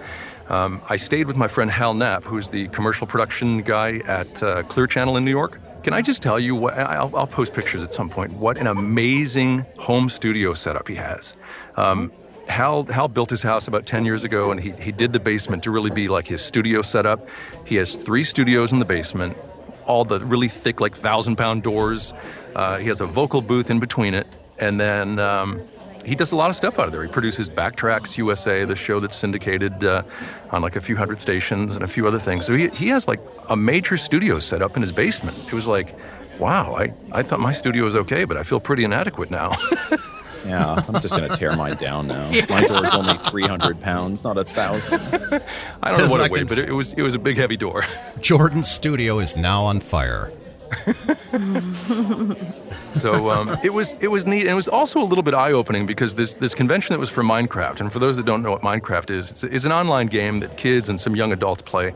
um, 0.51 0.81
I 0.89 0.97
stayed 0.97 1.27
with 1.27 1.37
my 1.37 1.47
friend 1.47 1.71
Hal 1.71 1.93
Knapp, 1.93 2.25
who's 2.25 2.49
the 2.49 2.67
commercial 2.67 3.07
production 3.07 3.61
guy 3.61 3.99
at 3.99 4.43
uh, 4.43 4.63
Clear 4.63 4.85
Channel 4.85 5.15
in 5.15 5.23
New 5.23 5.31
York. 5.31 5.61
Can 5.81 5.93
I 5.93 6.01
just 6.01 6.21
tell 6.21 6.37
you 6.37 6.55
what? 6.55 6.73
I'll, 6.73 7.15
I'll 7.15 7.25
post 7.25 7.53
pictures 7.53 7.81
at 7.81 7.93
some 7.93 8.09
point. 8.09 8.33
What 8.33 8.57
an 8.57 8.67
amazing 8.67 9.65
home 9.79 10.09
studio 10.09 10.53
setup 10.53 10.89
he 10.89 10.95
has. 10.95 11.37
Um, 11.77 12.11
Hal, 12.49 12.83
Hal 12.83 13.07
built 13.07 13.29
his 13.29 13.41
house 13.43 13.69
about 13.69 13.85
10 13.85 14.03
years 14.03 14.25
ago 14.25 14.51
and 14.51 14.59
he, 14.59 14.71
he 14.71 14.91
did 14.91 15.13
the 15.13 15.21
basement 15.21 15.63
to 15.63 15.71
really 15.71 15.89
be 15.89 16.09
like 16.09 16.27
his 16.27 16.41
studio 16.41 16.81
setup. 16.81 17.29
He 17.65 17.75
has 17.75 17.95
three 17.95 18.25
studios 18.25 18.73
in 18.73 18.79
the 18.79 18.85
basement, 18.85 19.37
all 19.85 20.03
the 20.03 20.19
really 20.19 20.49
thick, 20.49 20.81
like 20.81 20.97
thousand 20.97 21.37
pound 21.37 21.63
doors. 21.63 22.13
Uh, 22.53 22.77
he 22.77 22.89
has 22.89 22.99
a 22.99 23.05
vocal 23.05 23.41
booth 23.41 23.71
in 23.71 23.79
between 23.79 24.13
it. 24.13 24.27
And 24.59 24.81
then 24.81 25.17
um, 25.17 25.61
he 26.05 26.15
does 26.15 26.31
a 26.31 26.35
lot 26.35 26.49
of 26.49 26.55
stuff 26.55 26.79
out 26.79 26.85
of 26.85 26.91
there. 26.91 27.03
He 27.03 27.09
produces 27.09 27.49
Backtrax 27.49 28.17
USA, 28.17 28.65
the 28.65 28.75
show 28.75 28.99
that's 28.99 29.15
syndicated 29.15 29.83
uh, 29.83 30.03
on 30.51 30.61
like 30.61 30.75
a 30.75 30.81
few 30.81 30.95
hundred 30.95 31.21
stations 31.21 31.75
and 31.75 31.83
a 31.83 31.87
few 31.87 32.07
other 32.07 32.19
things. 32.19 32.45
So 32.45 32.55
he, 32.55 32.69
he 32.69 32.87
has 32.89 33.07
like 33.07 33.19
a 33.49 33.55
major 33.55 33.97
studio 33.97 34.39
set 34.39 34.61
up 34.61 34.75
in 34.75 34.81
his 34.81 34.91
basement. 34.91 35.37
It 35.47 35.53
was 35.53 35.67
like, 35.67 35.95
wow, 36.39 36.73
I, 36.75 36.93
I 37.11 37.23
thought 37.23 37.39
my 37.39 37.53
studio 37.53 37.83
was 37.83 37.95
okay, 37.95 38.25
but 38.25 38.37
I 38.37 38.43
feel 38.43 38.59
pretty 38.59 38.83
inadequate 38.83 39.31
now. 39.31 39.55
Yeah, 40.45 40.83
I'm 40.87 40.99
just 41.01 41.11
gonna 41.11 41.35
tear 41.35 41.55
mine 41.55 41.75
down 41.75 42.07
now. 42.07 42.29
My 42.49 42.63
door's 42.63 42.93
only 42.95 43.15
300 43.15 43.79
pounds, 43.79 44.23
not 44.23 44.39
a 44.39 44.43
thousand. 44.43 44.99
I 45.83 45.91
don't 45.91 45.99
know 45.99 46.09
what 46.09 46.21
I 46.21 46.25
it 46.25 46.31
weighed, 46.31 46.47
but 46.47 46.57
it, 46.57 46.69
it 46.69 46.71
was 46.71 46.93
it 46.93 47.03
was 47.03 47.13
a 47.13 47.19
big 47.19 47.37
heavy 47.37 47.57
door. 47.57 47.85
Jordan's 48.21 48.69
studio 48.69 49.19
is 49.19 49.35
now 49.35 49.63
on 49.63 49.79
fire. 49.79 50.31
So 53.01 53.29
um, 53.31 53.49
it 53.63 53.73
was 53.73 53.95
it 53.99 54.09
was 54.09 54.25
neat, 54.25 54.41
and 54.41 54.49
it 54.49 54.55
was 54.55 54.67
also 54.67 55.01
a 55.01 55.05
little 55.05 55.23
bit 55.23 55.33
eye 55.33 55.53
opening 55.53 55.85
because 55.85 56.15
this 56.15 56.35
this 56.35 56.53
convention 56.53 56.93
that 56.93 56.99
was 56.99 57.09
for 57.09 57.23
Minecraft, 57.23 57.79
and 57.81 57.91
for 57.91 57.99
those 57.99 58.17
that 58.17 58.25
don't 58.25 58.43
know 58.43 58.51
what 58.51 58.61
Minecraft 58.61 59.09
is, 59.09 59.31
it's, 59.31 59.43
it's 59.43 59.65
an 59.65 59.71
online 59.71 60.07
game 60.07 60.39
that 60.39 60.57
kids 60.57 60.89
and 60.89 60.99
some 60.99 61.15
young 61.15 61.31
adults 61.31 61.61
play. 61.61 61.93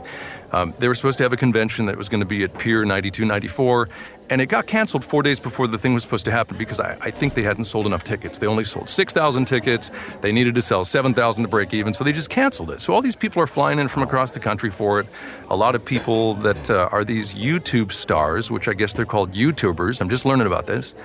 Um, 0.56 0.74
they 0.80 0.88
were 0.88 0.96
supposed 0.96 1.18
to 1.18 1.24
have 1.26 1.34
a 1.34 1.38
convention 1.38 1.86
that 1.88 1.98
was 1.98 2.08
going 2.08 2.22
to 2.22 2.26
be 2.26 2.46
at 2.46 2.58
Pier 2.58 2.86
92, 2.86 3.26
94, 3.26 3.90
and 4.30 4.40
it 4.40 4.46
got 4.46 4.68
canceled 4.68 5.04
four 5.04 5.22
days 5.22 5.38
before 5.38 5.68
the 5.68 5.78
thing 5.78 5.94
was 5.94 6.02
supposed 6.02 6.24
to 6.26 6.32
happen 6.32 6.58
because 6.58 6.80
I, 6.80 6.94
I 7.02 7.12
think 7.12 7.34
they 7.34 7.44
hadn't 7.44 7.66
sold 7.66 7.86
enough 7.86 8.06
tickets. 8.06 8.40
They 8.40 8.48
only 8.48 8.64
sold 8.64 8.88
6,000 8.88 9.44
tickets. 9.44 9.92
They 10.22 10.32
needed 10.32 10.56
to 10.56 10.62
sell 10.62 10.86
7,000 10.86 11.44
to 11.44 11.50
break 11.50 11.74
even, 11.74 11.92
so 11.92 12.06
they 12.06 12.14
just 12.14 12.30
canceled 12.30 12.72
it. 12.72 12.80
So 12.80 12.94
all 12.94 13.02
these 13.02 13.18
people 13.18 13.44
are 13.44 13.48
flying 13.48 13.80
in 13.80 13.90
from 13.90 14.04
across 14.04 14.32
the 14.32 14.40
country 14.40 14.72
for 14.72 15.02
it. 15.02 15.08
A 15.50 15.58
lot 15.58 15.76
of 15.76 15.84
people 15.84 16.36
that 16.36 16.70
uh, 16.70 16.88
are 16.90 17.04
these 17.04 17.36
YouTube 17.36 17.92
stars, 17.92 18.50
which 18.50 18.70
I 18.70 18.74
guess 18.74 18.94
they're 18.94 19.06
called 19.06 19.34
YouTubers. 19.34 20.00
I'm 20.00 20.10
just 20.10 20.24
learning 20.24 20.48
about 20.48 20.68
this. 20.68 20.96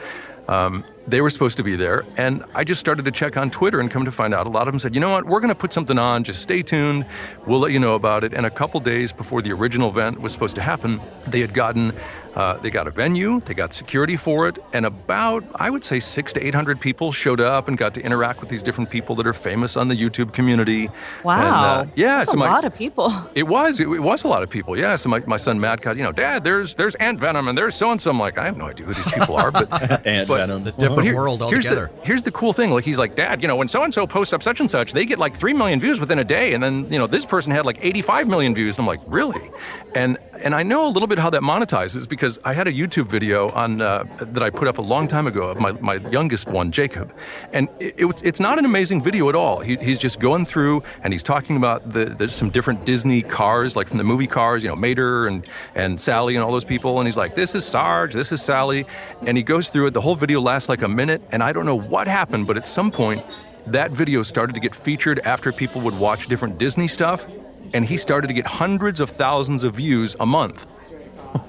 Um, 0.47 0.85
they 1.11 1.21
were 1.21 1.31
supposed 1.31 1.57
to 1.57 1.63
be 1.63 1.77
there, 1.77 2.05
and 2.17 2.45
I 2.55 2.65
just 2.65 2.81
started 2.81 3.05
to 3.05 3.11
check 3.11 3.37
on 3.37 3.51
Twitter 3.51 3.81
and 3.81 3.91
come 3.91 4.05
to 4.05 4.13
find 4.13 4.33
out 4.33 4.47
a 4.47 4.51
lot 4.51 4.69
of 4.69 4.73
them 4.73 4.79
said, 4.79 4.95
you 4.95 5.01
know 5.01 5.11
what, 5.11 5.27
we're 5.27 5.41
going 5.41 5.53
to 5.53 5.59
put 5.59 5.73
something 5.73 5.99
on, 5.99 6.25
just 6.25 6.41
stay 6.43 6.63
tuned, 6.63 7.05
we'll 7.47 7.59
let 7.59 7.73
you 7.73 7.79
know 7.79 7.95
about 7.95 8.25
it. 8.25 8.33
And 8.33 8.47
a 8.47 8.51
couple 8.51 8.81
days 8.81 9.13
before 9.13 9.43
the 9.43 9.53
original 9.53 9.89
event 9.89 10.21
was 10.21 10.33
supposed 10.33 10.55
to 10.57 10.63
happen, 10.63 11.01
they 11.27 11.41
had 11.41 11.53
gotten, 11.53 11.93
uh, 12.35 12.55
they 12.59 12.71
got 12.71 12.87
a 12.87 12.91
venue, 12.91 13.41
they 13.41 13.55
got 13.55 13.73
security 13.73 14.17
for 14.17 14.49
it, 14.49 14.59
and 14.73 14.87
about, 14.87 15.45
I 15.55 15.71
would 15.71 15.83
say, 15.85 16.01
six 16.01 16.33
to 16.35 16.47
800 16.47 16.81
people 16.81 17.13
showed 17.13 17.41
up 17.41 17.69
and 17.69 17.77
got 17.77 17.95
to 17.95 18.01
interact 18.05 18.41
with 18.41 18.49
these 18.49 18.63
different 18.63 18.91
people 18.91 19.17
that 19.17 19.27
are 19.27 19.33
famous 19.33 19.77
on 19.77 19.89
the 19.89 19.97
YouTube 19.97 20.33
community. 20.33 20.91
Wow. 21.25 21.81
And, 21.81 21.91
uh, 21.91 21.93
yeah, 21.97 22.19
That's 22.19 22.31
so 22.33 22.37
a 22.37 22.41
my, 22.41 22.51
lot 22.51 22.65
of 22.65 22.75
people. 22.75 23.13
it 23.35 23.45
was. 23.45 23.81
It, 23.81 23.89
it 23.89 24.01
was 24.01 24.25
a 24.25 24.29
lot 24.29 24.43
of 24.43 24.51
people. 24.51 24.79
Yeah. 24.79 24.97
So 24.97 25.09
my, 25.09 25.21
my 25.27 25.37
son 25.37 25.59
Matt 25.61 25.81
got, 25.81 25.97
you 25.97 26.03
know, 26.03 26.13
Dad, 26.13 26.45
there's 26.45 26.75
there's 26.77 26.95
AntVenom 26.97 27.49
and 27.49 27.57
there's 27.59 27.75
so 27.75 27.91
and 27.91 28.01
so. 28.01 28.11
I'm 28.11 28.19
like, 28.19 28.39
I 28.39 28.45
have 28.47 28.57
no 28.57 28.67
idea 28.67 28.87
who 28.87 28.93
these 28.95 29.13
people 29.13 29.37
are, 29.37 29.51
but 29.51 29.71
Ant 30.07 30.29
but- 30.29 30.37
Venom. 30.39 30.63
The 30.65 30.73
different 30.73 31.05
here- 31.05 31.15
world 31.17 31.41
here's 31.43 31.67
altogether. 31.67 31.91
the, 32.01 32.07
here's 32.07 32.23
the 32.23 32.33
cool 32.33 32.53
thing. 32.53 32.71
Like 32.71 32.85
he's 32.85 32.99
like, 32.99 33.17
Dad, 33.17 33.43
you 33.43 33.49
know, 33.49 33.57
when 33.57 33.69
so 33.69 33.83
and 33.83 33.93
so 33.93 34.07
posts 34.07 34.33
up 34.33 34.43
such 34.43 34.61
and 34.61 34.71
such, 34.71 34.93
they 34.93 35.05
get 35.05 35.19
like 35.19 35.35
three 35.35 35.53
million 35.55 35.81
views 35.81 35.99
within 36.01 36.19
a 36.19 36.25
day, 36.25 36.55
and 36.55 36.63
then 36.63 36.91
you 36.93 36.99
know 36.99 37.07
this 37.07 37.25
person 37.27 37.53
had 37.53 37.67
like 37.67 37.79
85 37.83 38.29
million 38.29 38.55
views. 38.55 38.79
And 38.79 38.83
I'm 38.85 38.87
like, 38.87 39.01
really? 39.07 39.51
And 39.95 40.19
and 40.43 40.55
I 40.55 40.63
know 40.63 40.87
a 40.87 40.89
little 40.89 41.07
bit 41.07 41.19
how 41.19 41.31
that 41.31 41.43
monetizes 41.43 42.09
because 42.09 42.39
I 42.45 42.55
had 42.55 42.67
a 42.67 42.73
YouTube 42.73 43.09
video 43.09 43.51
on 43.51 43.81
uh, 43.81 44.05
that 44.21 44.43
I 44.43 44.51
put 44.51 44.69
up 44.69 44.79
a 44.79 44.83
long 44.83 45.07
time 45.07 45.27
ago 45.27 45.43
of 45.51 45.59
my, 45.59 45.73
my 45.73 45.95
youngest 46.11 46.49
one, 46.49 46.73
Jacob, 46.73 47.15
and 47.53 47.69
it, 47.79 47.95
it's 47.99 48.23
it's 48.23 48.41
not 48.41 48.59
an 48.59 48.65
amazing 48.65 49.03
video 49.03 49.29
at 49.29 49.35
all. 49.35 49.61
He, 49.61 49.77
he's 49.77 49.99
just 49.99 50.21
going 50.21 50.45
through 50.45 50.83
and 51.03 51.13
he's 51.13 51.23
talking 51.23 51.57
about 51.57 51.91
the 51.91 52.07
there's 52.07 52.35
some 52.35 52.51
different 52.51 52.85
Disney 52.85 53.23
cars, 53.23 53.77
like 53.77 53.89
from 53.89 53.99
the 53.99 54.05
movie 54.05 54.27
Cars, 54.27 54.63
you 54.63 54.69
know, 54.69 54.77
Mater 54.77 55.27
and 55.27 55.47
and 55.75 56.01
Sally 56.01 56.37
and 56.37 56.45
all 56.45 56.53
those 56.53 56.65
people, 56.65 56.99
and 56.99 57.07
he's 57.07 57.17
like, 57.17 57.35
this 57.35 57.55
is 57.55 57.65
Sarge, 57.65 58.15
this 58.15 58.33
is 58.33 58.43
Sally, 58.43 58.87
and 59.27 59.37
he 59.37 59.43
goes 59.43 59.71
through 59.71 59.87
it. 59.87 59.95
The 59.95 60.01
whole 60.01 60.17
video 60.17 60.41
lasts 60.41 60.69
like 60.69 60.83
a 60.83 60.89
minute, 60.89 61.23
and 61.33 61.43
I 61.43 61.53
don't 61.53 61.67
know 61.67 61.79
what 61.79 62.09
happened, 62.09 62.47
but 62.47 62.57
at 62.57 62.67
some 62.67 62.91
point. 62.91 63.25
That 63.67 63.91
video 63.91 64.23
started 64.23 64.55
to 64.55 64.61
get 64.61 64.75
featured 64.75 65.19
after 65.21 65.53
people 65.53 65.83
would 65.83 65.97
watch 65.99 66.29
different 66.29 66.57
Disney 66.57 66.89
stuff, 66.89 67.27
and 67.73 67.85
he 67.85 67.97
started 67.97 68.29
to 68.29 68.35
get 68.35 68.47
hundreds 68.47 69.01
of 69.01 69.11
thousands 69.11 69.65
of 69.65 69.77
views 69.77 70.17
a 70.21 70.27
month. 70.27 70.67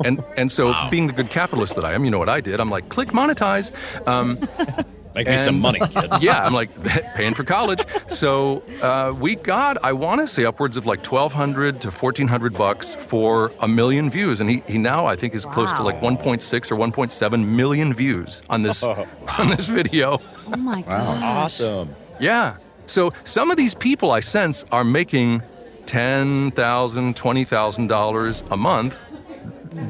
And 0.06 0.24
and 0.38 0.52
so, 0.52 0.74
being 0.90 1.08
the 1.08 1.14
good 1.14 1.30
capitalist 1.30 1.76
that 1.76 1.86
I 1.86 1.94
am, 1.94 2.06
you 2.06 2.12
know 2.12 2.20
what 2.20 2.30
I 2.30 2.42
did? 2.42 2.60
I'm 2.60 2.70
like, 2.70 2.90
click 2.90 3.10
monetize. 3.10 3.72
Um, 4.08 4.38
Make 5.14 5.28
me 5.28 5.38
some 5.38 5.60
money, 5.60 5.80
kid. 5.80 6.10
yeah, 6.22 6.46
I'm 6.46 6.54
like 6.54 6.70
paying 7.16 7.34
for 7.34 7.44
college. 7.44 7.84
So 8.08 8.64
uh, 8.82 9.14
we 9.18 9.36
got, 9.36 9.84
I 9.84 9.94
want 9.94 10.22
to 10.22 10.28
say, 10.28 10.46
upwards 10.46 10.78
of 10.78 10.86
like 10.86 11.06
1,200 11.06 11.82
to 11.82 11.92
1,400 11.92 12.54
bucks 12.54 12.96
for 12.96 13.52
a 13.60 13.68
million 13.68 14.10
views, 14.10 14.40
and 14.40 14.50
he, 14.50 14.64
he 14.68 14.78
now 14.78 15.06
I 15.06 15.16
think 15.16 15.36
is 15.36 15.46
close 15.46 15.74
to 15.74 15.84
like 15.84 16.00
1.6 16.00 16.72
or 16.72 16.76
1.7 16.76 17.46
million 17.46 17.94
views 17.94 18.42
on 18.50 18.62
this 18.62 18.84
on 18.84 19.50
this 19.50 19.68
video. 19.68 20.22
Oh 20.48 20.56
my 20.58 20.82
god! 20.82 21.20
gosh. 21.20 21.62
Awesome. 21.62 21.96
Yeah. 22.20 22.58
So 22.86 23.14
some 23.24 23.52
of 23.52 23.58
these 23.58 23.76
people 23.76 24.12
I 24.12 24.20
sense 24.22 24.66
are 24.72 24.84
making 24.84 25.42
ten 25.86 26.52
thousand, 26.52 27.16
twenty 27.16 27.44
thousand 27.44 27.88
dollars 27.88 28.42
$20,000 28.44 28.52
a 28.52 28.58
month, 28.58 29.04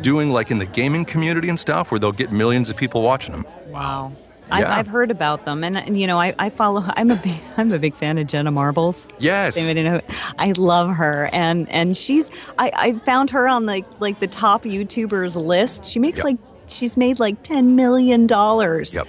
doing 0.01 0.30
like 0.30 0.51
in 0.51 0.58
the 0.58 0.65
gaming 0.65 1.06
community 1.06 1.49
and 1.49 1.60
stuff, 1.60 1.91
where 1.91 1.99
they'll 1.99 2.12
get 2.12 2.32
millions 2.32 2.69
of 2.69 2.77
people 2.77 3.01
watching 3.01 3.34
them. 3.34 3.45
Wow. 3.67 4.12
I've, 4.54 4.62
Yeah. 4.62 4.75
I've 4.77 4.88
heard 4.88 5.12
about 5.12 5.45
them, 5.45 5.63
and, 5.63 5.77
and 5.77 5.99
you 5.99 6.08
know, 6.08 6.19
I, 6.19 6.36
I 6.38 6.49
follow. 6.49 6.84
I'm 6.97 7.10
a 7.10 7.15
big, 7.15 7.39
I'm 7.58 7.71
a 7.71 7.80
big 7.80 7.93
fan 7.93 8.17
of 8.17 8.27
Jenna 8.27 8.51
Marbles. 8.51 9.08
Yes. 9.17 9.56
Same, 9.56 9.77
I 9.77 9.82
know- 9.82 10.01
I 10.38 10.51
love 10.58 10.89
her, 10.95 11.30
and 11.32 11.69
and 11.69 11.95
she's. 11.95 12.30
I, 12.60 12.71
I 12.75 12.93
found 13.06 13.30
her 13.30 13.47
on 13.47 13.65
like 13.65 13.86
like 13.99 14.19
the 14.19 14.27
top 14.27 14.63
YouTubers 14.65 15.36
list. 15.41 15.86
She 15.86 15.99
makes 15.99 16.19
Yep. 16.19 16.25
like 16.25 16.38
she's 16.67 16.97
made 16.97 17.19
like 17.19 17.41
ten 17.43 17.75
million 17.77 18.27
dollars 18.27 18.93
Yep. 18.95 19.08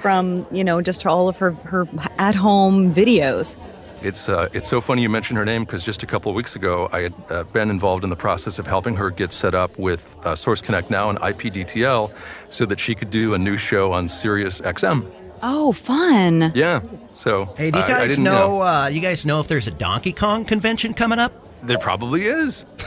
from 0.00 0.46
you 0.52 0.62
know 0.62 0.80
just 0.80 1.04
all 1.06 1.28
of 1.28 1.38
her 1.38 1.50
her 1.64 1.88
at 2.18 2.36
home 2.36 2.94
videos. 2.94 3.58
It's 4.04 4.28
uh, 4.28 4.48
it's 4.52 4.68
so 4.68 4.80
funny 4.80 5.00
you 5.02 5.08
mentioned 5.08 5.38
her 5.38 5.44
name 5.46 5.64
because 5.64 5.82
just 5.82 6.02
a 6.02 6.06
couple 6.06 6.30
of 6.30 6.36
weeks 6.36 6.54
ago 6.56 6.88
I 6.92 7.00
had 7.00 7.14
uh, 7.30 7.42
been 7.44 7.70
involved 7.70 8.04
in 8.04 8.10
the 8.10 8.16
process 8.16 8.58
of 8.58 8.66
helping 8.66 8.94
her 8.96 9.08
get 9.10 9.32
set 9.32 9.54
up 9.54 9.76
with 9.78 10.14
uh, 10.26 10.36
Source 10.36 10.60
Connect 10.60 10.90
now 10.90 11.08
and 11.08 11.18
IPDTL 11.20 12.12
so 12.50 12.66
that 12.66 12.78
she 12.78 12.94
could 12.94 13.08
do 13.10 13.32
a 13.34 13.38
new 13.38 13.56
show 13.56 13.92
on 13.92 14.06
Sirius 14.06 14.60
XM. 14.60 15.10
Oh, 15.42 15.72
fun! 15.72 16.52
Yeah. 16.54 16.82
So 17.18 17.46
Hey, 17.56 17.70
do 17.70 17.78
you 17.78 17.84
I- 17.84 17.86
I 17.86 17.88
guys 17.88 18.08
didn't 18.10 18.24
know? 18.24 18.60
Uh, 18.62 18.88
you 18.92 19.00
guys 19.00 19.24
know 19.24 19.40
if 19.40 19.48
there's 19.48 19.68
a 19.68 19.70
Donkey 19.72 20.12
Kong 20.12 20.44
convention 20.44 20.92
coming 20.94 21.18
up? 21.18 21.32
There 21.62 21.78
probably 21.78 22.26
is. 22.26 22.66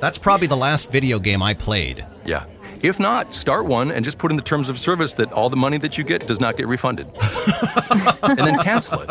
That's 0.00 0.18
probably 0.18 0.46
the 0.46 0.56
last 0.56 0.90
video 0.90 1.18
game 1.18 1.42
I 1.42 1.54
played. 1.54 2.04
Yeah. 2.24 2.44
If 2.84 3.00
not, 3.00 3.32
start 3.32 3.64
one 3.64 3.90
and 3.90 4.04
just 4.04 4.18
put 4.18 4.30
in 4.30 4.36
the 4.36 4.42
terms 4.42 4.68
of 4.68 4.78
service 4.78 5.14
that 5.14 5.32
all 5.32 5.48
the 5.48 5.56
money 5.56 5.78
that 5.78 5.96
you 5.96 6.04
get 6.04 6.26
does 6.26 6.38
not 6.38 6.58
get 6.58 6.68
refunded. 6.68 7.06
and 8.22 8.38
then 8.38 8.58
cancel 8.58 9.00
it. 9.00 9.10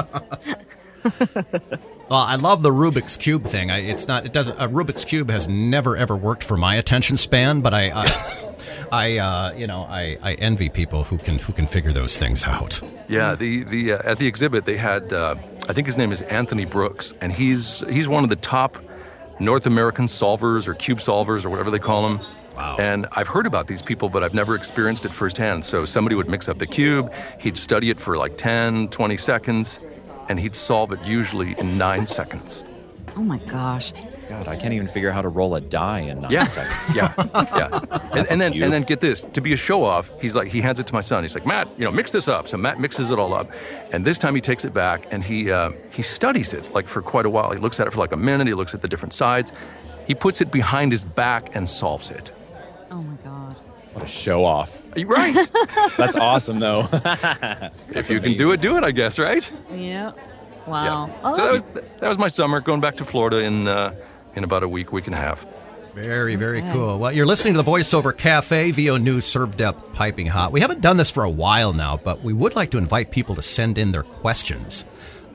Well, 2.08 2.20
I 2.20 2.36
love 2.36 2.62
the 2.62 2.70
Rubik's 2.70 3.18
cube 3.18 3.46
thing. 3.46 3.72
I, 3.72 3.80
it's 3.80 4.08
not. 4.08 4.28
It 4.28 4.34
doesn't. 4.34 4.58
A 4.60 4.68
Rubik's 4.68 5.04
cube 5.04 5.32
has 5.32 5.48
never 5.48 5.98
ever 5.98 6.16
worked 6.16 6.44
for 6.44 6.56
my 6.56 6.76
attention 6.76 7.18
span. 7.18 7.62
But 7.62 7.74
I, 7.74 7.92
I, 7.92 8.46
I 8.92 9.18
uh, 9.18 9.54
you 9.54 9.66
know, 9.66 9.88
I, 9.90 10.20
I 10.22 10.34
envy 10.36 10.70
people 10.70 11.06
who 11.06 11.18
can 11.18 11.40
who 11.40 11.52
can 11.54 11.66
figure 11.66 11.92
those 11.92 12.16
things 12.16 12.44
out. 12.44 12.80
Yeah, 13.08 13.34
the 13.34 13.64
the 13.64 13.94
uh, 13.94 14.12
at 14.12 14.20
the 14.20 14.28
exhibit 14.28 14.66
they 14.66 14.78
had 14.78 15.12
uh, 15.12 15.36
I 15.68 15.74
think 15.74 15.88
his 15.88 15.98
name 15.98 16.12
is 16.12 16.22
Anthony 16.22 16.66
Brooks 16.66 17.16
and 17.22 17.34
he's 17.34 17.84
he's 17.90 18.08
one 18.08 18.24
of 18.24 18.30
the 18.30 18.36
top 18.36 18.78
North 19.40 19.66
American 19.66 20.06
solvers 20.06 20.68
or 20.68 20.76
cube 20.76 21.00
solvers 21.00 21.44
or 21.44 21.50
whatever 21.50 21.72
they 21.72 21.80
call 21.80 22.04
them. 22.04 22.22
Wow. 22.56 22.78
And 22.80 23.08
I've 23.14 23.28
heard 23.28 23.46
about 23.48 23.68
these 23.68 23.82
people, 23.82 24.10
but 24.10 24.24
I've 24.24 24.34
never 24.34 24.56
experienced 24.56 25.06
it 25.06 25.10
firsthand. 25.12 25.66
So 25.66 25.86
somebody 25.86 26.16
would 26.16 26.30
mix 26.30 26.48
up 26.48 26.60
the 26.60 26.68
cube, 26.68 27.12
he'd 27.40 27.58
study 27.58 27.90
it 27.90 28.00
for 28.00 28.18
like 28.18 28.38
10, 28.38 28.90
20 28.90 29.18
seconds, 29.18 29.80
and 30.30 30.40
he'd 30.40 30.56
solve 30.56 30.92
it 30.92 31.02
usually 31.04 31.58
in 31.60 31.78
nine 31.78 32.06
seconds. 32.08 32.64
Oh 33.16 33.22
my 33.22 33.38
gosh. 33.40 33.94
God, 34.30 34.48
I 34.48 34.56
can't 34.56 34.74
even 34.74 34.88
figure 34.88 35.10
out 35.10 35.16
how 35.16 35.22
to 35.22 35.28
roll 35.30 35.54
a 35.56 35.62
die 35.62 36.00
in 36.00 36.22
nine 36.22 36.32
Yeah, 36.32 36.46
seconds. 36.46 36.96
yeah, 36.96 37.14
yeah. 37.56 37.80
And, 38.14 38.32
and 38.32 38.40
then 38.42 38.52
cute. 38.54 38.64
and 38.64 38.72
then 38.74 38.84
get 38.84 39.02
this 39.02 39.22
to 39.22 39.42
be 39.42 39.54
a 39.54 39.58
show 39.58 39.84
off. 39.84 40.10
He's 40.22 40.36
like 40.36 40.48
he 40.48 40.62
hands 40.62 40.80
it 40.80 40.88
to 40.88 40.94
my 40.94 41.02
son. 41.02 41.24
He's 41.24 41.34
like 41.36 41.46
Matt, 41.46 41.68
you 41.78 41.84
know, 41.86 41.92
mix 41.92 42.12
this 42.12 42.28
up. 42.28 42.48
So 42.48 42.58
Matt 42.58 42.80
mixes 42.80 43.12
it 43.12 43.20
all 43.20 43.34
up, 43.34 43.52
and 43.92 44.06
this 44.06 44.18
time 44.18 44.34
he 44.34 44.42
takes 44.42 44.64
it 44.66 44.74
back 44.74 45.12
and 45.12 45.24
he 45.24 45.52
uh, 45.52 45.72
he 45.92 46.02
studies 46.04 46.54
it 46.54 46.74
like 46.74 46.88
for 46.88 47.02
quite 47.02 47.26
a 47.26 47.30
while. 47.30 47.52
He 47.52 47.58
looks 47.60 47.80
at 47.80 47.88
it 47.88 47.92
for 47.92 48.00
like 48.00 48.12
a 48.14 48.18
minute. 48.18 48.48
He 48.48 48.54
looks 48.54 48.74
at 48.74 48.82
the 48.82 48.88
different 48.88 49.14
sides. 49.14 49.52
He 50.08 50.16
puts 50.16 50.42
it 50.42 50.52
behind 50.52 50.92
his 50.92 51.04
back 51.04 51.56
and 51.56 51.68
solves 51.68 52.10
it. 52.12 52.32
Oh 52.94 53.02
my 53.02 53.16
god. 53.24 53.56
What 53.94 54.06
a 54.06 54.08
show 54.08 54.46
off. 54.46 54.84
You're 54.96 55.08
Right. 55.08 55.34
That's 55.98 56.16
awesome, 56.16 56.60
though. 56.60 56.88
if 57.90 58.10
you 58.10 58.20
can 58.20 58.34
do 58.34 58.52
it, 58.52 58.62
do 58.62 58.78
it. 58.78 58.84
I 58.84 58.92
guess. 58.92 59.18
Right. 59.18 59.52
Yeah. 59.74 60.12
Wow. 60.68 61.08
Yeah. 61.08 61.16
Oh, 61.24 61.34
so 61.34 61.42
that 61.44 61.52
was 61.52 61.64
that 62.00 62.10
was 62.10 62.18
my 62.20 62.28
summer. 62.28 62.60
Going 62.60 62.82
back 62.82 62.98
to 62.98 63.06
Florida 63.06 63.44
in 63.44 63.68
uh, 63.68 63.96
in 64.36 64.44
about 64.44 64.62
a 64.62 64.68
week, 64.68 64.92
week 64.94 65.08
and 65.08 65.16
a 65.16 65.18
half. 65.18 65.46
Very, 65.96 66.36
very 66.36 66.60
Okay. 66.60 66.72
cool. 66.72 66.98
Well, 67.00 67.12
you're 67.12 67.26
listening 67.26 67.54
to 67.56 67.62
the 67.62 67.70
Voiceover 67.72 68.16
Cafe, 68.18 68.72
VO 68.72 68.98
News 68.98 69.26
served 69.26 69.62
up 69.62 69.94
piping 69.94 70.26
hot. 70.26 70.52
We 70.52 70.60
haven't 70.60 70.82
done 70.82 70.98
this 70.98 71.12
for 71.12 71.24
a 71.24 71.30
while 71.30 71.72
now, 71.74 71.98
but 71.98 72.24
we 72.24 72.34
would 72.34 72.56
like 72.56 72.72
to 72.72 72.80
invite 72.80 73.12
people 73.12 73.36
to 73.36 73.44
send 73.44 73.78
in 73.78 73.92
their 73.92 74.02
questions 74.02 74.86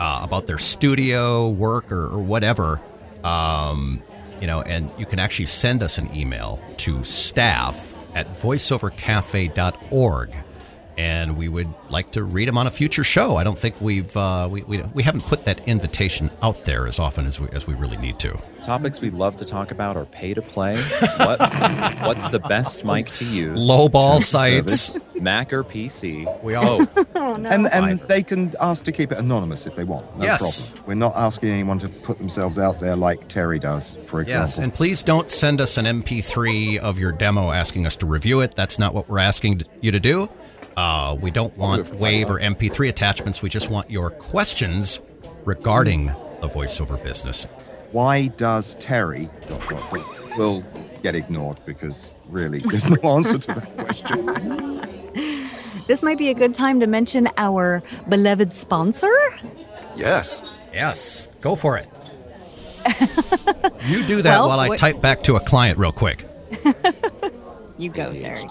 uh, 0.01 0.21
about 0.25 0.49
their 0.49 0.59
studio 0.59 1.49
work 1.49 1.93
or, 1.93 2.07
or 2.07 2.19
whatever. 2.19 2.81
Um, 3.23 4.03
you 4.41 4.47
know, 4.47 4.63
and 4.63 4.93
you 4.99 5.07
can 5.07 5.19
actually 5.19 5.47
send 5.47 5.83
us 5.83 5.99
an 5.99 6.15
email 6.15 6.61
to 6.79 7.03
staff 7.03 7.95
at 8.15 8.29
voiceovercafe.org. 8.29 10.37
And 10.99 11.37
we 11.37 11.47
would 11.49 11.73
like 11.91 12.11
to 12.11 12.25
read 12.25 12.49
them 12.49 12.59
on 12.59 12.67
a 12.67 12.73
future 12.73 13.05
show. 13.05 13.37
I 13.37 13.45
don't 13.45 13.57
think 13.59 13.81
we've 13.81 14.15
uh, 14.17 14.49
we, 14.51 14.65
we, 14.65 14.83
we 14.95 15.05
haven't 15.05 15.23
put 15.23 15.45
that 15.45 15.61
invitation 15.69 16.29
out 16.43 16.65
there 16.65 16.89
as 16.89 16.99
often 16.99 17.25
as 17.25 17.41
we 17.41 17.47
as 17.53 17.69
we 17.69 17.75
really 17.75 17.97
need 17.99 18.19
to. 18.19 18.37
Topics 18.65 19.01
we 19.01 19.11
love 19.11 19.37
to 19.37 19.45
talk 19.45 19.71
about 19.71 19.97
are 19.97 20.05
pay 20.07 20.35
to 20.35 20.43
play. 20.43 20.77
What 20.77 21.39
what's 22.03 22.27
the 22.29 22.41
best 22.41 22.85
mic 22.85 23.07
to 23.13 23.25
use? 23.25 23.61
Lowball 23.61 24.15
Terms 24.15 24.25
of 24.25 24.29
sites. 24.29 24.81
service, 24.83 25.01
Mac 25.23 25.53
or 25.53 25.63
PC. 25.63 26.43
We 26.43 26.57
all 26.57 26.81
Oh 27.15 27.37
no. 27.37 27.49
And 27.49 27.69
and 27.73 28.01
they 28.09 28.25
can 28.25 28.51
ask 28.61 28.85
to 28.87 28.91
keep 28.93 29.13
it 29.13 29.19
anonymous 29.19 29.67
if 29.67 29.75
they 29.77 29.85
want. 29.85 30.05
No 30.19 30.25
Yes. 30.25 30.73
problem. 30.73 30.85
We're 30.89 30.95
not 30.95 31.17
asking 31.17 31.51
anyone 31.51 31.79
to 31.79 31.89
put 31.89 32.19
themselves 32.19 32.59
out 32.59 32.81
there 32.81 32.97
like 32.97 33.29
Terry 33.29 33.61
does, 33.61 33.97
for 34.07 34.21
example. 34.23 34.47
Yes, 34.47 34.59
and 34.59 34.75
please 34.75 35.05
don't 35.05 35.31
send 35.31 35.61
us 35.61 35.79
an 35.79 35.85
MP3 35.87 36.79
of 36.79 36.99
your 36.99 37.13
demo 37.13 37.53
asking 37.53 37.87
us 37.87 37.95
to 37.97 38.07
review 38.07 38.41
it. 38.41 38.57
That's 38.57 38.81
not 38.81 38.95
what 38.95 39.09
we're 39.09 39.21
asking 39.21 39.63
you 39.81 39.93
to 39.93 40.01
do. 40.01 40.29
Uh, 40.79 41.17
we 41.21 41.29
don't 41.33 41.57
want 41.59 41.89
for 41.89 41.97
WAV 41.97 42.31
or 42.31 42.39
MP3 42.39 42.89
attachments. 42.89 43.43
We 43.43 43.49
just 43.49 43.69
want 43.69 43.91
your 43.91 44.11
questions 44.11 45.03
regarding 45.45 46.07
the 46.41 46.49
voiceover 46.49 47.03
business. 47.03 47.49
Why 47.91 48.29
does 48.29 48.77
Terry 48.77 49.29
dot, 49.49 49.61
dot, 49.69 49.91
dot, 49.91 50.39
will 50.39 50.63
get 51.03 51.17
ignored? 51.17 51.59
Because 51.67 52.15
really, 52.29 52.61
there's 52.61 52.89
no 52.89 52.97
answer 53.17 53.39
to 53.39 53.55
that 53.55 53.77
question. 53.77 54.89
This 55.89 56.05
might 56.05 56.17
be 56.17 56.29
a 56.29 56.35
good 56.35 56.55
time 56.55 56.79
to 56.79 56.87
mention 56.87 57.27
our 57.37 57.83
beloved 58.09 58.53
sponsor. 58.53 59.13
Yes. 59.97 60.41
Yes, 60.73 61.27
go 61.41 61.57
for 61.57 61.77
it. 61.77 61.89
you 63.85 64.07
do 64.07 64.23
that 64.23 64.39
Well, 64.39 64.49
while 64.51 64.61
I 64.61 64.69
what- 64.69 64.79
type 64.79 65.01
back 65.01 65.25
to 65.25 65.35
a 65.35 65.41
client 65.41 65.77
real 65.77 65.91
quick. 65.91 66.25
You 67.79 67.91
go, 67.91 68.13
Terry. 68.19 68.43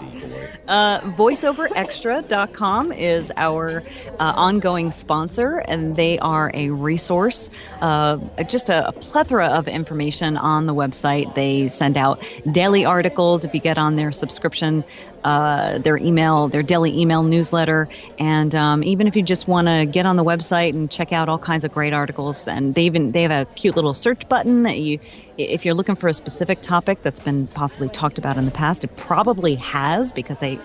Uh, 0.66 1.00
VoiceOverXtra.com 1.00 2.92
is 2.92 3.30
our 3.36 3.82
uh, 4.18 4.32
ongoing 4.34 4.90
sponsor, 4.90 5.58
and 5.68 5.96
they 5.96 6.18
are 6.20 6.50
a 6.54 6.70
resource, 6.70 7.50
uh, 7.82 8.16
just 8.44 8.70
a, 8.70 8.88
a 8.88 8.92
plethora 8.92 9.48
of 9.48 9.68
information 9.68 10.38
on 10.38 10.64
the 10.64 10.74
website. 10.74 11.34
They 11.34 11.68
send 11.68 11.98
out 11.98 12.22
daily 12.50 12.86
articles 12.86 13.44
if 13.44 13.52
you 13.52 13.60
get 13.60 13.76
on 13.76 13.96
their 13.96 14.12
subscription, 14.12 14.82
uh, 15.24 15.78
their 15.78 15.96
email, 15.96 16.48
their 16.48 16.62
daily 16.62 16.98
email 16.98 17.22
newsletter, 17.22 17.88
and 18.18 18.54
um, 18.54 18.84
even 18.84 19.06
if 19.06 19.16
you 19.16 19.22
just 19.22 19.48
want 19.48 19.68
to 19.68 19.86
get 19.86 20.06
on 20.06 20.16
the 20.16 20.24
website 20.24 20.70
and 20.70 20.90
check 20.90 21.12
out 21.12 21.28
all 21.28 21.38
kinds 21.38 21.64
of 21.64 21.72
great 21.72 21.92
articles, 21.92 22.48
and 22.48 22.74
they 22.74 22.84
even 22.84 23.12
they 23.12 23.22
have 23.22 23.30
a 23.30 23.44
cute 23.54 23.76
little 23.76 23.94
search 23.94 24.28
button 24.28 24.62
that 24.62 24.78
you, 24.78 24.98
if 25.36 25.64
you're 25.64 25.74
looking 25.74 25.96
for 25.96 26.08
a 26.08 26.14
specific 26.14 26.60
topic 26.62 27.02
that's 27.02 27.20
been 27.20 27.46
possibly 27.48 27.88
talked 27.88 28.18
about 28.18 28.36
in 28.36 28.44
the 28.44 28.50
past, 28.50 28.84
it 28.84 28.96
probably 28.96 29.54
has 29.56 30.12
because 30.12 30.40
they 30.40 30.56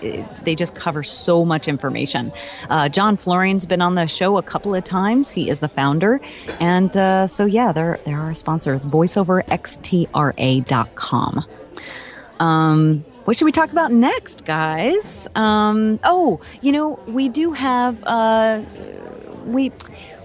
they 0.44 0.54
just 0.54 0.74
cover 0.74 1.02
so 1.02 1.44
much 1.44 1.68
information. 1.68 2.32
Uh, 2.70 2.88
John 2.88 3.16
Florian's 3.16 3.66
been 3.66 3.82
on 3.82 3.94
the 3.94 4.06
show 4.06 4.36
a 4.36 4.42
couple 4.42 4.74
of 4.74 4.84
times. 4.84 5.30
He 5.30 5.48
is 5.48 5.60
the 5.60 5.68
founder, 5.68 6.20
and 6.60 6.96
uh, 6.96 7.26
so 7.26 7.46
yeah, 7.46 7.72
they're 7.72 7.98
they're 8.04 8.20
our 8.20 8.34
sponsor. 8.34 8.74
It's 8.74 8.86
voiceoverxtra.com. 8.86 11.44
Um, 12.40 13.04
what 13.24 13.36
should 13.36 13.44
we 13.46 13.52
talk 13.52 13.70
about 13.72 13.92
next, 13.92 14.44
guys? 14.44 15.28
Um, 15.34 15.98
oh, 16.04 16.40
you 16.60 16.72
know, 16.72 16.98
we 17.06 17.28
do 17.28 17.52
have 17.52 18.02
uh, 18.04 18.62
we 19.46 19.72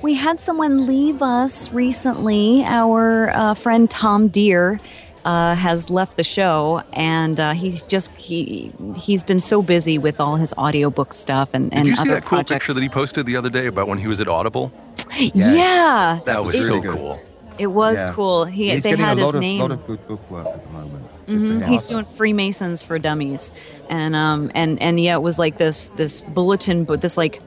we 0.02 0.14
had 0.16 0.40
someone 0.40 0.86
leave 0.88 1.22
us 1.22 1.72
recently. 1.72 2.64
Our 2.66 3.30
uh, 3.32 3.54
friend 3.54 3.90
Tom 3.90 4.30
Dheere 4.30 4.80
uh, 5.26 5.56
has 5.56 5.90
left 5.90 6.16
the 6.18 6.24
show, 6.24 6.82
and 6.94 7.40
uh, 7.40 7.52
he's 7.54 7.84
just 7.84 8.12
he 8.14 8.72
he's 8.96 9.24
been 9.24 9.40
so 9.42 9.62
busy 9.62 9.98
with 9.98 10.20
all 10.20 10.36
his 10.38 10.54
audiobook 10.54 11.14
stuff 11.14 11.54
and 11.54 11.70
Did 11.72 11.80
and 11.80 11.88
you 11.88 11.96
see 11.96 12.02
other 12.02 12.12
that 12.16 12.22
cool 12.24 12.38
projects. 12.40 12.66
picture 12.66 12.74
that 12.74 12.84
he 12.84 12.90
posted 12.90 13.26
the 13.26 13.36
other 13.38 13.50
day 13.50 13.68
about 13.68 13.88
when 13.88 13.98
he 13.98 14.08
was 14.08 14.20
at 14.22 14.28
Audible? 14.28 14.72
yeah, 15.18 16.20
That 16.26 16.44
was 16.44 16.56
it, 16.56 16.66
so 16.66 16.82
cool. 16.82 17.20
it 17.58 17.68
was 17.68 18.02
Yeah. 18.02 18.14
cool. 18.14 18.46
He 18.46 18.70
He's 18.70 18.84
they 18.84 18.92
getting 18.92 19.06
had 19.06 19.18
a 19.18 19.22
his 19.22 19.26
lot 19.28 19.36
of, 19.36 19.42
name. 19.42 19.60
lot 19.62 19.72
of 19.72 19.86
good 19.88 20.08
book 20.08 20.32
work 20.32 20.46
at 20.48 20.64
the 20.64 20.70
moment. 20.72 20.99
Mhm. 21.30 21.62
him. 21.62 21.68
He's 21.70 21.84
doing 21.84 22.06
Freemasons 22.06 22.82
for 22.82 22.98
Dummies, 23.00 23.52
and 23.90 24.16
um 24.16 24.52
and 24.56 24.82
and 24.82 25.00
yeah, 25.00 25.14
it 25.16 25.22
was 25.22 25.38
like 25.40 25.58
this 25.58 25.90
this 25.96 26.22
bulletin, 26.22 26.84
but 26.86 27.02
this 27.02 27.18
like 27.18 27.42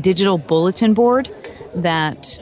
digital 0.00 0.38
bulletin 0.38 0.94
board 0.94 1.28
that 1.74 2.38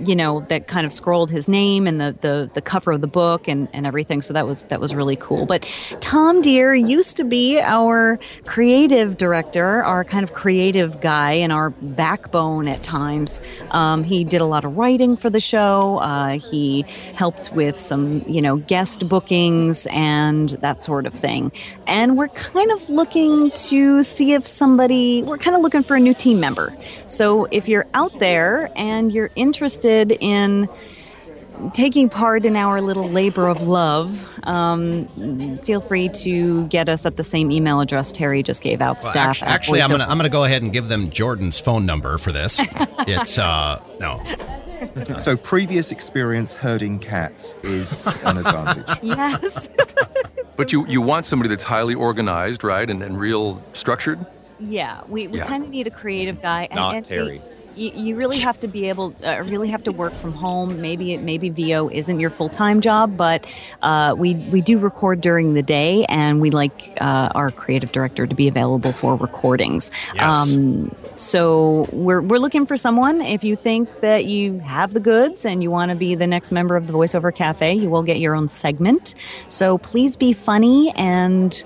you 0.00 0.16
know 0.16 0.40
that 0.48 0.66
kind 0.68 0.86
of 0.86 0.92
scrolled 0.92 1.30
his 1.30 1.48
name 1.48 1.86
and 1.86 2.00
the 2.00 2.16
the, 2.20 2.50
the 2.54 2.62
cover 2.62 2.92
of 2.92 3.00
the 3.00 3.06
book 3.06 3.48
and, 3.48 3.68
and 3.72 3.86
everything. 3.86 4.22
So 4.22 4.34
that 4.34 4.46
was 4.46 4.64
that 4.64 4.80
was 4.80 4.94
really 4.94 5.16
cool. 5.16 5.46
But 5.46 5.68
Tom 6.00 6.40
Dheere 6.40 6.74
used 6.74 7.16
to 7.18 7.24
be 7.24 7.60
our 7.60 8.18
creative 8.44 9.16
director 9.16 9.82
our 9.82 10.04
kind 10.04 10.24
of 10.24 10.32
creative 10.32 11.00
guy 11.00 11.32
and 11.32 11.52
our 11.52 11.70
backbone 11.70 12.68
at 12.68 12.82
times. 12.82 13.40
Um, 13.70 14.04
he 14.04 14.24
did 14.24 14.40
a 14.40 14.44
lot 14.44 14.64
of 14.64 14.76
writing 14.76 15.16
for 15.16 15.30
the 15.30 15.40
show. 15.40 15.98
Uh, 15.98 16.38
he 16.38 16.82
helped 17.14 17.52
with 17.52 17.78
some 17.78 18.24
you 18.26 18.40
know 18.40 18.56
guest 18.56 19.08
bookings 19.08 19.86
and 19.90 20.50
that 20.60 20.82
sort 20.82 21.06
of 21.06 21.14
thing. 21.14 21.52
And 21.86 22.16
we're 22.16 22.28
kind 22.28 22.70
of 22.72 22.88
looking 22.88 23.50
to 23.50 24.02
see 24.02 24.32
if 24.32 24.46
somebody 24.46 25.22
we're 25.22 25.38
kind 25.38 25.56
of 25.56 25.62
looking 25.62 25.82
for 25.82 25.96
a 25.96 26.00
new 26.00 26.14
team 26.14 26.40
member. 26.40 26.74
So 27.06 27.46
if 27.50 27.68
you're 27.68 27.86
out 27.94 28.18
there 28.18 28.70
and 28.76 29.12
you're 29.12 29.30
interested 29.36 30.12
in 30.20 30.68
taking 31.74 32.08
part 32.08 32.44
in 32.44 32.56
our 32.56 32.80
little 32.80 33.08
labor 33.08 33.46
of 33.48 33.62
love, 33.68 34.26
um, 34.44 35.58
feel 35.58 35.80
free 35.80 36.08
to 36.08 36.66
get 36.68 36.88
us 36.88 37.06
at 37.06 37.16
the 37.16 37.24
same 37.24 37.50
email 37.52 37.80
address 37.80 38.10
Terry 38.10 38.42
just 38.42 38.62
gave 38.62 38.80
out. 38.80 38.96
Well, 39.02 39.12
staff. 39.12 39.28
actually, 39.42 39.48
actually 39.48 39.82
I'm 39.82 39.90
gonna 39.90 40.04
I'm 40.04 40.16
gonna 40.16 40.28
go 40.28 40.44
ahead 40.44 40.62
and 40.62 40.72
give 40.72 40.88
them 40.88 41.10
Jordan's 41.10 41.58
phone 41.60 41.86
number 41.86 42.18
for 42.18 42.32
this. 42.32 42.60
it's 43.06 43.38
uh 43.38 43.80
no. 44.00 44.20
So 45.18 45.36
previous 45.36 45.92
experience 45.92 46.54
herding 46.54 46.98
cats 46.98 47.54
is 47.62 48.06
an 48.24 48.38
advantage. 48.38 48.86
Yes. 49.02 49.68
But 50.54 50.70
you, 50.70 50.86
you 50.86 51.00
want 51.00 51.24
somebody 51.24 51.48
that's 51.48 51.64
highly 51.64 51.94
organized, 51.94 52.62
right, 52.62 52.88
and, 52.90 53.02
and 53.02 53.18
real 53.18 53.62
structured? 53.72 54.24
Yeah, 54.60 55.00
we, 55.08 55.26
we 55.26 55.38
Yeah. 55.38 55.46
kind 55.46 55.64
of 55.64 55.70
need 55.70 55.86
a 55.86 55.90
creative 55.90 56.42
guy. 56.42 56.64
And, 56.64 56.74
Not 56.74 56.94
and 56.94 57.04
Terry. 57.06 57.40
You, 57.76 57.90
you 57.94 58.16
really 58.16 58.38
have 58.38 58.58
to 58.60 58.68
be 58.68 58.88
able, 58.88 59.14
uh, 59.24 59.42
really 59.42 59.68
have 59.68 59.82
to 59.84 59.92
work 59.92 60.12
from 60.14 60.34
home. 60.34 60.80
Maybe 60.80 61.14
it, 61.14 61.22
maybe 61.22 61.48
VO 61.48 61.88
isn't 61.90 62.20
your 62.20 62.30
full 62.30 62.48
time 62.48 62.80
job, 62.80 63.16
but 63.16 63.46
uh, 63.82 64.14
we 64.16 64.34
we 64.34 64.60
do 64.60 64.78
record 64.78 65.20
during 65.20 65.54
the 65.54 65.62
day, 65.62 66.04
and 66.08 66.40
we 66.40 66.50
like 66.50 66.96
uh, 67.00 67.30
our 67.34 67.50
creative 67.50 67.92
director 67.92 68.26
to 68.26 68.34
be 68.34 68.48
available 68.48 68.92
for 68.92 69.16
recordings. 69.16 69.90
Yes. 70.14 70.56
Um, 70.56 70.94
so 71.14 71.88
we're 71.92 72.20
we're 72.20 72.38
looking 72.38 72.66
for 72.66 72.76
someone. 72.76 73.20
If 73.20 73.44
you 73.44 73.56
think 73.56 74.00
that 74.00 74.26
you 74.26 74.58
have 74.60 74.92
the 74.92 75.00
goods 75.00 75.44
and 75.44 75.62
you 75.62 75.70
want 75.70 75.90
to 75.90 75.96
be 75.96 76.14
the 76.14 76.26
next 76.26 76.50
member 76.50 76.76
of 76.76 76.86
the 76.86 76.92
Voiceover 76.92 77.34
Cafe, 77.34 77.74
you 77.74 77.90
will 77.90 78.02
get 78.02 78.20
your 78.20 78.34
own 78.34 78.48
segment. 78.48 79.14
So 79.48 79.78
please 79.78 80.16
be 80.16 80.32
funny 80.32 80.92
and 80.96 81.62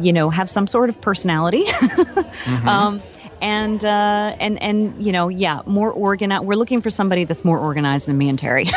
you 0.00 0.12
know 0.12 0.30
have 0.30 0.48
some 0.48 0.66
sort 0.66 0.88
of 0.88 1.00
personality. 1.00 1.64
um, 2.66 3.02
and 3.42 3.84
uh, 3.84 4.36
and 4.40 4.62
and 4.62 5.04
you 5.04 5.12
know, 5.12 5.28
yeah, 5.28 5.60
more 5.66 5.90
organized. 5.92 6.44
We're 6.44 6.54
looking 6.54 6.80
for 6.80 6.90
somebody 6.90 7.24
that's 7.24 7.44
more 7.44 7.58
organized 7.58 8.08
than 8.08 8.16
me 8.16 8.28
and 8.28 8.38
Terry. 8.38 8.66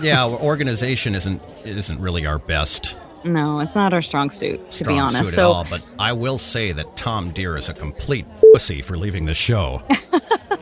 Yeah, 0.00 0.24
well, 0.26 0.38
organization 0.40 1.14
isn't 1.14 1.40
isn't 1.64 2.00
really 2.00 2.26
our 2.26 2.38
best 2.38 2.98
no, 3.24 3.60
it's 3.60 3.74
not 3.74 3.94
our 3.94 4.02
strong 4.02 4.30
suit, 4.30 4.70
to 4.70 4.76
strong 4.76 4.94
be 4.94 5.00
honest. 5.00 5.18
suit 5.26 5.34
so 5.34 5.50
at 5.50 5.54
all. 5.54 5.64
But 5.64 5.82
I 5.98 6.12
will 6.12 6.38
say 6.38 6.72
that 6.72 6.94
Tom 6.96 7.32
Dheere 7.32 7.56
is 7.56 7.68
a 7.68 7.74
complete 7.74 8.26
pussy 8.52 8.82
for 8.82 8.96
leaving 8.96 9.24
the 9.24 9.34
show. 9.34 9.82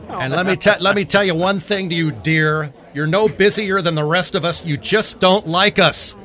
And 0.09 0.31
let 0.31 0.45
me 0.45 0.55
tell 0.55 0.77
let 0.79 0.95
me 0.95 1.05
tell 1.05 1.23
you 1.23 1.33
one 1.33 1.59
thing 1.59 1.89
to 1.89 1.95
you, 1.95 2.11
dear. 2.11 2.71
You're 2.93 3.07
no 3.07 3.27
busier 3.27 3.81
than 3.81 3.95
the 3.95 4.03
rest 4.03 4.35
of 4.35 4.45
us. 4.45 4.63
You 4.63 4.77
just 4.77 5.19
don't 5.19 5.47
like 5.47 5.79
us. 5.79 6.15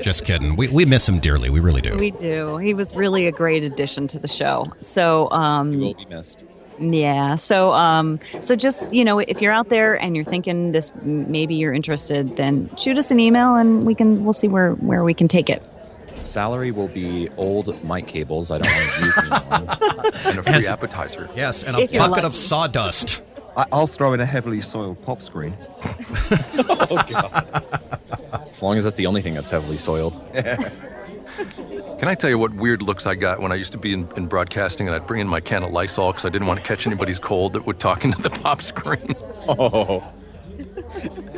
Just 0.00 0.24
kidding. 0.24 0.56
We 0.56 0.68
we 0.68 0.84
miss 0.84 1.08
him 1.08 1.18
dearly. 1.20 1.50
We 1.50 1.60
really 1.60 1.80
do. 1.80 1.96
We 1.96 2.10
do. 2.10 2.56
He 2.58 2.74
was 2.74 2.94
really 2.94 3.26
a 3.26 3.32
great 3.32 3.64
addition 3.64 4.06
to 4.08 4.18
the 4.18 4.28
show. 4.28 4.66
So, 4.80 5.30
um, 5.30 5.72
You 5.72 5.78
will 5.78 5.94
be 5.94 6.06
missed. 6.06 6.44
Yeah. 6.80 7.34
So, 7.34 7.72
um, 7.72 8.20
so 8.40 8.54
just 8.54 8.90
you 8.92 9.04
know, 9.04 9.18
if 9.18 9.42
you're 9.42 9.52
out 9.52 9.68
there 9.68 10.00
and 10.00 10.14
you're 10.14 10.24
thinking 10.24 10.70
this, 10.70 10.92
maybe 11.02 11.54
you're 11.54 11.72
interested, 11.72 12.36
then 12.36 12.70
shoot 12.76 12.96
us 12.98 13.10
an 13.10 13.20
email 13.20 13.56
and 13.56 13.84
we 13.84 13.94
can 13.94 14.24
we'll 14.24 14.32
see 14.32 14.48
where 14.48 14.72
where 14.74 15.04
we 15.04 15.14
can 15.14 15.28
take 15.28 15.50
it. 15.50 15.62
Salary 16.22 16.70
will 16.70 16.88
be 16.88 17.28
old 17.36 17.82
mic 17.84 18.06
cables. 18.06 18.50
I 18.50 18.58
don't 18.58 18.72
want 18.72 18.90
to 18.90 19.04
use 19.04 19.18
anymore. 19.18 20.12
and 20.26 20.38
a 20.38 20.42
free 20.42 20.66
appetizer. 20.66 21.28
Yes, 21.34 21.64
and 21.64 21.76
a 21.76 21.80
If 21.80 21.92
bucket 21.92 22.24
of 22.24 22.34
sawdust. 22.34 23.22
I, 23.56 23.66
I'll 23.72 23.86
throw 23.86 24.12
in 24.12 24.20
a 24.20 24.26
heavily 24.26 24.60
soiled 24.60 25.02
pop 25.02 25.22
screen. 25.22 25.56
oh 25.82 27.04
god. 27.08 27.97
As 28.58 28.62
long 28.62 28.76
as 28.76 28.82
that's 28.82 28.96
the 28.96 29.06
only 29.06 29.22
thing 29.22 29.34
that's 29.34 29.52
heavily 29.52 29.78
soiled. 29.78 30.20
Can 30.34 32.08
I 32.08 32.16
tell 32.16 32.28
you 32.28 32.40
what 32.40 32.52
weird 32.54 32.82
looks 32.82 33.06
I 33.06 33.14
got 33.14 33.40
when 33.40 33.52
I 33.52 33.54
used 33.54 33.70
to 33.70 33.78
be 33.78 33.92
in, 33.92 34.08
in 34.16 34.26
broadcasting 34.26 34.88
and 34.88 34.96
I'd 34.96 35.06
bring 35.06 35.20
in 35.20 35.28
my 35.28 35.38
can 35.38 35.62
of 35.62 35.70
Lysol 35.70 36.10
because 36.10 36.24
I 36.24 36.28
didn't 36.28 36.48
want 36.48 36.58
to 36.58 36.66
catch 36.66 36.84
anybody's 36.84 37.20
cold 37.20 37.52
that 37.52 37.66
would 37.68 37.78
talk 37.78 38.04
into 38.06 38.20
the 38.20 38.30
pop 38.30 38.60
screen? 38.62 39.14
Oh. 39.46 40.02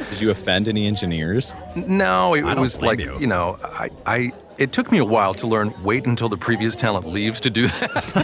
Did 0.09 0.19
you 0.23 0.31
offend 0.31 0.67
any 0.67 0.87
engineers? 0.87 1.53
No, 1.87 2.33
it 2.33 2.43
I 2.43 2.59
was 2.59 2.81
like, 2.81 3.01
you. 3.01 3.19
you. 3.21 3.27
know, 3.27 3.59
I, 3.63 3.91
I, 4.07 4.33
it 4.57 4.73
took 4.73 4.91
me 4.91 4.97
a 4.97 5.05
while 5.05 5.35
to 5.35 5.47
learn 5.47 5.75
wait 5.85 6.07
until 6.07 6.31
the 6.31 6.39
previous 6.39 6.75
talent 6.75 7.07
leaves 7.07 7.39
to 7.41 7.51
do 7.51 7.67
that. 7.69 8.15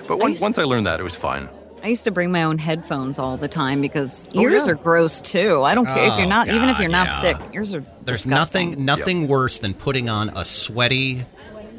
but 0.06 0.18
once, 0.20 0.30
used- 0.34 0.44
once 0.44 0.58
I 0.58 0.62
learned 0.62 0.86
that, 0.86 1.00
it 1.00 1.02
was 1.02 1.16
fine. 1.16 1.48
I 1.82 1.88
used 1.88 2.04
to 2.04 2.10
bring 2.10 2.30
my 2.30 2.42
own 2.42 2.58
headphones 2.58 3.18
all 3.18 3.36
the 3.36 3.48
time 3.48 3.80
because 3.80 4.28
Oh, 4.34 4.40
ears 4.40 4.66
yeah. 4.66 4.72
are 4.72 4.74
gross 4.76 5.20
too. 5.20 5.62
I 5.62 5.74
don't 5.74 5.86
care 5.86 6.04
if 6.06 6.12
Oh, 6.12 6.18
you're 6.18 6.26
not, 6.26 6.48
even 6.48 6.68
if 6.68 6.78
you're 6.78 6.90
not 6.90 7.06
yeah. 7.08 7.16
sick, 7.16 7.36
ears 7.54 7.74
are. 7.74 7.84
There's 8.04 8.24
disgusting. 8.24 8.70
nothing 8.70 8.84
nothing 8.84 9.28
worse 9.28 9.58
than 9.58 9.72
putting 9.74 10.08
on 10.08 10.28
a 10.30 10.44
sweaty 10.44 11.24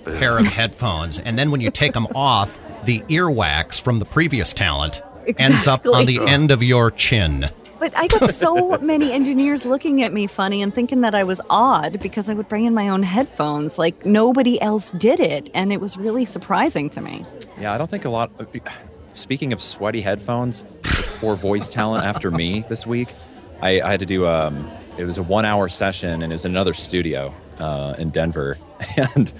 pair 0.05 0.39
of 0.39 0.45
headphones 0.47 1.19
and 1.19 1.37
then 1.37 1.51
when 1.51 1.61
you 1.61 1.69
take 1.69 1.93
them 1.93 2.07
off, 2.15 2.57
the 2.85 3.01
earwax 3.01 3.79
from 3.81 3.99
the 3.99 4.05
previous 4.05 4.53
talent 4.53 5.03
ends 5.37 5.67
up 5.67 5.85
on 5.85 6.05
the 6.07 6.19
end 6.19 6.49
of 6.51 6.63
your 6.63 6.89
chin. 6.89 7.47
But 7.79 7.95
I 7.97 8.07
got 8.07 8.29
so 8.31 8.77
many 8.81 9.11
engineers 9.11 9.65
looking 9.65 10.01
at 10.03 10.13
me 10.13 10.25
funny 10.27 10.61
and 10.63 10.73
thinking 10.73 11.01
that 11.01 11.13
I 11.15 11.23
was 11.23 11.41
odd 11.49 11.99
because 12.01 12.29
I 12.29 12.33
would 12.33 12.47
bring 12.47 12.65
in 12.65 12.73
my 12.75 12.89
own 12.89 13.01
headphones. 13.03 13.77
Like 13.79 14.05
nobody 14.05 14.59
else 14.61 14.91
did 14.91 15.19
it. 15.19 15.49
And 15.55 15.71
it 15.73 15.81
was 15.81 15.97
really 15.97 16.25
surprising 16.25 16.89
to 16.91 17.01
me. 17.01 17.25
Yeah, 17.59 17.73
I 17.73 17.79
don't 17.79 17.89
think 17.89 18.05
a 18.05 18.09
lot. 18.09 18.31
Of, 18.39 18.51
speaking 19.13 19.53
of 19.53 19.61
sweaty 19.61 20.01
headphones, 20.01 20.65
poor 20.83 21.35
voice 21.35 21.69
talent 21.69 22.05
after 22.05 22.31
me 22.31 22.65
this 22.69 22.85
week, 22.87 23.09
I, 23.61 23.81
I 23.81 23.91
had 23.91 23.99
to 24.01 24.05
do 24.05 24.27
um. 24.27 24.69
It 24.97 25.05
was 25.05 25.17
a 25.17 25.23
one-hour 25.23 25.69
session, 25.69 26.21
and 26.21 26.31
it 26.31 26.35
was 26.35 26.43
in 26.45 26.51
another 26.51 26.73
studio 26.73 27.33
uh, 27.59 27.95
in 27.97 28.09
Denver, 28.09 28.57
and 29.15 29.31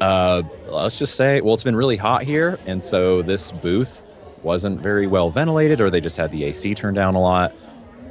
uh, 0.00 0.42
let's 0.68 0.96
just 0.98 1.16
say, 1.16 1.40
well, 1.40 1.54
it's 1.54 1.64
been 1.64 1.74
really 1.76 1.96
hot 1.96 2.22
here, 2.22 2.58
and 2.66 2.80
so 2.82 3.20
this 3.20 3.50
booth 3.50 4.00
wasn't 4.42 4.80
very 4.80 5.06
well 5.08 5.28
ventilated, 5.28 5.80
or 5.80 5.90
they 5.90 6.00
just 6.00 6.16
had 6.16 6.30
the 6.30 6.44
AC 6.44 6.74
turned 6.76 6.94
down 6.94 7.16
a 7.16 7.20
lot. 7.20 7.52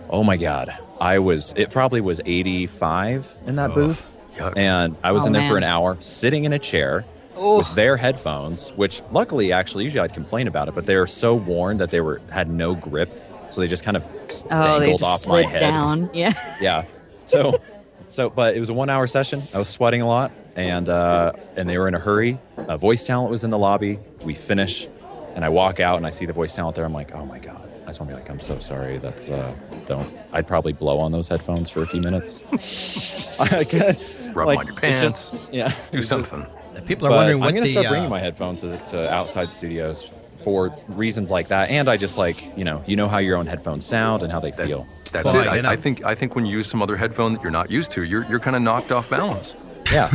Oh 0.09 0.22
my 0.24 0.36
god, 0.36 0.78
I 0.99 1.20
was. 1.20 1.53
It 1.55 1.72
probably 1.72 2.01
was 2.01 2.20
85 2.26 3.38
in 3.47 3.55
that 3.55 3.74
booth, 3.74 4.09
Yuck. 4.36 4.57
and 4.57 4.95
I 5.01 5.14
was 5.14 5.24
Oh, 5.24 5.28
in 5.28 5.34
there 5.34 5.47
for 5.49 5.57
an 5.57 5.64
hour, 5.64 5.95
sitting 6.01 6.43
in 6.43 6.51
a 6.53 6.59
chair 6.59 7.05
with 7.41 7.73
their 7.75 7.97
headphones, 7.97 8.69
which 8.73 9.01
luckily, 9.11 9.51
actually, 9.51 9.83
usually 9.83 10.01
I'd 10.01 10.13
complain 10.13 10.47
about 10.47 10.67
it, 10.67 10.75
but 10.75 10.85
they 10.85 10.95
were 10.95 11.07
so 11.07 11.35
worn 11.35 11.77
that 11.77 11.89
they 11.91 12.01
were 12.01 12.21
had 12.31 12.49
no 12.49 12.75
grip, 12.75 13.09
so 13.49 13.61
they 13.61 13.67
just 13.67 13.83
kind 13.83 13.97
of 13.97 14.07
s- 14.29 14.43
Oh, 14.51 14.61
dangled 14.79 14.99
just 14.99 15.03
off 15.03 15.27
my 15.27 15.43
head. 15.43 15.59
down. 15.59 16.09
Yeah. 16.13 16.33
Yeah. 16.61 16.85
So, 17.25 17.59
so, 18.07 18.29
but 18.29 18.55
it 18.55 18.59
was 18.59 18.69
a 18.69 18.73
one-hour 18.73 19.07
session. 19.07 19.39
I 19.55 19.59
was 19.59 19.69
sweating 19.69 20.01
a 20.01 20.07
lot, 20.07 20.31
and 20.55 20.89
uh, 20.89 21.33
and 21.55 21.67
they 21.69 21.77
were 21.77 21.87
in 21.87 21.95
a 21.95 21.99
hurry. 21.99 22.39
Uh, 22.57 22.77
voice 22.77 23.03
talent 23.03 23.31
was 23.31 23.43
in 23.43 23.49
the 23.49 23.57
lobby. 23.57 23.99
We 24.23 24.35
finish, 24.35 24.87
and 25.35 25.43
I 25.45 25.49
walk 25.49 25.79
out 25.79 25.97
and 25.97 26.05
I 26.05 26.09
see 26.09 26.25
the 26.25 26.33
voice 26.33 26.53
talent 26.55 26.75
there. 26.75 26.85
I'm 26.85 26.93
like, 26.93 27.13
oh 27.15 27.25
my 27.25 27.39
god. 27.39 27.69
I 27.83 27.87
just 27.87 27.99
want 27.99 28.09
to 28.11 28.15
be 28.15 28.21
like, 28.21 28.29
I'm 28.29 28.39
so 28.39 28.59
sorry. 28.59 28.99
That's 28.99 29.29
uh, 29.29 29.53
don't. 29.85 30.09
I'd 30.33 30.45
probably 30.47 30.71
blow 30.71 30.99
on 30.99 31.11
those 31.11 31.27
headphones 31.27 31.69
for 31.69 31.81
a 31.81 31.87
few 31.87 31.99
minutes. 32.01 32.43
I 33.41 33.63
guess, 33.63 34.31
on 34.35 34.67
your 34.67 34.75
pants. 34.75 35.01
just- 35.31 35.53
yeah. 35.53 35.69
Do 35.91 35.97
it's 35.97 36.07
just- 36.07 36.29
something. 36.29 36.45
People 36.86 37.07
are 37.07 37.11
but 37.11 37.15
wondering 37.17 37.43
I'm 37.43 37.51
going 37.51 37.63
to 37.63 37.69
start 37.69 37.86
uh, 37.86 37.89
bringing 37.89 38.09
my 38.09 38.19
headphones 38.19 38.61
to, 38.61 38.78
to 38.78 39.13
outside 39.13 39.51
studios 39.51 40.09
for 40.38 40.74
reasons 40.88 41.30
like 41.30 41.49
that, 41.49 41.69
and 41.69 41.89
I 41.89 41.97
just 41.97 42.17
like 42.17 42.57
you 42.57 42.63
know 42.63 42.84
you 42.88 42.95
know 42.95 43.07
how 43.07 43.17
your 43.19 43.38
own 43.38 43.45
headphones 43.47 43.86
sound 43.86 44.24
and 44.24 44.32
how 44.32 44.39
they 44.39 44.51
That- 44.51 44.67
feel. 44.67 44.88
That's 45.11 45.26
Well, 45.26 45.41
it. 45.41 45.61
you 45.61 45.67
I, 45.67 45.74
I 45.74 45.76
think 45.76 46.05
I 46.05 46.15
think 46.15 46.36
when 46.36 46.45
you 46.45 46.55
use 46.57 46.67
some 46.67 46.82
other 46.82 46.95
headphone 46.95 47.34
that 47.34 47.43
you're 47.43 47.51
not 47.51 47.69
used 47.69 47.91
to, 47.91 48.03
you're 48.03 48.26
you're 48.30 48.39
kind 48.39 48.55
of 48.55 48.61
knocked 48.61 48.91
off 48.93 49.09
balance. 49.09 49.55
Yeah, 49.91 50.09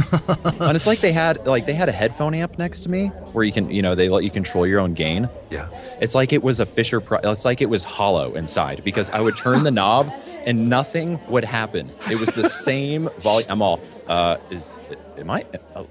and 0.61 0.74
it's 0.74 0.86
like 0.86 1.00
they 1.00 1.12
had 1.12 1.46
like 1.46 1.66
they 1.66 1.74
had 1.74 1.90
a 1.90 1.92
headphone 1.92 2.32
amp 2.32 2.59
next 2.59 2.80
to 2.80 2.88
me 2.88 3.09
where 3.32 3.44
you 3.44 3.52
can 3.52 3.70
you 3.70 3.82
know 3.82 3.94
they 3.94 4.09
let 4.09 4.24
you 4.24 4.30
control 4.30 4.66
your 4.66 4.80
own 4.80 4.94
gain. 4.94 5.28
Yeah. 5.50 5.68
It's 6.00 6.14
like 6.14 6.32
it 6.32 6.42
was 6.42 6.61
a 6.61 6.64
Fisher. 6.66 7.02
Pri- 7.02 7.20
it's 7.24 7.44
like 7.44 7.61
it 7.61 7.68
was 7.68 7.84
hollow 7.84 8.32
inside 8.34 8.82
because 8.84 9.11
I 9.11 9.20
would 9.20 9.36
turn 9.36 9.64
the 9.64 9.70
knob 9.70 10.11
and 10.47 10.70
nothing 10.70 11.20
would 11.28 11.44
happen. 11.44 11.92
It 12.11 12.18
was 12.18 12.30
the 12.30 12.49
same 12.49 13.11
volume. 13.18 13.51
I'm 13.51 13.61
all, 13.61 13.80
uh, 14.07 14.38
is 14.51 14.70
am 15.18 15.30
I? 15.30 15.44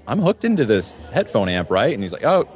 I'm 0.08 0.18
hooked 0.18 0.44
into 0.44 0.64
this 0.64 0.94
headphone 1.12 1.48
amp, 1.48 1.70
right? 1.70 1.92
And 1.92 2.02
he's 2.02 2.12
like, 2.12 2.24
oh. 2.24 2.48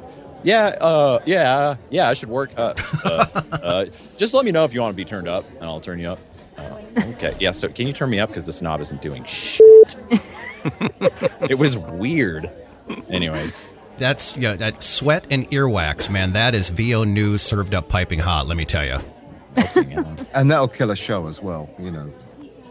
Yeah, 0.43 0.75
uh, 0.81 1.19
yeah, 1.27 1.75
yeah, 1.91 2.09
I 2.09 2.15
should 2.15 2.29
work. 2.29 2.49
Uh, 2.57 2.73
uh, 3.05 3.25
uh, 3.51 3.85
just 4.17 4.33
let 4.33 4.43
me 4.43 4.51
know 4.51 4.65
if 4.65 4.73
you 4.73 4.81
want 4.81 4.91
to 4.91 4.97
be 4.97 5.05
turned 5.05 5.27
up, 5.27 5.45
and 5.51 5.65
I'll 5.65 5.79
turn 5.79 5.99
you 5.99 6.07
up. 6.09 6.19
Uh, 6.57 6.79
okay, 7.09 7.35
yeah. 7.39 7.51
So, 7.51 7.67
can 7.69 7.85
you 7.85 7.93
turn 7.93 8.09
me 8.09 8.19
up 8.19 8.29
because 8.29 8.47
this 8.47 8.59
knob 8.59 8.81
isn't 8.81 9.03
doing 9.03 9.23
shit? 9.25 9.95
it 11.47 11.59
was 11.59 11.77
weird. 11.77 12.49
Anyways, 13.07 13.55
That's 13.97 14.35
yeah, 14.35 14.55
that 14.55 14.81
sweat 14.81 15.27
and 15.29 15.47
earwax, 15.51 16.09
man. 16.09 16.33
That 16.33 16.55
is 16.55 16.71
VO 16.71 17.03
news 17.03 17.43
served 17.43 17.75
up 17.75 17.87
piping 17.87 18.17
hot. 18.17 18.47
Let 18.47 18.57
me 18.57 18.65
tell 18.65 18.83
you. 18.83 18.97
And 20.33 20.49
that'll 20.49 20.69
kill 20.69 20.91
a 20.91 20.95
show 20.95 21.27
as 21.27 21.41
well, 21.41 21.69
you 21.77 21.91
know. 21.91 22.11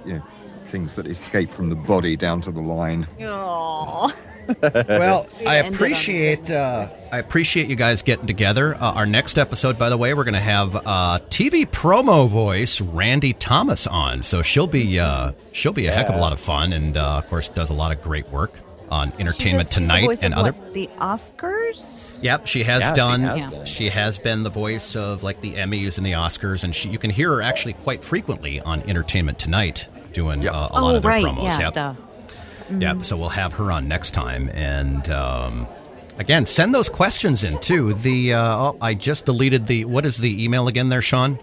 You 0.07 0.15
know, 0.15 0.23
things 0.63 0.95
that 0.95 1.07
escape 1.07 1.51
from 1.51 1.69
the 1.69 1.77
body 1.77 2.17
down 2.17 2.41
to 2.43 2.51
the 2.51 2.61
line. 2.61 3.07
Oh. 3.23 4.13
Well, 4.63 5.27
I 5.47 5.57
appreciate 5.57 6.51
uh, 6.51 6.89
I 7.13 7.19
appreciate 7.19 7.69
you 7.69 7.77
guys 7.77 8.03
getting 8.03 8.27
together. 8.27 8.75
Uh, 8.75 8.95
our 8.95 9.07
next 9.07 9.39
episode, 9.39 9.79
by 9.79 9.91
the 9.91 9.97
way, 9.97 10.13
we're 10.13 10.25
going 10.25 10.35
to 10.35 10.41
have 10.41 10.75
uh, 10.75 11.21
TV 11.29 11.65
promo 11.65 12.27
voice 12.29 12.81
Randy 12.81 13.33
Thomas 13.33 13.87
on. 13.87 14.25
So 14.25 14.43
she'll 14.43 14.67
be 14.67 14.99
uh, 14.99 15.33
she'll 15.53 15.73
be 15.73 15.87
a 15.87 15.93
heck 15.93 16.09
of 16.09 16.17
a 16.17 16.19
lot 16.19 16.33
of 16.33 16.41
fun, 16.41 16.73
and 16.73 16.97
uh, 16.97 17.19
of 17.19 17.29
course 17.29 17.49
does 17.49 17.71
a 17.71 17.75
lot 17.75 17.93
of 17.93 18.03
great 18.03 18.29
work 18.31 18.59
on 18.91 19.13
Entertainment 19.19 19.67
She's 19.69 19.75
the 19.77 19.81
Tonight 19.81 20.05
voice 20.07 20.23
and 20.23 20.35
of 20.35 20.41
other. 20.41 20.53
what, 20.53 20.75
the 20.75 20.89
Oscars. 20.99 22.23
Yep, 22.23 22.47
she 22.47 22.63
has 22.65 22.81
Yeah, 22.83 22.89
she 22.89 22.95
done. 22.95 23.21
has 23.23 23.45
been. 23.51 23.65
She 23.65 23.89
has 23.89 24.19
been 24.19 24.43
the 24.43 24.51
voice 24.51 24.97
of 24.97 25.23
like 25.23 25.41
the 25.41 25.55
Emmys 25.55 25.97
and 25.99 26.07
the 26.07 26.13
Oscars, 26.13 26.65
and 26.65 26.75
she, 26.75 26.89
you 26.89 26.99
can 26.99 27.11
hear 27.11 27.31
her 27.31 27.43
actually 27.43 27.75
quite 27.75 28.03
frequently 28.05 28.61
on 28.61 28.83
Entertainment 28.89 29.39
Tonight 29.39 29.89
doing 30.13 30.43
Yep. 30.43 30.53
uh, 30.53 30.57
a 30.73 30.81
lot 30.81 30.95
oh 30.95 30.97
of 30.97 31.03
their 31.03 31.11
right, 31.13 31.25
promos. 31.25 31.43
yeah. 31.45 31.59
Yep. 31.61 31.73
duh. 31.75 31.95
Yeah, 32.79 33.01
so 33.03 33.17
we'll 33.17 33.29
have 33.31 33.53
her 33.55 33.73
on 33.73 33.89
next 33.89 34.13
time. 34.13 34.49
And 34.55 35.09
um, 35.11 35.67
again, 36.19 36.47
send 36.47 36.73
those 36.75 36.89
questions 36.89 37.43
in 37.45 37.59
too. 37.59 37.95
The 37.95 38.35
uh, 38.35 38.57
oh, 38.57 38.77
I 38.81 38.95
just 38.95 39.27
deleted 39.27 39.67
the 39.67 39.85
what 39.87 40.05
is 40.07 40.19
the 40.19 40.45
email 40.45 40.69
again 40.69 40.89
there, 40.89 41.03
Sean? 41.03 41.39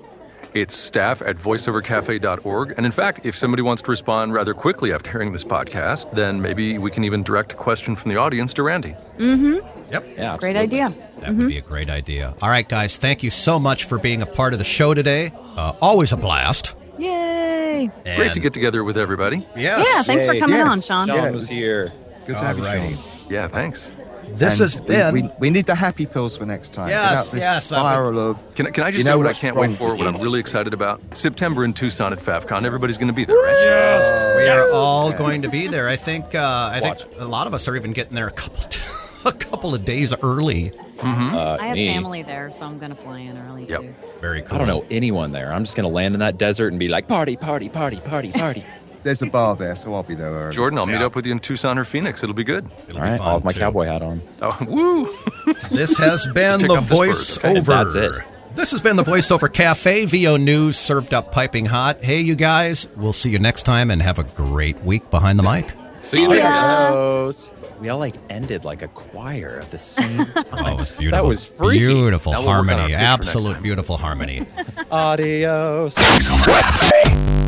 It's 0.62 0.76
staff 0.76 1.22
at 1.22 1.36
voiceovercafe.org. 1.38 2.74
And 2.78 2.86
in 2.86 2.92
fact, 2.92 3.26
if 3.26 3.38
somebody 3.38 3.62
wants 3.62 3.82
to 3.84 3.92
respond 3.92 4.34
rather 4.34 4.54
quickly 4.54 4.92
after 4.92 5.12
hearing 5.12 5.32
this 5.32 5.44
podcast, 5.44 6.12
then 6.14 6.42
maybe 6.42 6.78
we 6.78 6.90
can 6.92 7.04
even 7.04 7.22
direct 7.24 7.52
a 7.54 7.56
question 7.56 7.96
from 7.96 8.10
the 8.12 8.18
audience 8.18 8.54
to 8.56 8.64
Randy. 8.64 8.96
Mm 9.18 9.38
hmm. 9.62 9.68
Yep. 9.92 10.08
yeah, 10.18 10.38
Great 10.38 10.56
idea. 10.58 10.94
That 11.22 11.34
would 11.36 11.48
be 11.48 11.58
a 11.58 11.62
great 11.62 11.90
idea. 11.90 12.34
All 12.42 12.50
right, 12.50 12.68
guys, 12.68 12.98
thank 12.98 13.24
you 13.24 13.30
so 13.30 13.58
much 13.58 13.86
for 13.86 13.98
being 13.98 14.22
a 14.22 14.26
part 14.26 14.52
of 14.54 14.60
the 14.60 14.66
show 14.66 14.94
today. 14.94 15.32
Uh, 15.56 15.74
always 15.82 16.12
a 16.12 16.18
blast. 16.18 16.76
Yay. 17.00 17.90
Great 18.16 18.34
to 18.34 18.40
get 18.40 18.54
together 18.54 18.84
with 18.84 18.98
everybody. 18.98 19.46
Yes. 19.56 19.88
Yeah, 19.96 20.02
thanks 20.04 20.26
for 20.26 20.38
coming 20.38 20.58
Yes. 20.58 20.68
on, 20.70 20.82
Sean. 20.82 21.08
Sean 21.08 21.16
Yeah, 21.24 21.32
was 21.32 21.44
it's- 21.46 21.58
here. 21.58 21.94
Good 22.26 22.36
to 22.38 22.44
have 22.44 22.58
you, 22.58 22.64
Alrighty. 22.66 22.96
Sean. 22.96 23.04
Yeah, 23.30 23.48
thanks. 23.48 23.90
This 24.30 24.60
And 24.60 24.62
has 24.72 24.80
we- 24.82 24.88
been. 24.88 25.14
We, 25.14 25.30
we 25.40 25.50
need 25.50 25.66
the 25.66 25.76
happy 25.76 26.06
pills 26.06 26.36
for 26.38 26.46
next 26.46 26.74
time. 26.74 26.90
Yes, 26.90 27.30
this 27.32 27.40
yes, 27.42 27.72
I 27.72 27.76
would- 27.82 27.88
spiral 28.16 28.20
of. 28.32 28.56
Can, 28.56 28.72
can 28.72 28.84
I 28.84 28.88
just 28.92 29.00
You 29.00 29.04
say 29.06 29.12
know 29.12 29.18
what 29.18 29.28
I 29.28 29.34
can't 29.34 29.56
wait 29.56 29.76
for, 29.78 29.96
what 29.96 30.06
I'm 30.08 30.18
really 30.22 30.40
excited 30.40 30.74
about? 30.74 31.02
September 31.14 31.64
in 31.66 31.74
Tucson 31.74 32.14
at 32.14 32.20
FAFCon. 32.20 32.66
Everybody's 32.66 32.98
going 32.98 33.08
to 33.08 33.14
be 33.14 33.26
there, 33.26 33.36
right? 33.36 33.58
Yes, 33.62 34.38
we 34.38 34.48
are 34.48 34.64
all 34.74 35.12
going 35.12 35.42
to 35.44 35.50
be 35.50 35.68
there. 35.68 35.88
I 35.90 35.96
think. 35.96 36.36
Uh, 36.36 36.70
I 36.74 36.80
think 36.80 36.98
a 37.20 37.26
lot 37.26 37.48
of 37.48 37.54
us 37.54 37.68
are 37.68 37.76
even 37.76 37.92
getting 37.94 38.14
there 38.16 38.28
a 38.28 38.32
couple, 38.32 38.64
a 39.26 39.32
couple 39.32 39.74
of 39.74 39.86
days 39.86 40.14
early. 40.22 40.72
Uh, 41.00 41.58
I 41.60 41.68
have 41.68 41.76
me. 41.76 41.88
family 41.88 42.24
there, 42.24 42.52
so 42.52 42.66
I'm 42.66 42.80
gonna 42.80 42.96
fly 42.96 43.20
in 43.20 43.38
early 43.38 43.68
Yep. 43.70 43.82
too. 43.82 43.96
Very 44.20 44.42
cool. 44.42 44.56
I 44.56 44.58
don't 44.58 44.68
know 44.68 44.84
anyone 44.90 45.32
there. 45.32 45.54
I'm 45.54 45.64
just 45.64 45.76
gonna 45.76 45.88
land 45.90 46.16
in 46.16 46.20
that 46.22 46.40
desert 46.40 46.70
and 46.70 46.80
be 46.80 46.88
like, 46.88 47.08
party, 47.08 47.36
party, 47.36 47.70
party, 47.70 47.98
party, 47.98 48.32
party. 48.32 48.66
there's 49.08 49.22
a 49.22 49.26
bar 49.28 49.56
there, 49.56 49.76
so 49.76 49.94
I'll 49.94 50.04
be 50.04 50.16
there 50.16 50.30
early. 50.32 50.54
Jordan, 50.56 50.78
I'll 50.80 50.86
meet 50.86 51.02
up 51.02 51.16
with 51.16 51.26
you 51.26 51.32
in 51.32 51.40
Tucson 51.40 51.78
or 51.78 51.86
Phoenix. 51.86 52.22
It'll 52.24 52.36
be 52.36 52.44
good. 52.44 52.66
It'll 52.90 52.98
All 52.98 53.04
be 53.06 53.10
right, 53.12 53.18
fun 53.18 53.28
I'll 53.28 53.34
have 53.36 53.44
my 53.46 53.52
too. 53.52 53.60
cowboy 53.60 53.86
hat 53.86 54.02
on. 54.02 54.22
Oh, 54.42 54.58
woo! 54.68 55.54
This 55.72 55.98
has 56.00 56.28
been 56.34 56.60
the 56.60 56.74
off 56.74 56.92
okay? 56.92 57.10
voiceover. 57.10 57.66
That's 57.66 57.96
it. 57.96 58.12
This 58.56 58.72
has 58.72 58.82
been 58.82 58.96
the 58.98 59.04
voiceover 59.04 59.52
cafe. 59.52 60.06
VO 60.06 60.36
News 60.38 60.76
served 60.78 61.14
up 61.14 61.32
piping 61.32 61.66
hot. 61.68 62.04
Hey, 62.04 62.20
you 62.22 62.36
guys. 62.36 62.88
We'll 62.98 63.14
see 63.14 63.30
you 63.30 63.40
next 63.40 63.64
time 63.64 63.90
and 63.92 64.02
have 64.02 64.20
a 64.20 64.24
great 64.24 64.82
week 64.84 65.10
behind 65.10 65.40
the 65.40 65.44
mic. 65.44 65.72
See 66.02 66.22
you 66.24 66.32
Adios. 66.32 67.52
We 67.80 67.90
all 67.90 68.00
like 68.00 68.16
ended 68.32 68.66
like 68.66 68.82
a 68.82 68.88
choir 68.88 69.60
at 69.62 69.70
the 69.72 69.78
same 69.80 70.26
time. 70.26 70.44
Oh, 70.52 70.74
it 70.74 70.80
was 70.80 70.90
beautiful. 70.92 71.12
That 71.24 71.28
was 71.28 71.44
freaky. 71.46 71.80
Beautiful 71.80 72.32
Now 72.34 72.40
we'll 72.40 72.48
work 72.50 72.68
on 72.68 72.70
our 72.72 72.76
harmony. 72.80 72.94
pitch 72.94 72.98
for 72.98 73.02
next 73.02 73.28
Absolute 73.28 73.62
beautiful 73.62 73.98
harmony. 73.98 74.48
Adios. 74.92 75.96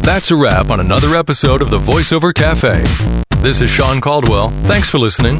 That's 0.02 0.32
a 0.32 0.36
wrap 0.36 0.70
on 0.70 0.80
another 0.80 1.16
episode 1.16 1.62
of 1.62 1.70
the 1.70 1.80
VoiceOver 1.80 2.34
Cafe. 2.34 2.84
This 3.42 3.62
is 3.62 3.70
Sean 3.70 4.02
Caldwell. 4.02 4.50
Thanks 4.66 4.90
for 4.90 5.00
listening. 5.00 5.40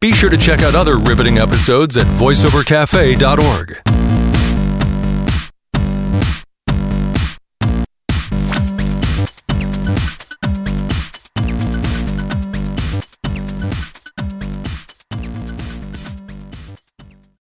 Be 0.00 0.12
sure 0.12 0.30
to 0.30 0.36
check 0.36 0.62
out 0.62 0.74
other 0.74 0.96
riveting 0.96 1.38
episodes 1.38 1.96
at 1.96 2.06
voiceovercafe.org. 2.06 4.27